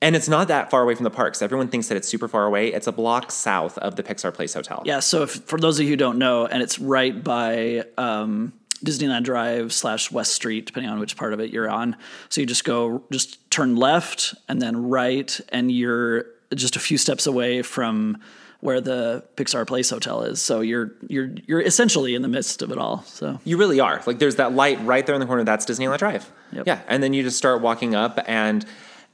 And 0.00 0.14
it's 0.14 0.28
not 0.28 0.48
that 0.48 0.70
far 0.70 0.82
away 0.82 0.94
from 0.94 1.04
the 1.04 1.10
parks. 1.10 1.42
Everyone 1.42 1.68
thinks 1.68 1.88
that 1.88 1.96
it's 1.96 2.08
super 2.08 2.28
far 2.28 2.46
away. 2.46 2.72
It's 2.72 2.86
a 2.86 2.92
block 2.92 3.32
south 3.32 3.76
of 3.78 3.96
the 3.96 4.02
Pixar 4.04 4.32
Place 4.32 4.54
Hotel. 4.54 4.82
Yeah, 4.84 5.00
so 5.00 5.24
if, 5.24 5.30
for 5.30 5.58
those 5.58 5.78
of 5.80 5.84
you 5.84 5.90
who 5.90 5.96
don't 5.96 6.18
know, 6.18 6.46
and 6.46 6.62
it's 6.62 6.78
right 6.78 7.22
by 7.24 7.84
um, 7.96 8.52
Disneyland 8.84 9.24
Drive 9.24 9.72
slash 9.72 10.12
West 10.12 10.34
Street, 10.34 10.66
depending 10.66 10.90
on 10.90 11.00
which 11.00 11.16
part 11.16 11.32
of 11.32 11.40
it 11.40 11.50
you're 11.50 11.68
on. 11.68 11.96
So 12.28 12.40
you 12.40 12.46
just 12.46 12.64
go, 12.64 13.02
just 13.10 13.50
turn 13.50 13.74
left 13.74 14.34
and 14.48 14.62
then 14.62 14.88
right, 14.88 15.40
and 15.48 15.72
you're 15.72 16.26
just 16.54 16.76
a 16.76 16.80
few 16.80 16.96
steps 16.96 17.26
away 17.26 17.62
from 17.62 18.18
where 18.60 18.80
the 18.80 19.24
Pixar 19.36 19.66
Place 19.66 19.90
Hotel 19.90 20.22
is. 20.22 20.40
So 20.40 20.60
you're 20.60 20.92
you're 21.08 21.30
you're 21.46 21.60
essentially 21.60 22.14
in 22.14 22.22
the 22.22 22.28
midst 22.28 22.62
of 22.62 22.72
it 22.72 22.78
all. 22.78 23.02
So 23.02 23.38
You 23.44 23.56
really 23.56 23.78
are. 23.80 24.02
Like 24.06 24.18
there's 24.18 24.36
that 24.36 24.52
light 24.52 24.84
right 24.84 25.06
there 25.06 25.14
in 25.14 25.20
the 25.20 25.26
corner. 25.26 25.44
That's 25.44 25.64
Disneyland 25.64 25.98
Drive. 25.98 26.30
Yep. 26.52 26.66
Yeah. 26.66 26.80
And 26.88 27.02
then 27.02 27.12
you 27.12 27.22
just 27.22 27.36
start 27.36 27.62
walking 27.62 27.94
up, 27.94 28.18
and 28.26 28.64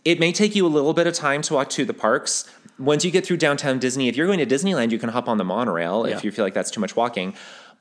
it 0.04 0.20
may 0.20 0.32
take 0.32 0.54
you 0.54 0.66
a 0.66 0.68
little 0.68 0.92
bit 0.92 1.06
of 1.06 1.14
time 1.14 1.42
to 1.42 1.54
walk 1.54 1.70
to 1.70 1.84
the 1.84 1.94
parks. 1.94 2.48
Once 2.78 3.04
you 3.04 3.10
get 3.10 3.24
through 3.24 3.36
downtown 3.36 3.78
Disney, 3.78 4.08
if 4.08 4.16
you're 4.16 4.26
going 4.26 4.38
to 4.38 4.46
Disneyland, 4.46 4.90
you 4.90 4.98
can 4.98 5.08
hop 5.10 5.28
on 5.28 5.38
the 5.38 5.44
monorail 5.44 6.06
Yeah. 6.08 6.16
if 6.16 6.24
you 6.24 6.30
feel 6.32 6.44
like 6.44 6.54
that's 6.54 6.70
too 6.70 6.80
much 6.80 6.96
walking. 6.96 7.34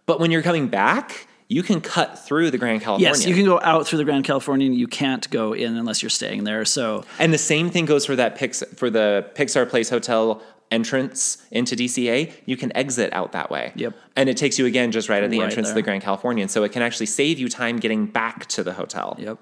But 0.06 0.20
when 0.20 0.32
you're 0.32 0.42
coming 0.44 0.68
back, 0.68 1.28
you 1.50 1.64
can 1.64 1.82
cut 1.82 2.18
through 2.26 2.52
the 2.52 2.58
Grand 2.58 2.82
California. 2.82 3.10
yes, 3.10 3.26
you 3.26 3.36
can 3.36 3.46
go 3.46 3.60
out 3.62 3.88
through 3.88 3.98
the 3.98 4.04
Grand 4.06 4.24
Californian. 4.24 4.74
You 4.74 4.88
can't 4.88 5.30
go 5.30 5.54
in 5.54 5.76
unless 5.76 6.02
you're 6.02 6.10
staying 6.10 6.44
there. 6.46 6.64
So 6.66 7.04
And 7.20 7.34
the 7.34 7.38
same 7.38 7.70
thing 7.70 7.86
goes 7.86 8.06
for 8.06 8.16
that 8.16 8.36
Pix 8.36 8.64
for 8.76 8.90
the 8.90 9.30
Pixar 9.36 9.70
Place 9.70 9.90
Hotel 9.90 10.42
entrance 10.72 11.38
into 11.52 11.76
DCA. 11.76 12.32
You 12.46 12.58
can 12.58 12.76
exit 12.76 13.14
out 13.14 13.32
that 13.34 13.52
way. 13.52 13.72
Yep. 13.76 13.94
And 14.16 14.30
it 14.30 14.38
takes 14.38 14.58
you 14.58 14.66
again 14.66 14.92
just 14.92 15.10
right 15.10 15.22
at 15.24 15.30
the 15.30 15.40
Right 15.40 15.46
entrance 15.46 15.68
of 15.70 15.76
there. 15.76 15.82
the 15.84 15.86
Grand 15.86 16.02
Californian, 16.04 16.48
so 16.50 16.64
it 16.64 16.72
can 16.72 16.82
actually 16.82 17.06
save 17.06 17.38
you 17.40 17.48
time 17.50 17.78
getting 17.78 18.06
back 18.08 18.48
to 18.48 18.64
the 18.64 18.74
hotel. 18.74 19.16
Yep. 19.20 19.38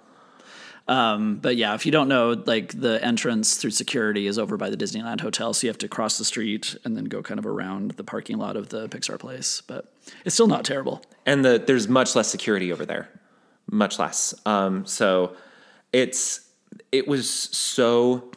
Um, 0.91 1.37
but 1.37 1.55
yeah, 1.55 1.73
if 1.73 1.85
you 1.85 1.91
don't 1.93 2.09
know, 2.09 2.31
like 2.45 2.77
the 2.77 3.01
entrance 3.01 3.55
through 3.55 3.71
security 3.71 4.27
is 4.27 4.37
over 4.37 4.57
by 4.57 4.69
the 4.69 4.75
Disneyland 4.75 5.21
Hotel, 5.21 5.53
so 5.53 5.65
you 5.65 5.69
have 5.69 5.77
to 5.77 5.87
cross 5.87 6.17
the 6.17 6.25
street 6.25 6.75
and 6.83 6.97
then 6.97 7.05
go 7.05 7.23
kind 7.23 7.39
of 7.39 7.45
around 7.45 7.91
the 7.91 8.03
parking 8.03 8.37
lot 8.37 8.57
of 8.57 8.67
the 8.69 8.89
Pixar 8.89 9.17
place. 9.17 9.61
But 9.65 9.89
it's 10.25 10.33
still 10.35 10.47
not 10.47 10.65
terrible. 10.65 11.01
and 11.25 11.45
the 11.45 11.63
there's 11.65 11.87
much 11.87 12.13
less 12.13 12.27
security 12.27 12.73
over 12.73 12.85
there, 12.85 13.07
much 13.71 13.99
less. 13.99 14.33
Um, 14.45 14.85
so 14.85 15.33
it's 15.93 16.49
it 16.91 17.07
was 17.07 17.29
so 17.29 18.29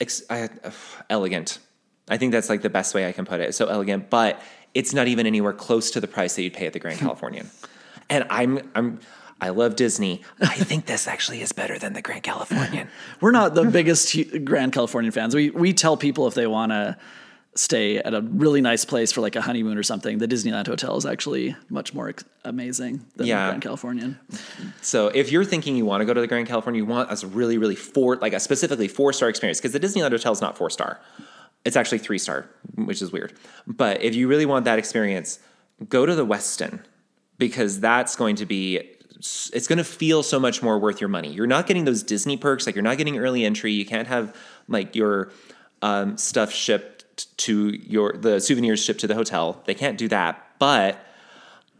ex- 0.00 0.24
I, 0.28 0.48
uh, 0.64 0.70
elegant. 1.08 1.60
I 2.08 2.16
think 2.16 2.32
that's 2.32 2.48
like 2.48 2.62
the 2.62 2.70
best 2.70 2.92
way 2.92 3.06
I 3.06 3.12
can 3.12 3.24
put 3.24 3.38
it. 3.38 3.54
So 3.54 3.68
elegant, 3.68 4.10
but 4.10 4.42
it's 4.74 4.92
not 4.92 5.06
even 5.06 5.28
anywhere 5.28 5.52
close 5.52 5.92
to 5.92 6.00
the 6.00 6.08
price 6.08 6.34
that 6.34 6.42
you'd 6.42 6.54
pay 6.54 6.66
at 6.66 6.72
the 6.72 6.80
Grand 6.80 6.98
Californian. 7.06 7.48
And 8.10 8.26
I'm 8.30 8.68
I'm 8.74 8.98
I 9.40 9.50
love 9.50 9.76
Disney. 9.76 10.22
I 10.40 10.54
think 10.54 10.86
this 10.86 11.06
actually 11.06 11.42
is 11.42 11.52
better 11.52 11.78
than 11.78 11.92
the 11.92 12.02
Grand 12.02 12.22
Californian. 12.22 12.88
We're 13.20 13.30
not 13.32 13.54
the 13.54 13.64
biggest 13.64 14.16
Grand 14.44 14.72
Californian 14.72 15.12
fans. 15.12 15.34
We 15.34 15.50
we 15.50 15.72
tell 15.72 15.96
people 15.96 16.26
if 16.26 16.34
they 16.34 16.46
want 16.46 16.72
to 16.72 16.96
stay 17.56 17.98
at 17.98 18.14
a 18.14 18.20
really 18.20 18.60
nice 18.60 18.84
place 18.84 19.12
for 19.12 19.20
like 19.20 19.36
a 19.36 19.40
honeymoon 19.40 19.78
or 19.78 19.82
something, 19.84 20.18
the 20.18 20.26
Disneyland 20.26 20.66
Hotel 20.66 20.96
is 20.96 21.06
actually 21.06 21.54
much 21.68 21.94
more 21.94 22.12
amazing 22.44 23.04
than 23.14 23.26
Yeah. 23.28 23.46
the 23.46 23.50
Grand 23.52 23.62
Californian. 23.62 24.18
So 24.82 25.08
if 25.08 25.30
you're 25.30 25.44
thinking 25.44 25.76
you 25.76 25.84
want 25.84 26.00
to 26.00 26.04
go 26.04 26.12
to 26.14 26.20
the 26.20 26.26
Grand 26.26 26.48
California, 26.48 26.78
you 26.80 26.86
want 26.86 27.12
a 27.22 27.26
really, 27.28 27.56
really 27.58 27.76
four, 27.76 28.16
like 28.16 28.32
a 28.32 28.40
specifically 28.40 28.88
four 28.88 29.12
star 29.12 29.28
experience, 29.28 29.60
because 29.60 29.70
the 29.72 29.78
Disneyland 29.80 30.10
Hotel 30.10 30.32
is 30.32 30.40
not 30.40 30.56
four 30.58 30.68
star. 30.68 31.00
It's 31.64 31.76
actually 31.76 31.98
three 31.98 32.18
star, 32.18 32.46
which 32.74 33.00
is 33.00 33.12
weird. 33.12 33.32
But 33.68 34.02
if 34.02 34.14
you 34.16 34.26
really 34.26 34.46
want 34.46 34.64
that 34.64 34.78
experience, 34.80 35.38
go 35.88 36.06
to 36.06 36.14
the 36.14 36.26
Westin 36.26 36.80
because 37.38 37.78
that's 37.80 38.16
going 38.16 38.34
to 38.36 38.46
be, 38.46 38.93
it's 39.54 39.66
going 39.66 39.78
to 39.78 39.84
feel 39.84 40.22
so 40.22 40.38
much 40.38 40.62
more 40.62 40.78
worth 40.78 41.00
your 41.00 41.08
money. 41.08 41.32
You're 41.32 41.46
not 41.46 41.66
getting 41.66 41.86
those 41.86 42.02
Disney 42.02 42.36
perks, 42.36 42.66
like 42.66 42.74
you're 42.74 42.84
not 42.84 42.98
getting 42.98 43.18
early 43.18 43.44
entry. 43.44 43.72
You 43.72 43.86
can't 43.86 44.06
have 44.06 44.36
like 44.68 44.94
your 44.94 45.32
um, 45.80 46.18
stuff 46.18 46.52
shipped 46.52 47.36
to 47.38 47.68
your, 47.68 48.12
the 48.12 48.38
souvenirs 48.38 48.84
shipped 48.84 49.00
to 49.00 49.06
the 49.06 49.14
hotel. 49.14 49.62
They 49.64 49.74
can't 49.74 49.96
do 49.96 50.08
that. 50.08 50.44
But 50.58 50.98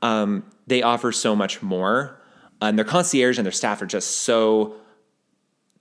um, 0.00 0.44
they 0.66 0.82
offer 0.82 1.12
so 1.12 1.36
much 1.36 1.62
more. 1.62 2.18
And 2.62 2.78
their 2.78 2.84
concierge 2.84 3.36
and 3.36 3.44
their 3.44 3.52
staff 3.52 3.82
are 3.82 3.86
just 3.86 4.20
so, 4.20 4.76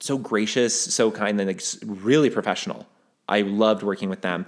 so 0.01 0.17
gracious, 0.17 0.77
so 0.93 1.11
kind, 1.11 1.39
and 1.39 1.47
like 1.47 1.63
really 1.85 2.29
professional. 2.29 2.85
I 3.29 3.41
loved 3.41 3.83
working 3.83 4.09
with 4.09 4.21
them. 4.21 4.47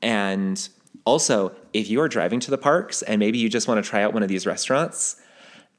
And 0.00 0.68
also, 1.04 1.56
if 1.72 1.90
you 1.90 2.00
are 2.00 2.08
driving 2.08 2.38
to 2.40 2.52
the 2.52 2.58
parks 2.58 3.02
and 3.02 3.18
maybe 3.18 3.38
you 3.38 3.48
just 3.48 3.66
want 3.66 3.82
to 3.82 3.88
try 3.88 4.02
out 4.02 4.12
one 4.12 4.22
of 4.22 4.28
these 4.28 4.46
restaurants, 4.46 5.16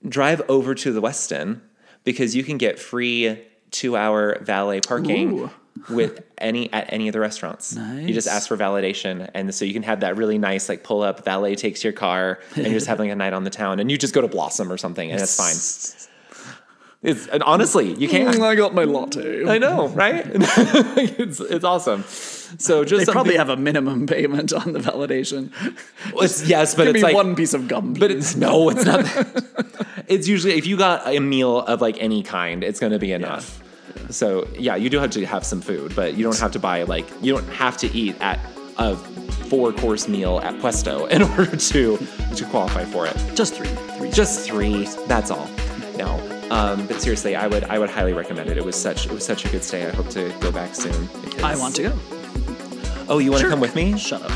drive 0.07 0.41
over 0.49 0.75
to 0.75 0.91
the 0.91 1.01
Westin 1.01 1.61
because 2.03 2.35
you 2.35 2.43
can 2.43 2.57
get 2.57 2.79
free 2.79 3.39
two-hour 3.71 4.39
valet 4.41 4.81
parking 4.81 5.39
Ooh. 5.39 5.49
with 5.89 6.23
any 6.37 6.71
at 6.71 6.91
any 6.91 7.07
of 7.07 7.13
the 7.13 7.19
restaurants. 7.19 7.75
You 7.75 8.13
just 8.13 8.27
ask 8.27 8.47
for 8.47 8.57
validation, 8.57 9.29
and 9.33 9.53
so 9.53 9.65
you 9.65 9.73
can 9.73 9.83
have 9.83 10.01
that 10.01 10.17
really 10.17 10.37
nice 10.37 10.69
like 10.69 10.83
pull 10.83 11.01
up 11.01 11.25
valet 11.25 11.55
takes 11.55 11.83
your 11.83 11.93
car, 11.93 12.39
and 12.55 12.65
you're 12.65 12.75
just 12.75 12.87
having 12.87 13.11
a 13.11 13.15
night 13.15 13.33
on 13.33 13.43
the 13.43 13.49
town, 13.49 13.79
and 13.79 13.89
you 13.91 13.97
just 13.97 14.13
go 14.13 14.21
to 14.21 14.27
Blossom 14.27 14.71
or 14.71 14.77
something, 14.77 15.11
and 15.11 15.21
it's 15.21 15.35
fine. 15.35 16.09
It's 17.03 17.27
and 17.27 17.43
honestly, 17.43 17.93
you 17.95 18.07
can't. 18.07 18.33
Mm, 18.33 18.41
I 18.43 18.55
got 18.55 18.73
my 18.73 18.85
latte. 18.85 19.45
I 19.45 19.57
know, 19.57 19.89
right? 19.89 20.23
it's 20.25 21.41
it's 21.41 21.65
awesome. 21.65 22.05
So 22.57 22.83
just 22.83 23.05
They 23.05 23.11
probably 23.11 23.37
have 23.37 23.49
a 23.49 23.57
minimum 23.57 24.05
payment 24.07 24.53
on 24.53 24.73
the 24.73 24.79
validation. 24.79 25.51
it's, 26.15 26.47
yes, 26.47 26.75
but 26.75 26.85
Give 26.85 26.95
it's 26.95 27.03
like 27.03 27.15
one 27.15 27.35
piece 27.35 27.53
of 27.53 27.67
gum. 27.67 27.93
But 27.93 28.11
it's 28.11 28.35
no, 28.35 28.69
it's 28.69 28.85
not. 28.85 29.05
it's 30.07 30.27
usually 30.27 30.53
if 30.53 30.65
you 30.65 30.77
got 30.77 31.07
a 31.07 31.19
meal 31.19 31.59
of 31.59 31.81
like 31.81 31.97
any 31.99 32.23
kind, 32.23 32.63
it's 32.63 32.79
going 32.79 32.93
to 32.93 32.99
be 32.99 33.11
enough. 33.11 33.61
So 34.09 34.47
yeah, 34.57 34.75
you 34.75 34.89
do 34.89 34.99
have 34.99 35.11
to 35.11 35.25
have 35.25 35.45
some 35.45 35.61
food, 35.61 35.95
but 35.95 36.15
you 36.15 36.23
don't 36.23 36.39
have 36.39 36.51
to 36.53 36.59
buy 36.59 36.83
like 36.83 37.05
you 37.21 37.33
don't 37.33 37.47
have 37.49 37.77
to 37.77 37.91
eat 37.95 38.19
at 38.21 38.39
a 38.77 38.95
four 38.95 39.71
course 39.71 40.07
meal 40.07 40.39
at 40.43 40.55
Puesto 40.55 41.05
in 41.11 41.21
order 41.21 41.55
to 41.55 41.97
to 42.35 42.45
qualify 42.45 42.85
for 42.85 43.05
it. 43.07 43.15
just 43.35 43.53
three. 43.53 43.67
Three. 43.97 44.11
Just 44.11 44.47
three, 44.47 44.85
that's 45.07 45.31
all. 45.31 45.47
No, 45.97 46.19
um, 46.49 46.87
but 46.87 47.01
seriously, 47.01 47.35
I 47.35 47.47
would 47.47 47.63
I 47.65 47.79
would 47.79 47.89
highly 47.89 48.13
recommend 48.13 48.49
it. 48.49 48.57
It 48.57 48.65
was 48.65 48.75
such 48.75 49.05
it 49.05 49.11
was 49.11 49.25
such 49.25 49.45
a 49.45 49.49
good 49.49 49.63
stay. 49.63 49.85
I 49.85 49.91
hope 49.91 50.09
to 50.09 50.33
go 50.39 50.51
back 50.51 50.75
soon. 50.75 51.09
I 51.43 51.55
want 51.55 51.75
to 51.75 51.83
go. 51.83 52.12
Oh, 53.09 53.17
you 53.19 53.31
want 53.31 53.41
to 53.41 53.45
Sure. 53.45 53.49
come 53.49 53.59
with 53.59 53.75
me? 53.75 53.97
Shut 53.97 54.21
up. 54.21 54.31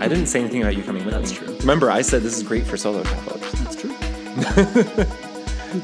I 0.00 0.08
didn't 0.08 0.26
say 0.26 0.40
anything 0.40 0.62
about 0.62 0.76
you 0.76 0.82
coming 0.82 1.04
with 1.04 1.14
That's 1.14 1.30
me. 1.32 1.46
true. 1.46 1.56
Remember, 1.60 1.90
I 1.90 2.02
said 2.02 2.22
this 2.22 2.36
is 2.36 2.42
great 2.42 2.66
for 2.66 2.76
solo 2.76 3.02
travelers. 3.04 3.52
That's 3.52 3.76
true. 3.76 5.06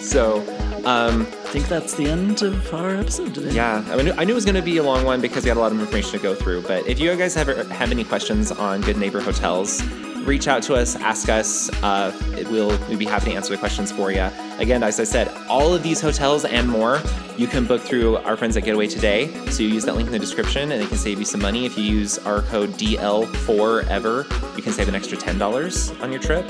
So, 0.00 0.40
um, 0.84 1.22
I 1.22 1.24
think 1.50 1.66
that's 1.66 1.94
the 1.94 2.04
end 2.10 2.42
of 2.42 2.74
our 2.74 2.94
episode 2.94 3.32
today. 3.34 3.52
yeah, 3.52 3.82
I, 3.88 3.96
mean, 3.96 4.12
I 4.18 4.24
knew 4.24 4.32
it 4.32 4.34
was 4.34 4.44
going 4.44 4.54
to 4.54 4.60
be 4.60 4.76
a 4.76 4.82
long 4.82 5.06
one 5.06 5.22
because 5.22 5.44
we 5.44 5.48
had 5.48 5.56
a 5.56 5.60
lot 5.60 5.72
of 5.72 5.80
information 5.80 6.10
to 6.12 6.18
go 6.18 6.34
through. 6.34 6.60
But 6.62 6.86
if 6.86 7.00
you 7.00 7.16
guys 7.16 7.38
ever 7.38 7.64
have 7.72 7.90
any 7.90 8.04
questions 8.04 8.52
on 8.52 8.82
Good 8.82 8.98
Neighbor 8.98 9.22
Hotels, 9.22 9.80
reach 10.28 10.46
out 10.46 10.62
to 10.64 10.74
us, 10.74 10.94
ask 10.96 11.28
us. 11.28 11.70
Uh, 11.82 12.12
it 12.36 12.46
will 12.48 12.78
we'd 12.88 12.98
be 12.98 13.06
happy 13.06 13.30
to 13.30 13.36
answer 13.36 13.52
the 13.52 13.58
questions 13.58 13.90
for 13.90 14.12
you. 14.12 14.28
Again, 14.58 14.82
as 14.82 15.00
I 15.00 15.04
said, 15.04 15.28
all 15.48 15.74
of 15.74 15.82
these 15.82 16.00
hotels 16.00 16.44
and 16.44 16.68
more 16.68 17.00
you 17.36 17.46
can 17.46 17.64
book 17.64 17.80
through 17.80 18.16
our 18.18 18.36
friends 18.36 18.56
at 18.56 18.64
Get 18.64 18.74
Away 18.74 18.88
Today. 18.88 19.32
So 19.50 19.62
you 19.62 19.70
use 19.70 19.84
that 19.86 19.96
link 19.96 20.06
in 20.06 20.12
the 20.12 20.18
description, 20.18 20.70
and 20.72 20.82
it 20.82 20.88
can 20.88 20.98
save 20.98 21.18
you 21.18 21.24
some 21.24 21.40
money. 21.40 21.64
If 21.66 21.78
you 21.78 21.84
use 21.84 22.18
our 22.18 22.42
code 22.42 22.70
DL4ever, 22.70 24.56
you 24.56 24.62
can 24.62 24.72
save 24.72 24.88
an 24.88 24.94
extra 24.94 25.16
ten 25.16 25.38
dollars 25.38 25.90
on 26.02 26.12
your 26.12 26.20
trip. 26.20 26.44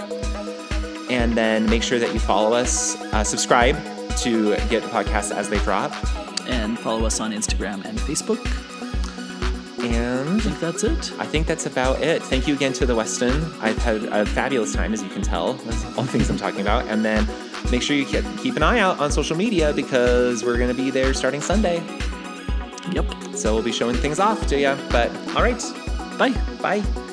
And 1.10 1.34
then 1.34 1.64
make 1.70 1.82
sure 1.82 1.98
that 1.98 2.12
you 2.12 2.20
follow 2.20 2.54
us, 2.54 3.00
uh, 3.14 3.24
subscribe 3.24 3.76
to 4.18 4.56
get 4.68 4.82
the 4.82 4.88
podcasts 4.88 5.32
as 5.32 5.48
they 5.48 5.58
drop. 5.60 5.92
And 6.48 6.78
follow 6.78 7.04
us 7.06 7.20
on 7.20 7.32
Instagram 7.32 7.84
and 7.84 7.98
Facebook. 7.98 8.38
And 9.84 10.27
I 10.38 10.40
think 10.40 10.60
that's 10.60 10.84
it. 10.84 11.12
I 11.18 11.26
think 11.26 11.46
that's 11.48 11.66
about 11.66 12.00
it. 12.00 12.22
Thank 12.22 12.46
you 12.46 12.54
again 12.54 12.72
to 12.74 12.86
the 12.86 12.94
Westin. 12.94 13.52
I've 13.60 13.76
had 13.78 14.04
a 14.04 14.24
fabulous 14.24 14.72
time, 14.72 14.92
as 14.92 15.02
you 15.02 15.08
can 15.08 15.22
tell. 15.22 15.54
That's 15.54 15.84
all 15.96 16.04
the 16.04 16.12
things 16.12 16.30
I'm 16.30 16.36
talking 16.36 16.60
about. 16.60 16.86
And 16.86 17.04
then 17.04 17.26
make 17.72 17.82
sure 17.82 17.96
you 17.96 18.04
keep 18.04 18.24
keep 18.38 18.54
an 18.54 18.62
eye 18.62 18.78
out 18.78 19.00
on 19.00 19.10
social 19.10 19.36
media 19.36 19.72
because 19.72 20.44
we're 20.44 20.56
going 20.56 20.74
to 20.74 20.80
be 20.80 20.90
there 20.90 21.12
starting 21.12 21.40
Sunday. 21.40 21.82
Yep. 22.92 23.34
So 23.34 23.52
we'll 23.54 23.64
be 23.64 23.72
showing 23.72 23.96
things 23.96 24.20
off 24.20 24.46
to 24.46 24.58
you. 24.58 24.76
But 24.90 25.10
all 25.34 25.42
right, 25.42 25.60
Bye. 26.18 26.30
bye. 26.62 27.07